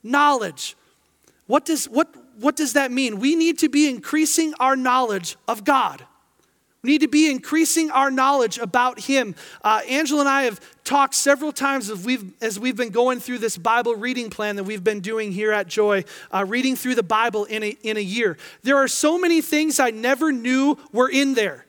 Knowledge. 0.03 0.75
What 1.47 1.65
does, 1.65 1.85
what, 1.85 2.13
what 2.39 2.55
does 2.55 2.73
that 2.73 2.91
mean? 2.91 3.19
We 3.19 3.35
need 3.35 3.59
to 3.59 3.69
be 3.69 3.89
increasing 3.89 4.53
our 4.59 4.75
knowledge 4.75 5.37
of 5.47 5.63
God. 5.63 6.05
We 6.81 6.91
need 6.91 7.01
to 7.01 7.09
be 7.09 7.29
increasing 7.29 7.91
our 7.91 8.09
knowledge 8.09 8.57
about 8.57 9.01
Him. 9.01 9.35
Uh, 9.61 9.81
Angela 9.89 10.21
and 10.21 10.29
I 10.29 10.43
have 10.43 10.61
talked 10.85 11.13
several 11.13 11.51
times 11.51 11.89
as 11.89 12.05
we've, 12.05 12.31
as 12.41 12.57
we've 12.57 12.77
been 12.77 12.91
going 12.91 13.19
through 13.19 13.39
this 13.39 13.57
Bible 13.57 13.95
reading 13.95 14.29
plan 14.29 14.55
that 14.55 14.63
we've 14.63 14.83
been 14.83 15.01
doing 15.01 15.33
here 15.33 15.51
at 15.51 15.67
Joy, 15.67 16.05
uh, 16.31 16.45
reading 16.47 16.77
through 16.77 16.95
the 16.95 17.03
Bible 17.03 17.43
in 17.45 17.63
a, 17.63 17.77
in 17.83 17.97
a 17.97 18.01
year. 18.01 18.37
There 18.63 18.77
are 18.77 18.87
so 18.87 19.19
many 19.19 19.41
things 19.41 19.79
I 19.79 19.91
never 19.91 20.31
knew 20.31 20.77
were 20.93 21.09
in 21.09 21.33
there. 21.33 21.65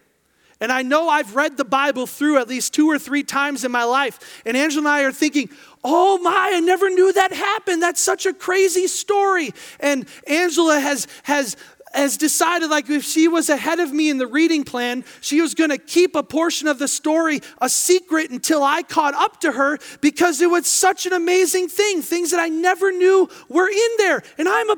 And 0.61 0.71
I 0.71 0.83
know 0.83 1.09
I've 1.09 1.35
read 1.35 1.57
the 1.57 1.65
Bible 1.65 2.07
through 2.07 2.39
at 2.39 2.47
least 2.47 2.75
two 2.75 2.89
or 2.89 2.99
three 2.99 3.23
times 3.23 3.65
in 3.65 3.73
my 3.73 3.85
life. 3.85 4.43
And 4.45 4.57
Angela 4.57 4.81
and 4.81 4.89
I 4.89 5.03
are 5.05 5.13
thinking, 5.13 5.49
oh 5.83 6.19
my, 6.19 6.51
I 6.55 6.61
never 6.61 6.91
knew 6.91 7.13
that 7.13 7.33
happened. 7.33 7.83
That's 7.83 8.01
such 8.01 8.27
a 8.27 8.33
crazy 8.33 8.87
story. 8.87 9.53
And 9.79 10.07
Angela 10.27 10.79
has, 10.79 11.07
has 11.25 11.57
has 11.93 12.17
decided 12.17 12.71
like 12.71 12.89
if 12.89 13.05
she 13.05 13.29
was 13.29 13.49
ahead 13.49 13.81
of 13.81 13.93
me 13.93 14.11
in 14.11 14.19
the 14.19 14.27
reading 14.27 14.65
plan, 14.65 15.05
she 15.21 15.41
was 15.41 15.55
going 15.55 15.71
to 15.71 15.79
keep 15.79 16.15
a 16.15 16.23
portion 16.23 16.69
of 16.69 16.79
the 16.79 16.89
story 16.89 17.41
a 17.61 17.69
secret 17.69 18.31
until 18.31 18.63
I 18.63 18.83
caught 18.83 19.15
up 19.15 19.41
to 19.41 19.53
her 19.53 19.79
because 20.01 20.41
it 20.41 20.51
was 20.51 20.67
such 20.67 21.07
an 21.07 21.13
amazing 21.13 21.69
thing, 21.69 22.03
things 22.03 22.31
that 22.31 22.41
I 22.41 22.49
never 22.49 22.93
knew 22.93 23.29
were 23.49 23.69
in 23.69 23.91
there. 23.99 24.23
And 24.39 24.49
I'm 24.49 24.71
a 24.71 24.77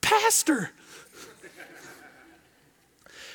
pastor. 0.00 0.70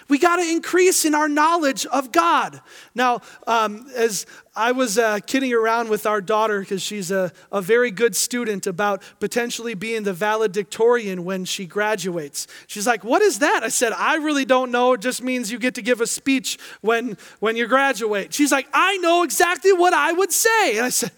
We 0.10 0.18
got 0.18 0.38
to 0.38 0.42
increase 0.42 1.06
in 1.06 1.14
our 1.14 1.30
knowledge 1.30 1.86
of 1.86 2.12
God. 2.12 2.62
Now, 2.96 3.22
um, 3.48 3.86
as 3.96 4.26
I 4.56 4.72
was 4.72 4.98
uh, 4.98 5.20
kidding 5.26 5.54
around 5.54 5.90
with 5.90 6.06
our 6.06 6.20
daughter 6.20 6.60
because 6.60 6.82
she's 6.82 7.12
a, 7.12 7.32
a 7.52 7.62
very 7.62 7.92
good 7.92 8.16
student 8.16 8.68
about 8.68 9.04
potentially 9.20 9.76
being 9.76 10.04
the 10.04 10.12
valedictorian 10.12 11.24
when 11.24 11.46
she 11.46 11.66
graduates. 11.66 12.48
She's 12.68 12.88
like, 12.88 13.04
What 13.04 13.22
is 13.22 13.40
that? 13.40 13.64
I 13.64 13.70
said, 13.70 13.94
I 13.94 14.16
really 14.16 14.46
don't 14.46 14.72
know. 14.72 14.94
It 14.94 15.02
just 15.02 15.22
means 15.22 15.52
you 15.52 15.60
get 15.60 15.76
to 15.76 15.82
give 15.82 16.02
a 16.02 16.08
speech 16.08 16.58
when, 16.82 17.16
when 17.40 17.56
you 17.56 17.68
graduate. 17.68 18.34
She's 18.34 18.52
like, 18.52 18.68
I 18.74 18.98
know 18.98 19.24
exactly 19.24 19.72
what 19.72 19.94
I 19.94 20.12
would 20.12 20.32
say. 20.32 20.78
And 20.78 20.86
I 20.86 20.90
said, 20.90 21.12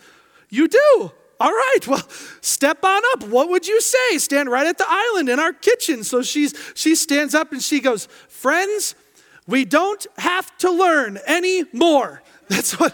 You 0.50 0.68
do? 0.68 1.12
All 1.42 1.52
right, 1.52 1.88
well, 1.88 2.08
step 2.42 2.86
on 2.86 3.02
up. 3.14 3.24
What 3.24 3.50
would 3.50 3.68
you 3.68 3.82
say? 3.82 4.20
Stand 4.20 4.52
right 4.52 4.68
at 4.68 4.78
the 4.78 4.86
island 4.88 5.28
in 5.28 5.40
our 5.40 5.54
kitchen. 5.54 6.04
So 6.04 6.22
she's 6.22 6.54
she 6.76 6.94
stands 6.94 7.34
up 7.34 7.52
and 7.52 7.64
she 7.64 7.80
goes, 7.80 8.06
"Friends, 8.28 8.94
we 9.48 9.66
don't 9.66 10.06
have 10.20 10.56
to 10.60 10.70
learn 10.70 11.18
any 11.26 11.64
more." 11.74 12.22
That's 12.48 12.80
what 12.80 12.94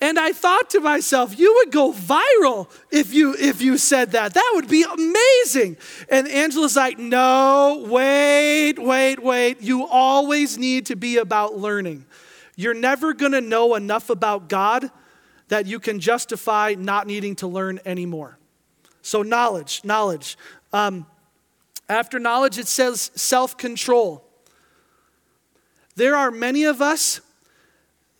And 0.00 0.20
I 0.20 0.30
thought 0.32 0.70
to 0.70 0.80
myself, 0.80 1.36
you 1.36 1.52
would 1.56 1.72
go 1.72 1.92
viral 1.92 2.70
if 2.92 3.12
you 3.12 3.34
if 3.36 3.60
you 3.60 3.76
said 3.76 4.12
that. 4.12 4.34
That 4.34 4.52
would 4.54 4.68
be 4.68 4.84
amazing. 4.84 5.78
And 6.08 6.28
Angela's 6.28 6.76
like, 6.76 6.96
"No, 6.96 7.84
wait, 7.88 8.78
wait, 8.78 9.20
wait. 9.20 9.60
You 9.62 9.84
always 9.84 10.56
need 10.56 10.86
to 10.86 10.94
be 10.94 11.16
about 11.16 11.58
learning." 11.58 12.06
You're 12.60 12.74
never 12.74 13.14
going 13.14 13.32
to 13.32 13.40
know 13.40 13.74
enough 13.74 14.10
about 14.10 14.50
God 14.50 14.90
that 15.48 15.64
you 15.64 15.80
can 15.80 15.98
justify 15.98 16.74
not 16.78 17.06
needing 17.06 17.34
to 17.36 17.46
learn 17.46 17.80
anymore. 17.86 18.38
So, 19.00 19.22
knowledge, 19.22 19.80
knowledge. 19.82 20.36
Um, 20.70 21.06
after 21.88 22.18
knowledge, 22.18 22.58
it 22.58 22.68
says 22.68 23.10
self 23.14 23.56
control. 23.56 24.24
There 25.96 26.14
are 26.14 26.30
many 26.30 26.64
of 26.64 26.82
us 26.82 27.22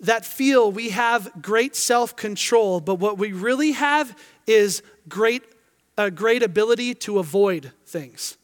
that 0.00 0.24
feel 0.24 0.72
we 0.72 0.88
have 0.88 1.30
great 1.42 1.76
self 1.76 2.16
control, 2.16 2.80
but 2.80 2.94
what 2.94 3.18
we 3.18 3.32
really 3.32 3.72
have 3.72 4.16
is 4.46 4.82
great, 5.06 5.42
a 5.98 6.10
great 6.10 6.42
ability 6.42 6.94
to 6.94 7.18
avoid 7.18 7.72
things. 7.84 8.38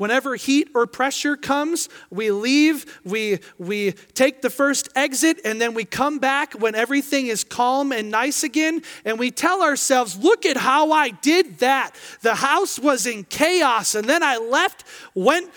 Whenever 0.00 0.34
heat 0.34 0.70
or 0.74 0.86
pressure 0.86 1.36
comes, 1.36 1.90
we 2.08 2.30
leave, 2.30 2.98
we, 3.04 3.38
we 3.58 3.92
take 4.14 4.40
the 4.40 4.48
first 4.48 4.88
exit, 4.96 5.38
and 5.44 5.60
then 5.60 5.74
we 5.74 5.84
come 5.84 6.18
back 6.18 6.54
when 6.54 6.74
everything 6.74 7.26
is 7.26 7.44
calm 7.44 7.92
and 7.92 8.10
nice 8.10 8.42
again, 8.42 8.80
and 9.04 9.18
we 9.18 9.30
tell 9.30 9.60
ourselves, 9.60 10.16
Look 10.16 10.46
at 10.46 10.56
how 10.56 10.90
I 10.90 11.10
did 11.10 11.58
that. 11.58 11.94
The 12.22 12.36
house 12.36 12.78
was 12.78 13.06
in 13.06 13.24
chaos, 13.24 13.94
and 13.94 14.08
then 14.08 14.22
I 14.22 14.38
left, 14.38 14.84
went, 15.14 15.50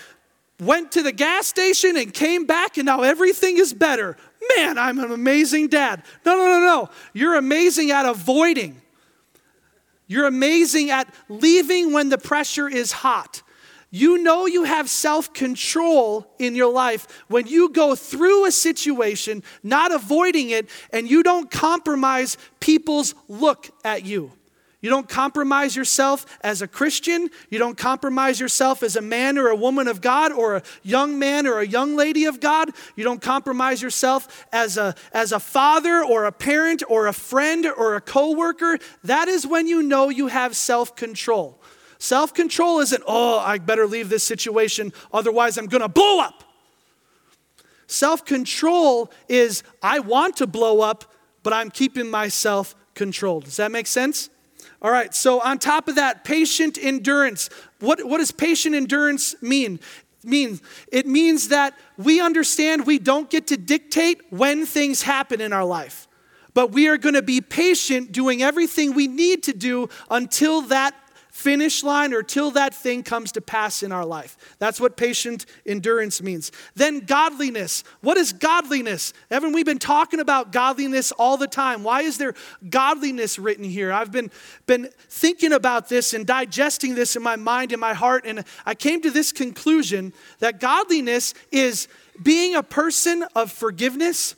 went 0.60 0.92
to 0.92 1.02
the 1.02 1.12
gas 1.12 1.46
station, 1.46 1.96
and 1.96 2.12
came 2.12 2.44
back, 2.44 2.76
and 2.76 2.84
now 2.84 3.00
everything 3.00 3.56
is 3.56 3.72
better. 3.72 4.14
Man, 4.58 4.76
I'm 4.76 4.98
an 4.98 5.10
amazing 5.10 5.68
dad. 5.68 6.02
No, 6.26 6.36
no, 6.36 6.44
no, 6.44 6.60
no. 6.60 6.90
You're 7.14 7.36
amazing 7.36 7.92
at 7.92 8.04
avoiding. 8.04 8.82
You're 10.06 10.26
amazing 10.26 10.90
at 10.90 11.08
leaving 11.30 11.94
when 11.94 12.10
the 12.10 12.18
pressure 12.18 12.68
is 12.68 12.92
hot. 12.92 13.40
You 13.94 14.18
know 14.18 14.46
you 14.46 14.64
have 14.64 14.90
self 14.90 15.32
control 15.32 16.26
in 16.40 16.56
your 16.56 16.72
life 16.72 17.06
when 17.28 17.46
you 17.46 17.68
go 17.68 17.94
through 17.94 18.44
a 18.44 18.50
situation, 18.50 19.44
not 19.62 19.94
avoiding 19.94 20.50
it, 20.50 20.68
and 20.90 21.08
you 21.08 21.22
don't 21.22 21.48
compromise 21.48 22.36
people's 22.58 23.14
look 23.28 23.70
at 23.84 24.04
you. 24.04 24.32
You 24.80 24.90
don't 24.90 25.08
compromise 25.08 25.76
yourself 25.76 26.26
as 26.40 26.60
a 26.60 26.66
Christian. 26.66 27.30
You 27.50 27.60
don't 27.60 27.78
compromise 27.78 28.40
yourself 28.40 28.82
as 28.82 28.96
a 28.96 29.00
man 29.00 29.38
or 29.38 29.46
a 29.46 29.56
woman 29.56 29.86
of 29.86 30.00
God 30.00 30.32
or 30.32 30.56
a 30.56 30.62
young 30.82 31.16
man 31.16 31.46
or 31.46 31.60
a 31.60 31.66
young 31.66 31.94
lady 31.94 32.24
of 32.24 32.40
God. 32.40 32.70
You 32.96 33.04
don't 33.04 33.22
compromise 33.22 33.80
yourself 33.80 34.44
as 34.52 34.76
a, 34.76 34.96
as 35.12 35.30
a 35.30 35.38
father 35.38 36.04
or 36.04 36.24
a 36.24 36.32
parent 36.32 36.82
or 36.88 37.06
a 37.06 37.12
friend 37.12 37.64
or 37.64 37.94
a 37.94 38.00
coworker. 38.00 38.80
That 39.04 39.28
is 39.28 39.46
when 39.46 39.68
you 39.68 39.84
know 39.84 40.08
you 40.08 40.26
have 40.26 40.56
self 40.56 40.96
control. 40.96 41.60
Self 42.04 42.34
control 42.34 42.80
isn't, 42.80 43.02
oh, 43.06 43.38
I 43.38 43.56
better 43.56 43.86
leave 43.86 44.10
this 44.10 44.24
situation, 44.24 44.92
otherwise 45.10 45.56
I'm 45.56 45.68
going 45.68 45.80
to 45.80 45.88
blow 45.88 46.20
up. 46.20 46.44
Self 47.86 48.26
control 48.26 49.10
is, 49.26 49.62
I 49.82 50.00
want 50.00 50.36
to 50.36 50.46
blow 50.46 50.82
up, 50.82 51.10
but 51.42 51.54
I'm 51.54 51.70
keeping 51.70 52.10
myself 52.10 52.74
controlled. 52.92 53.44
Does 53.44 53.56
that 53.56 53.72
make 53.72 53.86
sense? 53.86 54.28
All 54.82 54.90
right, 54.90 55.14
so 55.14 55.40
on 55.40 55.58
top 55.58 55.88
of 55.88 55.94
that, 55.94 56.24
patient 56.24 56.76
endurance. 56.78 57.48
What, 57.80 58.04
what 58.04 58.18
does 58.18 58.32
patient 58.32 58.74
endurance 58.74 59.34
mean? 59.40 59.80
mean? 60.22 60.60
It 60.92 61.06
means 61.06 61.48
that 61.48 61.72
we 61.96 62.20
understand 62.20 62.84
we 62.84 62.98
don't 62.98 63.30
get 63.30 63.46
to 63.46 63.56
dictate 63.56 64.20
when 64.28 64.66
things 64.66 65.00
happen 65.00 65.40
in 65.40 65.54
our 65.54 65.64
life, 65.64 66.06
but 66.52 66.70
we 66.70 66.86
are 66.86 66.98
going 66.98 67.14
to 67.14 67.22
be 67.22 67.40
patient 67.40 68.12
doing 68.12 68.42
everything 68.42 68.92
we 68.92 69.08
need 69.08 69.42
to 69.44 69.54
do 69.54 69.88
until 70.10 70.60
that 70.60 70.94
finish 71.34 71.82
line 71.82 72.14
or 72.14 72.22
till 72.22 72.52
that 72.52 72.72
thing 72.72 73.02
comes 73.02 73.32
to 73.32 73.40
pass 73.40 73.82
in 73.82 73.90
our 73.90 74.04
life. 74.06 74.36
That's 74.60 74.80
what 74.80 74.96
patient 74.96 75.46
endurance 75.66 76.22
means. 76.22 76.52
Then 76.76 77.00
godliness. 77.00 77.82
What 78.02 78.16
is 78.16 78.32
godliness? 78.32 79.12
Haven't 79.32 79.52
we 79.52 79.64
been 79.64 79.80
talking 79.80 80.20
about 80.20 80.52
godliness 80.52 81.10
all 81.10 81.36
the 81.36 81.48
time? 81.48 81.82
Why 81.82 82.02
is 82.02 82.18
there 82.18 82.34
godliness 82.70 83.36
written 83.36 83.64
here? 83.64 83.92
I've 83.92 84.12
been, 84.12 84.30
been 84.66 84.88
thinking 85.08 85.52
about 85.52 85.88
this 85.88 86.14
and 86.14 86.24
digesting 86.24 86.94
this 86.94 87.16
in 87.16 87.22
my 87.24 87.34
mind 87.34 87.72
and 87.72 87.80
my 87.80 87.94
heart, 87.94 88.24
and 88.24 88.44
I 88.64 88.76
came 88.76 89.02
to 89.02 89.10
this 89.10 89.32
conclusion 89.32 90.12
that 90.38 90.60
godliness 90.60 91.34
is 91.50 91.88
being 92.22 92.54
a 92.54 92.62
person 92.62 93.24
of 93.34 93.50
forgiveness 93.50 94.36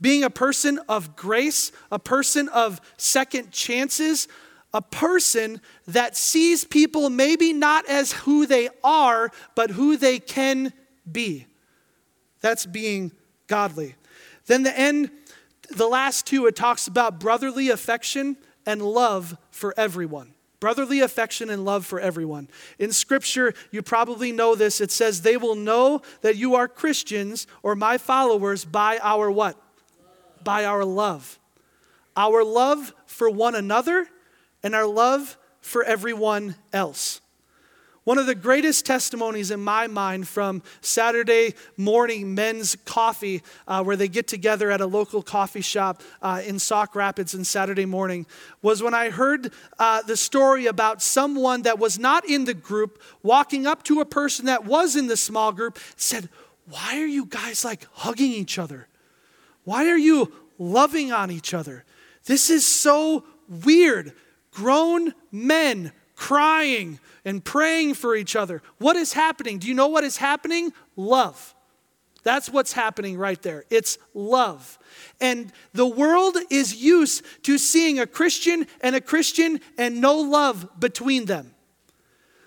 being 0.00 0.24
a 0.24 0.30
person 0.30 0.80
of 0.88 1.14
grace, 1.14 1.70
a 1.92 1.98
person 1.98 2.48
of 2.48 2.80
second 2.96 3.52
chances, 3.52 4.26
a 4.74 4.82
person 4.82 5.60
that 5.86 6.16
sees 6.16 6.64
people 6.64 7.10
maybe 7.10 7.52
not 7.52 7.86
as 7.88 8.12
who 8.12 8.46
they 8.46 8.68
are, 8.82 9.30
but 9.54 9.70
who 9.70 9.96
they 9.96 10.18
can 10.18 10.72
be. 11.10 11.46
That's 12.40 12.66
being 12.66 13.12
godly. 13.46 13.94
Then 14.46 14.62
the 14.62 14.76
end, 14.78 15.10
the 15.70 15.86
last 15.86 16.26
two, 16.26 16.46
it 16.46 16.56
talks 16.56 16.86
about 16.86 17.20
brotherly 17.20 17.68
affection 17.68 18.36
and 18.66 18.82
love 18.82 19.36
for 19.50 19.74
everyone. 19.76 20.34
Brotherly 20.58 21.00
affection 21.00 21.50
and 21.50 21.64
love 21.64 21.84
for 21.84 21.98
everyone. 21.98 22.48
In 22.78 22.92
scripture, 22.92 23.52
you 23.72 23.82
probably 23.82 24.30
know 24.30 24.54
this. 24.54 24.80
It 24.80 24.92
says, 24.92 25.22
They 25.22 25.36
will 25.36 25.56
know 25.56 26.02
that 26.20 26.36
you 26.36 26.54
are 26.54 26.68
Christians 26.68 27.46
or 27.62 27.74
my 27.74 27.98
followers 27.98 28.64
by 28.64 28.98
our 29.02 29.30
what? 29.30 29.56
By 30.44 30.64
our 30.64 30.84
love. 30.84 31.38
Our 32.16 32.44
love 32.44 32.94
for 33.06 33.28
one 33.28 33.54
another 33.54 34.08
and 34.62 34.74
our 34.74 34.86
love 34.86 35.36
for 35.60 35.84
everyone 35.84 36.56
else. 36.72 37.20
One 38.04 38.18
of 38.18 38.26
the 38.26 38.34
greatest 38.34 38.84
testimonies 38.84 39.52
in 39.52 39.60
my 39.60 39.86
mind 39.86 40.26
from 40.26 40.64
Saturday 40.80 41.54
morning 41.76 42.34
men's 42.34 42.74
coffee, 42.84 43.42
uh, 43.68 43.84
where 43.84 43.94
they 43.94 44.08
get 44.08 44.26
together 44.26 44.72
at 44.72 44.80
a 44.80 44.86
local 44.86 45.22
coffee 45.22 45.60
shop 45.60 46.02
uh, 46.20 46.42
in 46.44 46.58
Sauk 46.58 46.96
Rapids 46.96 47.32
on 47.32 47.44
Saturday 47.44 47.86
morning, 47.86 48.26
was 48.60 48.82
when 48.82 48.92
I 48.92 49.10
heard 49.10 49.52
uh, 49.78 50.02
the 50.02 50.16
story 50.16 50.66
about 50.66 51.00
someone 51.00 51.62
that 51.62 51.78
was 51.78 51.96
not 51.96 52.28
in 52.28 52.44
the 52.44 52.54
group 52.54 53.00
walking 53.22 53.68
up 53.68 53.84
to 53.84 54.00
a 54.00 54.04
person 54.04 54.46
that 54.46 54.64
was 54.64 54.96
in 54.96 55.06
the 55.06 55.16
small 55.16 55.52
group, 55.52 55.76
and 55.76 56.00
said, 56.00 56.28
Why 56.68 57.00
are 57.00 57.06
you 57.06 57.26
guys 57.26 57.64
like 57.64 57.86
hugging 57.92 58.32
each 58.32 58.58
other? 58.58 58.88
Why 59.62 59.86
are 59.88 59.98
you 59.98 60.32
loving 60.58 61.12
on 61.12 61.30
each 61.30 61.54
other? 61.54 61.84
This 62.24 62.50
is 62.50 62.66
so 62.66 63.24
weird 63.48 64.12
grown 64.52 65.14
men 65.30 65.92
crying 66.14 67.00
and 67.24 67.44
praying 67.44 67.94
for 67.94 68.14
each 68.14 68.36
other. 68.36 68.62
What 68.78 68.96
is 68.96 69.12
happening? 69.12 69.58
Do 69.58 69.68
you 69.68 69.74
know 69.74 69.88
what 69.88 70.04
is 70.04 70.16
happening? 70.16 70.72
Love. 70.96 71.54
That's 72.22 72.48
what's 72.48 72.72
happening 72.72 73.18
right 73.18 73.40
there. 73.42 73.64
It's 73.70 73.98
love. 74.14 74.78
And 75.20 75.52
the 75.72 75.86
world 75.86 76.36
is 76.50 76.76
used 76.76 77.24
to 77.44 77.58
seeing 77.58 77.98
a 77.98 78.06
Christian 78.06 78.66
and 78.80 78.94
a 78.94 79.00
Christian 79.00 79.60
and 79.76 80.00
no 80.00 80.20
love 80.20 80.68
between 80.78 81.24
them. 81.24 81.54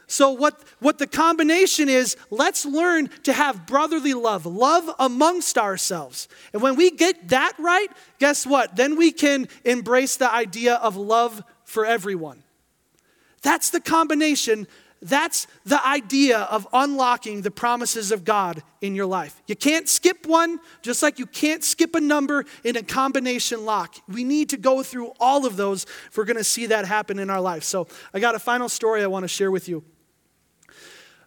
So, 0.08 0.30
what, 0.30 0.62
what 0.80 1.00
the 1.00 1.08
combination 1.08 1.90
is, 1.90 2.16
let's 2.30 2.64
learn 2.64 3.10
to 3.24 3.34
have 3.34 3.66
brotherly 3.66 4.14
love, 4.14 4.46
love 4.46 4.88
amongst 5.00 5.58
ourselves. 5.58 6.28
And 6.54 6.62
when 6.62 6.76
we 6.76 6.92
get 6.92 7.30
that 7.30 7.54
right, 7.58 7.88
guess 8.20 8.46
what? 8.46 8.76
Then 8.76 8.98
we 8.98 9.12
can 9.12 9.48
embrace 9.64 10.16
the 10.16 10.32
idea 10.32 10.76
of 10.76 10.96
love 10.96 11.44
for 11.66 11.86
everyone. 11.86 12.44
That's 13.42 13.70
the 13.70 13.82
combination. 13.82 14.68
That's 15.02 15.46
the 15.66 15.86
idea 15.86 16.40
of 16.40 16.68
unlocking 16.74 17.42
the 17.42 17.52
promises 17.52 18.12
of 18.12 18.24
God 18.24 18.64
in 18.82 18.96
your 18.96 19.06
life. 19.06 19.40
You 19.46 19.56
can't 19.56 19.88
skip 19.88 20.26
one, 20.26 20.60
just 20.82 21.04
like 21.04 21.20
you 21.20 21.26
can't 21.26 21.64
skip 21.64 21.94
a 21.94 22.02
number 22.02 22.46
in 22.64 22.76
a 22.76 22.82
combination 22.82 23.66
lock. 23.66 23.96
We 24.08 24.24
need 24.24 24.50
to 24.50 24.58
go 24.58 24.82
through 24.82 25.14
all 25.20 25.46
of 25.46 25.58
those 25.58 25.84
if 26.08 26.18
we're 26.18 26.26
going 26.26 26.38
to 26.38 26.44
see 26.44 26.66
that 26.68 26.86
happen 26.86 27.20
in 27.20 27.30
our 27.30 27.42
life. 27.42 27.64
So, 27.64 27.88
I 28.14 28.20
got 28.20 28.36
a 28.36 28.40
final 28.40 28.70
story 28.70 29.04
I 29.04 29.08
want 29.08 29.24
to 29.24 29.28
share 29.28 29.52
with 29.52 29.70
you. 29.70 29.84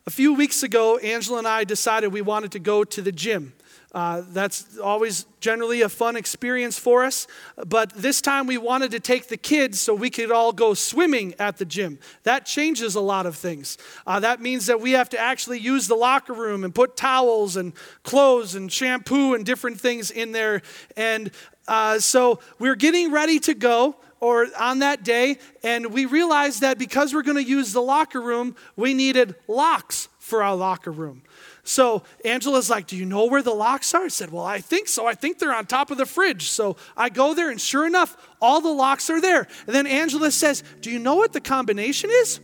A 0.07 0.11
few 0.11 0.33
weeks 0.33 0.63
ago, 0.63 0.97
Angela 0.97 1.39
and 1.39 1.47
I 1.47 1.65
decided 1.65 2.13
we 2.13 2.23
wanted 2.23 2.53
to 2.53 2.59
go 2.59 2.83
to 2.83 3.03
the 3.03 3.13
gym. 3.13 3.53
Uh, 3.99 4.23
that's 4.29 4.79
always 4.79 5.27
generally 5.41 5.83
a 5.83 5.89
fun 5.89 6.15
experience 6.15 6.79
for 6.79 7.03
us. 7.03 7.27
But 7.67 7.93
this 7.95 8.21
time 8.21 8.47
we 8.47 8.57
wanted 8.57 8.93
to 8.93 9.01
take 9.01 9.27
the 9.27 9.37
kids 9.37 9.81
so 9.81 9.93
we 9.93 10.09
could 10.09 10.31
all 10.31 10.53
go 10.53 10.73
swimming 10.73 11.35
at 11.41 11.57
the 11.57 11.65
gym. 11.65 11.99
That 12.23 12.47
changes 12.47 12.95
a 12.95 13.01
lot 13.01 13.27
of 13.27 13.35
things. 13.35 13.77
Uh, 14.07 14.21
that 14.21 14.41
means 14.41 14.67
that 14.67 14.81
we 14.81 14.93
have 14.93 15.09
to 15.09 15.19
actually 15.19 15.59
use 15.59 15.89
the 15.89 15.97
locker 15.97 16.33
room 16.33 16.63
and 16.63 16.73
put 16.73 16.97
towels 16.97 17.57
and 17.57 17.73
clothes 18.05 18.55
and 18.55 18.71
shampoo 18.71 19.35
and 19.35 19.45
different 19.45 19.81
things 19.81 20.13
in 20.13 20.31
there. 20.31 20.63
And 20.97 21.33
uh, 21.67 21.99
so 21.99 22.39
we're 22.61 22.77
getting 22.77 23.11
ready 23.11 23.41
to 23.41 23.55
go 23.55 23.97
or 24.21 24.47
on 24.61 24.79
that 24.79 25.03
day, 25.03 25.39
and 25.65 25.93
we 25.93 26.05
realized 26.05 26.61
that 26.61 26.79
because 26.79 27.13
we're 27.13 27.23
going 27.23 27.37
to 27.37 27.51
use 27.51 27.73
the 27.73 27.83
locker 27.83 28.21
room, 28.21 28.55
we 28.77 28.95
needed 28.95 29.35
locks 29.49 30.09
for 30.19 30.43
our 30.43 30.55
locker 30.55 30.93
room. 30.93 31.23
So 31.69 32.03
Angela's 32.25 32.71
like, 32.71 32.87
Do 32.87 32.97
you 32.97 33.05
know 33.05 33.27
where 33.27 33.43
the 33.43 33.53
locks 33.53 33.93
are? 33.93 34.05
I 34.05 34.09
said, 34.09 34.33
Well, 34.33 34.45
I 34.45 34.59
think 34.59 34.89
so. 34.89 35.07
I 35.07 35.15
think 35.15 35.39
they're 35.39 35.55
on 35.55 35.67
top 35.67 35.91
of 35.91 35.99
the 35.99 36.07
fridge. 36.07 36.49
So 36.49 36.79
I 36.97 37.11
go 37.11 37.35
there, 37.35 37.51
and 37.51 37.61
sure 37.61 37.87
enough, 37.87 38.17
all 38.41 38.63
the 38.63 38.71
locks 38.71 39.11
are 39.11 39.21
there. 39.21 39.47
And 39.67 39.75
then 39.75 39.87
Angela 39.87 40.31
says, 40.31 40.65
Do 40.81 40.91
you 40.91 40.99
know 40.99 41.17
what 41.17 41.35
the 41.35 41.43
combination 41.43 42.09
is? 42.11 42.41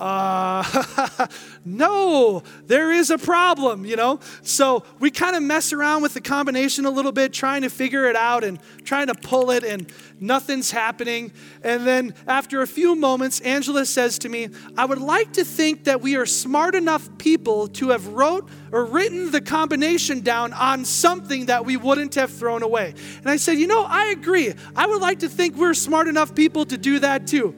Uh, 0.00 1.26
no, 1.64 2.42
there 2.66 2.90
is 2.90 3.10
a 3.10 3.18
problem, 3.18 3.84
you 3.84 3.96
know? 3.96 4.18
So 4.42 4.84
we 4.98 5.10
kind 5.10 5.36
of 5.36 5.42
mess 5.42 5.72
around 5.72 6.02
with 6.02 6.14
the 6.14 6.22
combination 6.22 6.86
a 6.86 6.90
little 6.90 7.12
bit, 7.12 7.32
trying 7.32 7.62
to 7.62 7.68
figure 7.68 8.06
it 8.06 8.16
out 8.16 8.42
and 8.42 8.58
trying 8.84 9.08
to 9.08 9.14
pull 9.14 9.50
it, 9.50 9.62
and 9.62 9.92
nothing's 10.18 10.70
happening. 10.70 11.32
And 11.62 11.86
then 11.86 12.14
after 12.26 12.62
a 12.62 12.66
few 12.66 12.96
moments, 12.96 13.40
Angela 13.40 13.84
says 13.84 14.18
to 14.20 14.28
me, 14.28 14.48
I 14.76 14.86
would 14.86 15.00
like 15.00 15.34
to 15.34 15.44
think 15.44 15.84
that 15.84 16.00
we 16.00 16.16
are 16.16 16.26
smart 16.26 16.74
enough 16.74 17.08
people 17.18 17.68
to 17.68 17.90
have 17.90 18.06
wrote 18.08 18.48
or 18.72 18.86
written 18.86 19.30
the 19.30 19.40
combination 19.40 20.20
down 20.20 20.54
on 20.54 20.84
something 20.84 21.46
that 21.46 21.66
we 21.66 21.76
wouldn't 21.76 22.14
have 22.14 22.30
thrown 22.30 22.62
away. 22.62 22.94
And 23.18 23.28
I 23.28 23.36
said, 23.36 23.58
You 23.58 23.66
know, 23.66 23.84
I 23.84 24.06
agree. 24.06 24.54
I 24.74 24.86
would 24.86 25.02
like 25.02 25.18
to 25.20 25.28
think 25.28 25.56
we're 25.56 25.74
smart 25.74 26.08
enough 26.08 26.34
people 26.34 26.64
to 26.66 26.78
do 26.78 27.00
that 27.00 27.26
too 27.26 27.54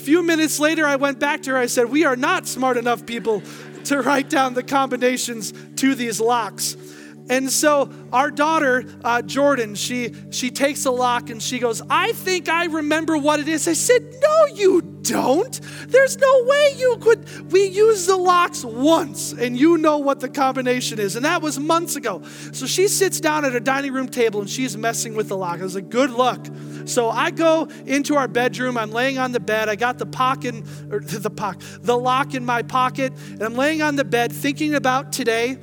few 0.00 0.22
minutes 0.22 0.58
later, 0.58 0.86
I 0.86 0.96
went 0.96 1.18
back 1.18 1.42
to 1.42 1.50
her. 1.50 1.56
I 1.56 1.66
said, 1.66 1.90
We 1.90 2.04
are 2.04 2.16
not 2.16 2.48
smart 2.48 2.76
enough 2.76 3.06
people 3.06 3.42
to 3.84 4.00
write 4.02 4.28
down 4.28 4.54
the 4.54 4.62
combinations 4.62 5.52
to 5.76 5.94
these 5.94 6.20
locks. 6.20 6.76
And 7.30 7.48
so 7.48 7.88
our 8.12 8.28
daughter, 8.28 8.84
uh, 9.04 9.22
Jordan, 9.22 9.76
she, 9.76 10.12
she 10.30 10.50
takes 10.50 10.84
a 10.84 10.90
lock 10.90 11.30
and 11.30 11.40
she 11.40 11.60
goes, 11.60 11.80
I 11.88 12.10
think 12.10 12.48
I 12.48 12.64
remember 12.64 13.16
what 13.16 13.38
it 13.38 13.46
is. 13.46 13.68
I 13.68 13.74
said, 13.74 14.02
No, 14.20 14.46
you 14.46 14.82
don't. 14.82 15.60
There's 15.86 16.18
no 16.18 16.44
way 16.44 16.74
you 16.76 16.96
could. 17.00 17.52
We 17.52 17.66
use 17.66 18.06
the 18.06 18.16
locks 18.16 18.64
once 18.64 19.32
and 19.32 19.56
you 19.56 19.78
know 19.78 19.98
what 19.98 20.18
the 20.18 20.28
combination 20.28 20.98
is. 20.98 21.14
And 21.14 21.24
that 21.24 21.40
was 21.40 21.56
months 21.60 21.94
ago. 21.94 22.20
So 22.50 22.66
she 22.66 22.88
sits 22.88 23.20
down 23.20 23.44
at 23.44 23.54
a 23.54 23.60
dining 23.60 23.92
room 23.92 24.08
table 24.08 24.40
and 24.40 24.50
she's 24.50 24.76
messing 24.76 25.14
with 25.14 25.28
the 25.28 25.36
lock. 25.36 25.60
I 25.60 25.62
was 25.62 25.76
like, 25.76 25.88
Good 25.88 26.10
luck. 26.10 26.44
So 26.84 27.10
I 27.10 27.30
go 27.30 27.68
into 27.86 28.16
our 28.16 28.26
bedroom. 28.26 28.76
I'm 28.76 28.90
laying 28.90 29.18
on 29.18 29.30
the 29.30 29.38
bed. 29.38 29.68
I 29.68 29.76
got 29.76 29.98
the 29.98 30.06
pocket, 30.06 30.56
or 30.90 30.98
the 31.04 31.30
pocket, 31.30 31.62
the 31.82 31.96
lock 31.96 32.34
in 32.34 32.44
my 32.44 32.62
pocket, 32.62 33.12
and 33.30 33.42
I'm 33.42 33.54
laying 33.54 33.82
on 33.82 33.94
the 33.94 34.04
bed 34.04 34.32
thinking 34.32 34.74
about 34.74 35.12
today, 35.12 35.58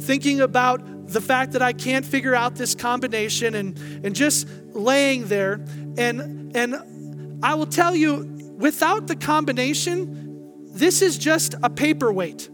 thinking 0.00 0.40
about 0.40 0.93
the 1.14 1.20
fact 1.20 1.52
that 1.52 1.62
I 1.62 1.72
can't 1.72 2.04
figure 2.04 2.34
out 2.34 2.56
this 2.56 2.74
combination 2.74 3.54
and, 3.54 3.78
and 4.04 4.14
just 4.14 4.46
laying 4.72 5.26
there. 5.28 5.64
And, 5.96 6.54
and 6.54 7.40
I 7.42 7.54
will 7.54 7.66
tell 7.66 7.94
you, 7.94 8.54
without 8.58 9.06
the 9.06 9.16
combination, 9.16 10.68
this 10.74 11.00
is 11.00 11.16
just 11.16 11.54
a 11.62 11.70
paperweight. 11.70 12.50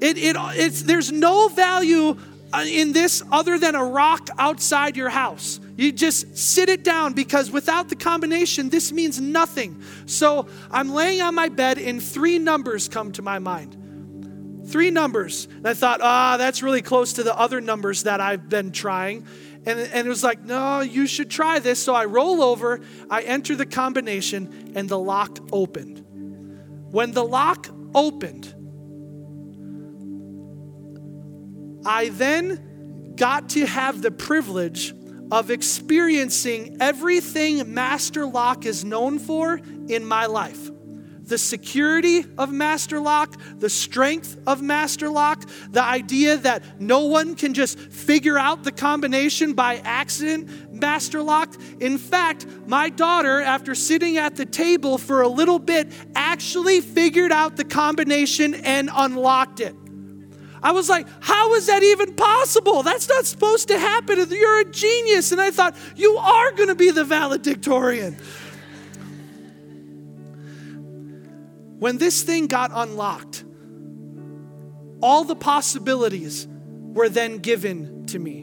It, 0.00 0.18
it, 0.18 0.36
it's, 0.36 0.82
there's 0.82 1.12
no 1.12 1.48
value 1.48 2.16
uh, 2.52 2.64
in 2.66 2.92
this 2.92 3.22
other 3.30 3.58
than 3.58 3.74
a 3.74 3.84
rock 3.84 4.28
outside 4.38 4.96
your 4.96 5.10
house. 5.10 5.60
You 5.76 5.92
just 5.92 6.36
sit 6.36 6.68
it 6.68 6.84
down 6.84 7.12
because 7.12 7.50
without 7.50 7.88
the 7.88 7.96
combination, 7.96 8.70
this 8.70 8.92
means 8.92 9.20
nothing. 9.20 9.82
So 10.06 10.48
I'm 10.70 10.92
laying 10.92 11.20
on 11.20 11.34
my 11.34 11.50
bed 11.50 11.78
and 11.78 12.02
three 12.02 12.38
numbers 12.38 12.88
come 12.88 13.12
to 13.12 13.22
my 13.22 13.38
mind. 13.38 13.76
Three 14.66 14.90
numbers. 14.90 15.46
And 15.46 15.66
I 15.66 15.74
thought, 15.74 16.00
ah, 16.02 16.34
oh, 16.34 16.38
that's 16.38 16.62
really 16.62 16.82
close 16.82 17.14
to 17.14 17.22
the 17.22 17.36
other 17.36 17.60
numbers 17.60 18.04
that 18.04 18.20
I've 18.20 18.48
been 18.48 18.72
trying. 18.72 19.26
And, 19.64 19.78
and 19.78 20.06
it 20.06 20.08
was 20.08 20.24
like, 20.24 20.42
no, 20.44 20.80
you 20.80 21.06
should 21.06 21.30
try 21.30 21.58
this. 21.58 21.82
So 21.82 21.94
I 21.94 22.04
roll 22.04 22.42
over, 22.42 22.80
I 23.10 23.22
enter 23.22 23.54
the 23.54 23.66
combination, 23.66 24.72
and 24.74 24.88
the 24.88 24.98
lock 24.98 25.38
opened. 25.52 26.04
When 26.90 27.12
the 27.12 27.24
lock 27.24 27.68
opened, 27.94 28.54
I 31.84 32.08
then 32.10 33.14
got 33.16 33.50
to 33.50 33.66
have 33.66 34.02
the 34.02 34.10
privilege 34.10 34.94
of 35.30 35.50
experiencing 35.50 36.76
everything 36.80 37.72
Master 37.72 38.26
Lock 38.26 38.66
is 38.66 38.84
known 38.84 39.18
for 39.18 39.60
in 39.88 40.04
my 40.04 40.26
life 40.26 40.71
the 41.32 41.38
security 41.38 42.26
of 42.36 42.52
Master 42.52 43.00
Lock, 43.00 43.40
the 43.58 43.70
strength 43.70 44.36
of 44.46 44.60
Master 44.60 45.08
Lock, 45.08 45.48
the 45.70 45.82
idea 45.82 46.36
that 46.36 46.78
no 46.78 47.06
one 47.06 47.36
can 47.36 47.54
just 47.54 47.78
figure 47.78 48.38
out 48.38 48.64
the 48.64 48.70
combination 48.70 49.54
by 49.54 49.76
accident, 49.76 50.74
Master 50.74 51.22
Lock. 51.22 51.56
In 51.80 51.96
fact, 51.96 52.46
my 52.66 52.90
daughter, 52.90 53.40
after 53.40 53.74
sitting 53.74 54.18
at 54.18 54.36
the 54.36 54.44
table 54.44 54.98
for 54.98 55.22
a 55.22 55.28
little 55.28 55.58
bit, 55.58 55.90
actually 56.14 56.82
figured 56.82 57.32
out 57.32 57.56
the 57.56 57.64
combination 57.64 58.52
and 58.54 58.90
unlocked 58.92 59.60
it. 59.60 59.74
I 60.62 60.72
was 60.72 60.90
like, 60.90 61.06
how 61.20 61.54
is 61.54 61.66
that 61.66 61.82
even 61.82 62.14
possible? 62.14 62.82
That's 62.82 63.08
not 63.08 63.24
supposed 63.24 63.68
to 63.68 63.78
happen. 63.78 64.18
You're 64.30 64.60
a 64.60 64.70
genius. 64.70 65.32
And 65.32 65.40
I 65.40 65.50
thought, 65.50 65.76
you 65.96 66.14
are 66.18 66.52
going 66.52 66.68
to 66.68 66.74
be 66.74 66.90
the 66.90 67.04
valedictorian. 67.04 68.18
When 71.82 71.98
this 71.98 72.22
thing 72.22 72.46
got 72.46 72.70
unlocked, 72.72 73.42
all 75.00 75.24
the 75.24 75.34
possibilities 75.34 76.46
were 76.48 77.08
then 77.08 77.38
given 77.38 78.06
to 78.06 78.20
me. 78.20 78.42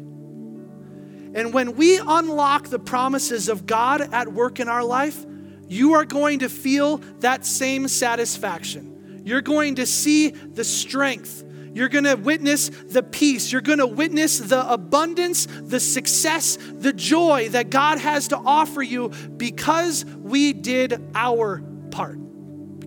And 1.33 1.53
when 1.53 1.77
we 1.77 1.99
unlock 1.99 2.67
the 2.67 2.79
promises 2.79 3.47
of 3.47 3.65
God 3.65 4.13
at 4.13 4.33
work 4.33 4.59
in 4.59 4.67
our 4.67 4.83
life, 4.83 5.25
you 5.69 5.93
are 5.93 6.03
going 6.03 6.39
to 6.39 6.49
feel 6.49 6.97
that 7.21 7.45
same 7.45 7.87
satisfaction. 7.87 9.21
You're 9.23 9.39
going 9.39 9.75
to 9.75 9.85
see 9.85 10.31
the 10.31 10.65
strength 10.65 11.45
you're 11.71 11.87
going 11.87 12.05
to 12.05 12.15
witness 12.15 12.69
the 12.69 13.03
peace. 13.03 13.51
You're 13.51 13.61
going 13.61 13.77
to 13.77 13.87
witness 13.87 14.39
the 14.39 14.69
abundance, 14.69 15.45
the 15.45 15.79
success, 15.79 16.57
the 16.57 16.91
joy 16.91 17.49
that 17.49 17.69
God 17.69 17.99
has 17.99 18.29
to 18.29 18.37
offer 18.37 18.81
you 18.81 19.09
because 19.37 20.03
we 20.03 20.51
did 20.51 20.99
our 21.13 21.61
part. 21.91 22.18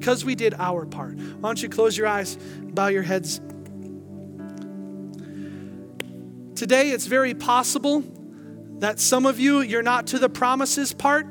Because 0.03 0.25
we 0.25 0.35
did 0.35 0.55
our 0.55 0.85
part. 0.85 1.15
Why 1.15 1.49
don't 1.49 1.63
you 1.63 1.69
close 1.69 1.97
your 1.97 2.09
eyes, 2.09 2.37
bow 2.61 2.89
your 2.89 3.05
heads? 3.05 3.41
Today, 6.57 6.91
it's 6.91 7.07
very 7.07 7.35
possible 7.35 8.03
that 8.81 8.99
some 8.99 9.27
of 9.27 9.39
you, 9.39 9.61
you're 9.61 9.81
not 9.81 10.09
to 10.09 10.19
the 10.19 10.29
promises 10.29 10.93
part, 10.93 11.29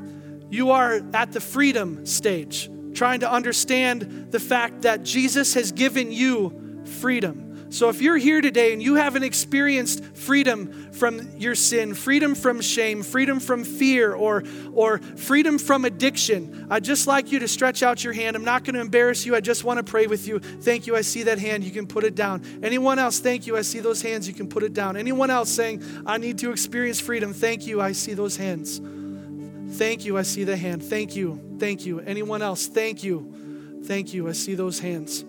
you 0.50 0.72
are 0.72 1.02
at 1.14 1.34
the 1.34 1.42
freedom 1.42 2.06
stage, 2.06 2.72
trying 2.94 3.20
to 3.20 3.30
understand 3.30 4.32
the 4.32 4.40
fact 4.40 4.84
that 4.84 5.04
Jesus 5.04 5.54
has 5.56 5.74
given 5.74 6.10
you 6.10 6.82
freedom. 6.86 7.51
So 7.72 7.88
if 7.88 8.02
you're 8.02 8.18
here 8.18 8.42
today 8.42 8.74
and 8.74 8.84
you 8.84 8.96
haven't 8.96 9.24
experienced 9.24 10.04
freedom 10.14 10.92
from 10.92 11.38
your 11.38 11.56
sin, 11.56 11.94
freedom 11.94 12.36
from 12.36 12.60
shame, 12.60 13.02
freedom 13.02 13.40
from 13.40 13.64
fear, 13.64 14.14
or, 14.14 14.44
or 14.74 14.98
freedom 14.98 15.58
from 15.58 15.86
addiction, 15.86 16.68
I'd 16.70 16.84
just 16.84 17.08
like 17.08 17.32
you 17.32 17.40
to 17.40 17.48
stretch 17.48 17.82
out 17.82 18.04
your 18.04 18.12
hand. 18.12 18.36
I'm 18.36 18.44
not 18.44 18.66
going 18.66 18.76
to 18.76 18.82
embarrass 18.82 19.26
you. 19.26 19.38
I 19.38 19.40
just 19.40 19.64
want 19.64 19.78
to 19.78 19.90
pray 19.90 20.06
with 20.06 20.28
you. 20.28 20.40
Thank 20.40 20.86
you. 20.86 20.98
I 20.98 21.02
see 21.02 21.24
that 21.24 21.40
hand. 21.40 21.64
You 21.64 21.72
can 21.72 21.88
put 21.88 22.04
it 22.04 22.14
down. 22.14 22.44
Anyone 22.62 23.00
else? 23.00 23.20
Thank 23.20 23.48
you. 23.48 23.56
I 23.56 23.62
see 23.62 23.80
those 23.80 24.02
hands. 24.02 24.28
You 24.28 24.34
can 24.34 24.50
put 24.50 24.64
it 24.64 24.74
down. 24.74 24.98
Anyone 24.98 25.30
else 25.30 25.50
saying, 25.50 25.82
I 26.06 26.18
need 26.18 26.40
to 26.40 26.52
experience 26.52 27.00
freedom? 27.00 27.34
Thank 27.34 27.68
you. 27.68 27.80
I 27.80 27.94
see 27.94 28.14
those 28.14 28.36
hands. 28.36 28.82
Thank 29.78 30.04
you. 30.04 30.18
I 30.18 30.24
see 30.24 30.44
the 30.44 30.58
hand. 30.58 30.84
Thank 30.84 31.16
you. 31.16 31.40
Thank 31.58 31.86
you. 31.86 32.02
Anyone 32.02 32.42
else? 32.42 32.68
Thank 32.68 33.02
you. 33.02 33.82
Thank 33.86 34.14
you. 34.14 34.28
I 34.28 34.34
see 34.34 34.56
those 34.56 34.80
hands. 34.80 35.24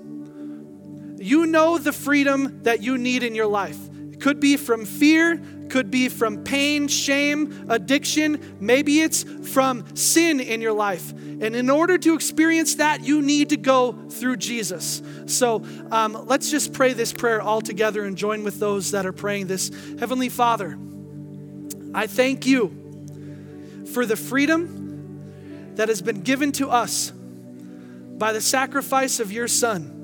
You 1.22 1.46
know 1.46 1.78
the 1.78 1.92
freedom 1.92 2.62
that 2.64 2.82
you 2.82 2.98
need 2.98 3.22
in 3.22 3.34
your 3.34 3.46
life. 3.46 3.78
It 4.12 4.20
could 4.20 4.40
be 4.40 4.56
from 4.56 4.84
fear, 4.84 5.40
could 5.68 5.90
be 5.90 6.08
from 6.08 6.44
pain, 6.44 6.88
shame, 6.88 7.66
addiction. 7.68 8.56
Maybe 8.60 9.00
it's 9.00 9.22
from 9.22 9.96
sin 9.96 10.40
in 10.40 10.60
your 10.60 10.72
life. 10.72 11.12
And 11.12 11.56
in 11.56 11.70
order 11.70 11.96
to 11.96 12.14
experience 12.14 12.74
that, 12.76 13.04
you 13.04 13.22
need 13.22 13.50
to 13.50 13.56
go 13.56 13.92
through 14.10 14.36
Jesus. 14.36 15.00
So 15.26 15.64
um, 15.90 16.26
let's 16.26 16.50
just 16.50 16.72
pray 16.72 16.92
this 16.92 17.12
prayer 17.12 17.40
all 17.40 17.60
together 17.60 18.04
and 18.04 18.16
join 18.16 18.44
with 18.44 18.58
those 18.58 18.90
that 18.90 19.06
are 19.06 19.12
praying 19.12 19.46
this. 19.46 19.70
Heavenly 19.98 20.28
Father, 20.28 20.78
I 21.94 22.06
thank 22.06 22.46
you 22.46 23.86
for 23.92 24.06
the 24.06 24.16
freedom 24.16 25.72
that 25.76 25.88
has 25.88 26.02
been 26.02 26.22
given 26.22 26.52
to 26.52 26.68
us 26.68 27.10
by 27.10 28.32
the 28.32 28.40
sacrifice 28.40 29.20
of 29.20 29.32
your 29.32 29.48
Son. 29.48 30.01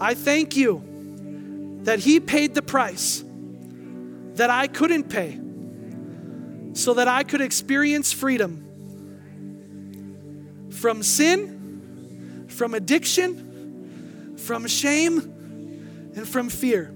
I 0.00 0.14
thank 0.14 0.56
you 0.56 1.78
that 1.82 1.98
He 1.98 2.20
paid 2.20 2.54
the 2.54 2.62
price 2.62 3.22
that 4.34 4.50
I 4.50 4.66
couldn't 4.66 5.10
pay 5.10 5.38
so 6.74 6.94
that 6.94 7.08
I 7.08 7.24
could 7.24 7.40
experience 7.40 8.12
freedom 8.12 8.66
from 10.70 11.02
sin, 11.02 12.46
from 12.48 12.74
addiction, 12.74 14.36
from 14.38 14.66
shame, 14.66 15.18
and 16.16 16.26
from 16.26 16.48
fear. 16.48 16.94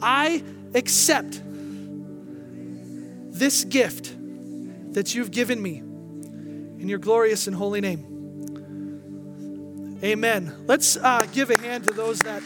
I 0.00 0.42
accept 0.74 1.42
this 3.32 3.64
gift 3.64 4.14
that 4.94 5.14
you've 5.14 5.30
given 5.30 5.60
me 5.60 5.78
in 5.78 6.88
your 6.88 6.98
glorious 6.98 7.46
and 7.46 7.54
holy 7.54 7.80
name. 7.80 8.09
Amen. 10.02 10.64
Let's 10.66 10.96
uh, 10.96 11.26
give 11.30 11.50
a 11.50 11.60
hand 11.60 11.84
to 11.84 11.92
those 11.92 12.20
that. 12.20 12.42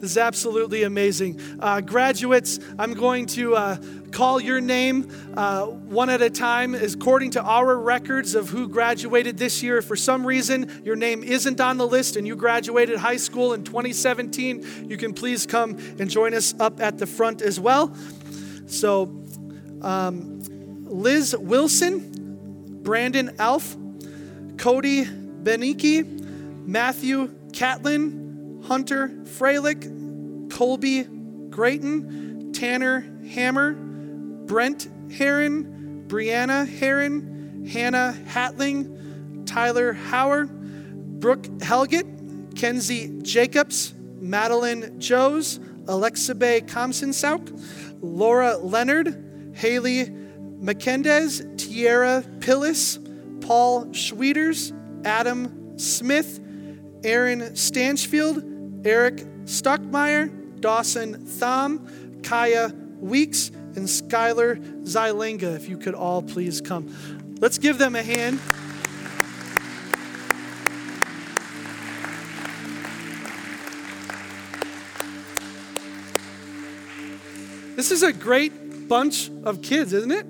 This 0.00 0.12
is 0.12 0.18
absolutely 0.18 0.82
amazing. 0.82 1.40
Uh, 1.60 1.80
graduates, 1.80 2.58
I'm 2.80 2.94
going 2.94 3.26
to 3.26 3.54
uh, 3.54 3.76
call 4.10 4.40
your 4.40 4.60
name 4.60 5.08
uh, 5.36 5.66
one 5.66 6.10
at 6.10 6.20
a 6.20 6.30
time 6.30 6.74
according 6.74 7.32
to 7.32 7.42
our 7.42 7.76
records 7.76 8.34
of 8.34 8.48
who 8.48 8.68
graduated 8.68 9.38
this 9.38 9.62
year. 9.62 9.78
If 9.78 9.84
for 9.84 9.96
some 9.96 10.26
reason 10.26 10.82
your 10.84 10.96
name 10.96 11.22
isn't 11.22 11.60
on 11.60 11.78
the 11.78 11.86
list 11.86 12.16
and 12.16 12.26
you 12.26 12.34
graduated 12.34 12.98
high 12.98 13.18
school 13.18 13.52
in 13.52 13.62
2017, 13.62 14.88
you 14.90 14.96
can 14.96 15.14
please 15.14 15.46
come 15.46 15.78
and 16.00 16.10
join 16.10 16.34
us 16.34 16.54
up 16.58 16.80
at 16.80 16.98
the 16.98 17.06
front 17.06 17.40
as 17.40 17.60
well. 17.60 17.94
So, 18.66 19.06
um, 19.82 20.40
Liz 20.84 21.36
Wilson, 21.36 22.80
Brandon 22.82 23.34
Alf, 23.38 23.76
Cody 24.56 25.04
Benike, 25.04 26.04
Matthew 26.66 27.30
Catlin, 27.52 28.62
Hunter 28.64 29.08
Freilich, 29.24 30.50
Colby 30.50 31.04
Grayton, 31.48 32.52
Tanner 32.52 33.00
Hammer, 33.32 33.72
Brent 33.72 34.88
Heron, 35.12 36.04
Brianna 36.08 36.66
Heron, 36.66 37.66
Hannah 37.70 38.16
Hatling, 38.26 39.46
Tyler 39.46 39.92
Howard, 39.92 41.20
Brooke 41.20 41.46
Helget, 41.60 42.06
Kenzie 42.56 43.20
Jacobs, 43.22 43.94
Madeline 44.20 44.98
Joes, 44.98 45.60
Alexa 45.86 46.34
Bay 46.34 46.60
Comsensauk, 46.60 47.48
Laura 48.00 48.56
Leonard, 48.56 49.27
Haley 49.58 50.06
McKendez, 50.06 51.58
Tierra 51.58 52.22
Pillis, 52.38 52.98
Paul 53.44 53.86
Schwieters, 53.86 54.72
Adam 55.04 55.76
Smith, 55.76 56.38
Aaron 57.02 57.56
Stanchfield, 57.56 58.86
Eric 58.86 59.16
Stockmeyer, 59.46 60.60
Dawson 60.60 61.26
Thom, 61.26 62.20
Kaya 62.22 62.72
Weeks, 63.00 63.50
and 63.74 63.88
Skylar 63.88 64.58
Zylinga. 64.84 65.56
If 65.56 65.68
you 65.68 65.76
could 65.76 65.94
all 65.94 66.22
please 66.22 66.60
come. 66.60 66.94
Let's 67.40 67.58
give 67.58 67.78
them 67.78 67.96
a 67.96 68.02
hand. 68.04 68.38
This 77.74 77.90
is 77.90 78.04
a 78.04 78.12
great 78.12 78.67
bunch 78.88 79.30
of 79.44 79.62
kids, 79.62 79.92
isn't 79.92 80.10
it? 80.10 80.26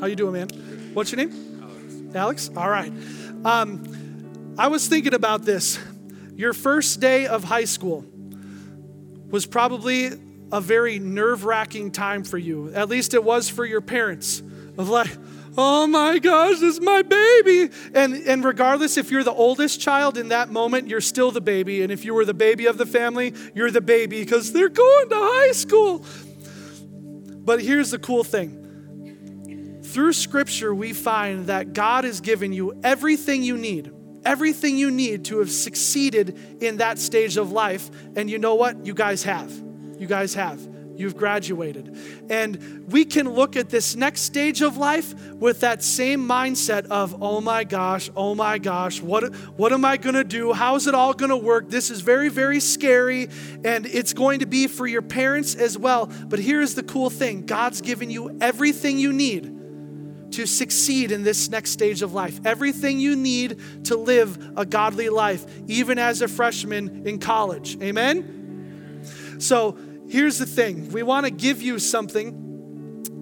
How 0.00 0.06
you 0.06 0.14
doing, 0.14 0.34
man? 0.34 0.48
What's 0.94 1.10
your 1.10 1.26
name? 1.26 1.60
Alex. 1.62 2.14
Alex? 2.14 2.50
All 2.56 2.68
right. 2.68 2.92
Um, 3.44 4.54
I 4.58 4.68
was 4.68 4.86
thinking 4.88 5.14
about 5.14 5.44
this. 5.44 5.78
Your 6.36 6.52
first 6.52 7.00
day 7.00 7.26
of 7.26 7.44
high 7.44 7.64
school 7.64 8.04
was 9.30 9.46
probably 9.46 10.10
a 10.52 10.60
very 10.60 10.98
nerve 10.98 11.44
wracking 11.44 11.90
time 11.90 12.24
for 12.24 12.38
you. 12.38 12.72
At 12.74 12.88
least 12.88 13.14
it 13.14 13.24
was 13.24 13.48
for 13.48 13.64
your 13.64 13.80
parents. 13.80 14.40
Of 14.76 14.88
like, 14.88 15.10
oh 15.56 15.86
my 15.86 16.18
gosh, 16.18 16.60
this 16.60 16.76
is 16.76 16.80
my 16.80 17.02
baby. 17.02 17.70
And, 17.94 18.14
and 18.14 18.44
regardless 18.44 18.96
if 18.96 19.10
you're 19.10 19.24
the 19.24 19.32
oldest 19.32 19.80
child 19.80 20.16
in 20.16 20.28
that 20.28 20.50
moment, 20.50 20.88
you're 20.88 21.00
still 21.00 21.32
the 21.32 21.40
baby. 21.40 21.82
And 21.82 21.90
if 21.90 22.04
you 22.04 22.14
were 22.14 22.24
the 22.24 22.34
baby 22.34 22.66
of 22.66 22.78
the 22.78 22.86
family, 22.86 23.34
you're 23.54 23.70
the 23.70 23.80
baby 23.80 24.20
because 24.20 24.52
they're 24.52 24.68
going 24.68 25.08
to 25.08 25.16
high 25.16 25.52
school. 25.52 26.04
But 27.48 27.62
here's 27.62 27.90
the 27.90 27.98
cool 27.98 28.24
thing 28.24 29.80
through 29.82 30.12
scripture, 30.12 30.74
we 30.74 30.92
find 30.92 31.46
that 31.46 31.72
God 31.72 32.04
has 32.04 32.20
given 32.20 32.52
you 32.52 32.78
everything 32.84 33.42
you 33.42 33.56
need 33.56 33.90
everything 34.24 34.76
you 34.76 34.90
need 34.90 35.24
to 35.24 35.38
have 35.38 35.50
succeeded 35.50 36.38
in 36.60 36.78
that 36.78 36.98
stage 36.98 37.38
of 37.38 37.50
life. 37.50 37.90
And 38.14 38.28
you 38.28 38.36
know 38.36 38.56
what? 38.56 38.84
You 38.84 38.92
guys 38.92 39.22
have. 39.22 39.50
You 39.98 40.06
guys 40.06 40.34
have. 40.34 40.60
You've 40.98 41.16
graduated. 41.16 41.96
And 42.28 42.86
we 42.90 43.04
can 43.04 43.28
look 43.28 43.54
at 43.54 43.70
this 43.70 43.94
next 43.94 44.22
stage 44.22 44.62
of 44.62 44.76
life 44.76 45.14
with 45.34 45.60
that 45.60 45.80
same 45.84 46.26
mindset 46.26 46.86
of, 46.86 47.22
oh 47.22 47.40
my 47.40 47.62
gosh, 47.62 48.10
oh 48.16 48.34
my 48.34 48.58
gosh, 48.58 49.00
what, 49.00 49.32
what 49.56 49.72
am 49.72 49.84
I 49.84 49.96
going 49.96 50.16
to 50.16 50.24
do? 50.24 50.52
How's 50.52 50.88
it 50.88 50.96
all 50.96 51.14
going 51.14 51.30
to 51.30 51.36
work? 51.36 51.70
This 51.70 51.92
is 51.92 52.00
very, 52.00 52.28
very 52.28 52.58
scary. 52.58 53.28
And 53.64 53.86
it's 53.86 54.12
going 54.12 54.40
to 54.40 54.46
be 54.46 54.66
for 54.66 54.88
your 54.88 55.02
parents 55.02 55.54
as 55.54 55.78
well. 55.78 56.06
But 56.06 56.40
here's 56.40 56.74
the 56.74 56.82
cool 56.82 57.10
thing 57.10 57.46
God's 57.46 57.80
given 57.80 58.10
you 58.10 58.36
everything 58.40 58.98
you 58.98 59.12
need 59.12 59.54
to 60.32 60.46
succeed 60.46 61.12
in 61.12 61.22
this 61.22 61.48
next 61.48 61.70
stage 61.70 62.02
of 62.02 62.12
life. 62.12 62.40
Everything 62.44 62.98
you 62.98 63.14
need 63.14 63.84
to 63.84 63.96
live 63.96 64.52
a 64.56 64.66
godly 64.66 65.10
life, 65.10 65.46
even 65.68 65.96
as 65.96 66.22
a 66.22 66.28
freshman 66.28 67.06
in 67.06 67.20
college. 67.20 67.80
Amen? 67.80 68.34
So 69.38 69.78
here's 70.08 70.38
the 70.38 70.46
thing 70.46 70.90
we 70.90 71.02
want 71.02 71.26
to 71.26 71.30
give 71.30 71.62
you 71.62 71.78
something. 71.78 72.44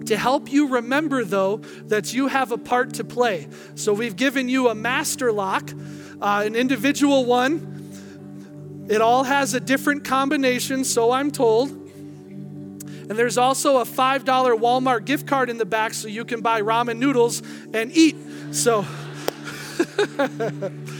To 0.07 0.15
help 0.15 0.49
you 0.49 0.69
remember, 0.69 1.25
though, 1.25 1.57
that 1.87 2.13
you 2.13 2.27
have 2.27 2.53
a 2.53 2.57
part 2.57 2.93
to 2.93 3.03
play. 3.03 3.49
So, 3.75 3.93
we've 3.93 4.15
given 4.15 4.47
you 4.47 4.69
a 4.69 4.75
master 4.75 5.33
lock, 5.33 5.69
uh, 6.21 6.43
an 6.45 6.55
individual 6.55 7.25
one. 7.25 8.87
It 8.89 9.01
all 9.01 9.25
has 9.25 9.53
a 9.53 9.59
different 9.59 10.05
combination, 10.05 10.85
so 10.85 11.11
I'm 11.11 11.29
told. 11.29 11.71
And 13.09 13.17
there's 13.17 13.37
also 13.37 13.79
a 13.79 13.85
$5 13.85 14.23
Walmart 14.23 15.05
gift 15.05 15.27
card 15.27 15.49
in 15.49 15.57
the 15.57 15.65
back 15.65 15.93
so 15.93 16.07
you 16.07 16.25
can 16.25 16.41
buy 16.41 16.61
ramen 16.61 16.97
noodles 16.97 17.41
and 17.73 17.91
eat. 17.95 18.15
So, 18.51 18.85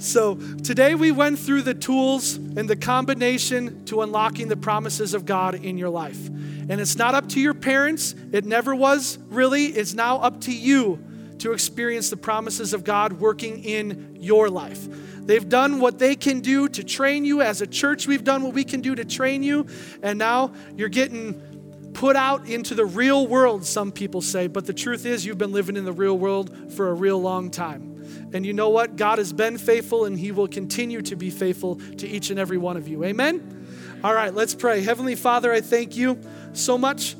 so 0.00 0.34
today 0.34 0.94
we 0.94 1.12
went 1.12 1.38
through 1.38 1.62
the 1.62 1.74
tools 1.74 2.36
and 2.36 2.68
the 2.68 2.76
combination 2.76 3.84
to 3.86 4.02
unlocking 4.02 4.48
the 4.48 4.56
promises 4.56 5.14
of 5.14 5.26
God 5.26 5.54
in 5.54 5.78
your 5.78 5.90
life. 5.90 6.26
And 6.26 6.80
it's 6.80 6.96
not 6.96 7.14
up 7.14 7.28
to 7.30 7.40
your 7.40 7.54
parents, 7.54 8.14
it 8.32 8.44
never 8.44 8.74
was 8.74 9.18
really. 9.28 9.66
It's 9.66 9.94
now 9.94 10.18
up 10.18 10.40
to 10.42 10.52
you 10.52 11.04
to 11.38 11.52
experience 11.52 12.10
the 12.10 12.16
promises 12.16 12.72
of 12.72 12.84
God 12.84 13.14
working 13.14 13.64
in 13.64 14.16
your 14.20 14.48
life. 14.48 14.86
They've 15.26 15.48
done 15.48 15.80
what 15.80 15.98
they 15.98 16.16
can 16.16 16.40
do 16.40 16.68
to 16.68 16.84
train 16.84 17.24
you. 17.24 17.40
As 17.42 17.60
a 17.60 17.66
church, 17.66 18.06
we've 18.06 18.24
done 18.24 18.42
what 18.42 18.54
we 18.54 18.64
can 18.64 18.80
do 18.80 18.94
to 18.94 19.04
train 19.04 19.42
you. 19.42 19.66
And 20.02 20.18
now 20.18 20.52
you're 20.76 20.88
getting 20.88 21.49
put 21.92 22.16
out 22.16 22.48
into 22.48 22.74
the 22.74 22.84
real 22.84 23.26
world, 23.26 23.64
some 23.64 23.92
people 23.92 24.20
say. 24.20 24.46
But 24.46 24.66
the 24.66 24.72
truth 24.72 25.06
is, 25.06 25.24
you've 25.24 25.38
been 25.38 25.52
living 25.52 25.76
in 25.76 25.84
the 25.84 25.92
real 25.92 26.16
world 26.16 26.72
for 26.72 26.88
a 26.88 26.94
real 26.94 27.20
long 27.20 27.50
time. 27.50 28.30
And 28.32 28.46
you 28.46 28.52
know 28.52 28.68
what? 28.68 28.96
God 28.96 29.18
has 29.18 29.32
been 29.32 29.58
faithful 29.58 30.04
and 30.04 30.18
He 30.18 30.32
will 30.32 30.48
continue 30.48 31.02
to 31.02 31.16
be 31.16 31.30
faithful 31.30 31.76
to 31.98 32.08
each 32.08 32.30
and 32.30 32.38
every 32.38 32.58
one 32.58 32.76
of 32.76 32.88
you. 32.88 33.04
Amen? 33.04 33.66
All 34.02 34.14
right, 34.14 34.32
let's 34.32 34.54
pray. 34.54 34.82
Heavenly 34.82 35.14
Father, 35.14 35.52
I 35.52 35.60
thank 35.60 35.96
you 35.96 36.20
so 36.52 36.78
much 36.78 37.16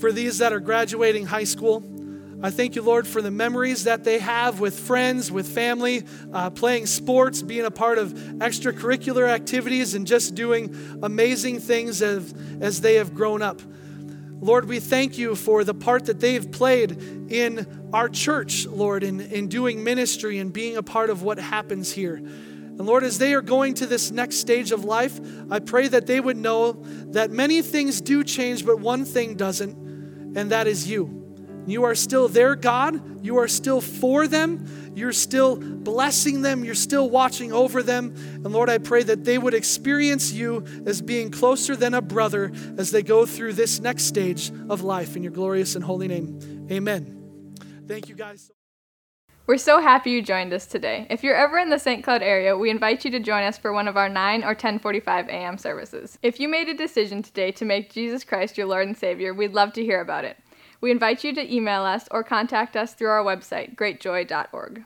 for 0.00 0.12
these 0.12 0.38
that 0.38 0.52
are 0.52 0.60
graduating 0.60 1.26
high 1.26 1.44
school. 1.44 1.82
I 2.40 2.50
thank 2.50 2.76
you, 2.76 2.82
Lord, 2.82 3.04
for 3.04 3.20
the 3.20 3.32
memories 3.32 3.84
that 3.84 4.04
they 4.04 4.20
have 4.20 4.60
with 4.60 4.78
friends, 4.78 5.32
with 5.32 5.48
family, 5.48 6.04
uh, 6.32 6.50
playing 6.50 6.86
sports, 6.86 7.42
being 7.42 7.64
a 7.64 7.70
part 7.70 7.98
of 7.98 8.12
extracurricular 8.12 9.28
activities, 9.28 9.94
and 9.94 10.06
just 10.06 10.36
doing 10.36 10.72
amazing 11.02 11.58
things 11.58 12.00
as, 12.00 12.32
as 12.60 12.80
they 12.80 12.94
have 12.94 13.12
grown 13.12 13.42
up. 13.42 13.60
Lord, 14.40 14.68
we 14.68 14.78
thank 14.78 15.18
you 15.18 15.34
for 15.34 15.64
the 15.64 15.74
part 15.74 16.04
that 16.06 16.20
they've 16.20 16.48
played 16.48 16.92
in 17.28 17.90
our 17.92 18.08
church, 18.08 18.66
Lord, 18.66 19.02
in, 19.02 19.20
in 19.20 19.48
doing 19.48 19.82
ministry 19.82 20.38
and 20.38 20.52
being 20.52 20.76
a 20.76 20.82
part 20.82 21.10
of 21.10 21.24
what 21.24 21.38
happens 21.38 21.90
here. 21.90 22.14
And 22.14 22.86
Lord, 22.86 23.02
as 23.02 23.18
they 23.18 23.34
are 23.34 23.42
going 23.42 23.74
to 23.74 23.86
this 23.86 24.12
next 24.12 24.36
stage 24.36 24.70
of 24.70 24.84
life, 24.84 25.18
I 25.50 25.58
pray 25.58 25.88
that 25.88 26.06
they 26.06 26.20
would 26.20 26.36
know 26.36 26.74
that 27.08 27.32
many 27.32 27.62
things 27.62 28.00
do 28.00 28.22
change, 28.22 28.64
but 28.64 28.78
one 28.78 29.04
thing 29.04 29.34
doesn't, 29.34 30.36
and 30.36 30.52
that 30.52 30.68
is 30.68 30.88
you. 30.88 31.27
You 31.68 31.84
are 31.84 31.94
still 31.94 32.28
their 32.28 32.54
God. 32.54 33.24
You 33.24 33.38
are 33.38 33.48
still 33.48 33.80
for 33.80 34.26
them. 34.26 34.92
You're 34.94 35.12
still 35.12 35.56
blessing 35.56 36.42
them. 36.42 36.64
You're 36.64 36.74
still 36.74 37.08
watching 37.10 37.52
over 37.52 37.82
them. 37.82 38.14
And 38.16 38.46
Lord, 38.46 38.68
I 38.68 38.78
pray 38.78 39.02
that 39.04 39.24
they 39.24 39.38
would 39.38 39.54
experience 39.54 40.32
you 40.32 40.64
as 40.86 41.00
being 41.00 41.30
closer 41.30 41.76
than 41.76 41.94
a 41.94 42.02
brother 42.02 42.52
as 42.76 42.90
they 42.90 43.02
go 43.02 43.26
through 43.26 43.52
this 43.52 43.80
next 43.80 44.04
stage 44.04 44.50
of 44.68 44.82
life. 44.82 45.14
In 45.14 45.22
your 45.22 45.32
glorious 45.32 45.76
and 45.76 45.84
holy 45.84 46.08
name, 46.08 46.66
amen. 46.70 47.54
Thank 47.86 48.08
you, 48.08 48.14
guys. 48.14 48.50
We're 49.46 49.56
so 49.56 49.80
happy 49.80 50.10
you 50.10 50.20
joined 50.20 50.52
us 50.52 50.66
today. 50.66 51.06
If 51.08 51.22
you're 51.22 51.34
ever 51.34 51.58
in 51.58 51.70
the 51.70 51.78
St. 51.78 52.04
Cloud 52.04 52.20
area, 52.20 52.54
we 52.54 52.68
invite 52.68 53.02
you 53.04 53.10
to 53.12 53.20
join 53.20 53.44
us 53.44 53.56
for 53.56 53.72
one 53.72 53.88
of 53.88 53.96
our 53.96 54.08
9 54.08 54.44
or 54.44 54.54
10:45 54.54 55.28
a.m. 55.28 55.56
services. 55.56 56.18
If 56.22 56.38
you 56.38 56.48
made 56.48 56.68
a 56.68 56.74
decision 56.74 57.22
today 57.22 57.50
to 57.52 57.64
make 57.64 57.90
Jesus 57.90 58.24
Christ 58.24 58.58
your 58.58 58.66
Lord 58.66 58.86
and 58.86 58.96
Savior, 58.96 59.32
we'd 59.32 59.54
love 59.54 59.72
to 59.72 59.82
hear 59.82 60.02
about 60.02 60.26
it. 60.26 60.36
We 60.80 60.90
invite 60.90 61.24
you 61.24 61.34
to 61.34 61.54
email 61.54 61.82
us 61.82 62.08
or 62.10 62.22
contact 62.22 62.76
us 62.76 62.94
through 62.94 63.08
our 63.08 63.24
website, 63.24 63.74
greatjoy.org. 63.74 64.84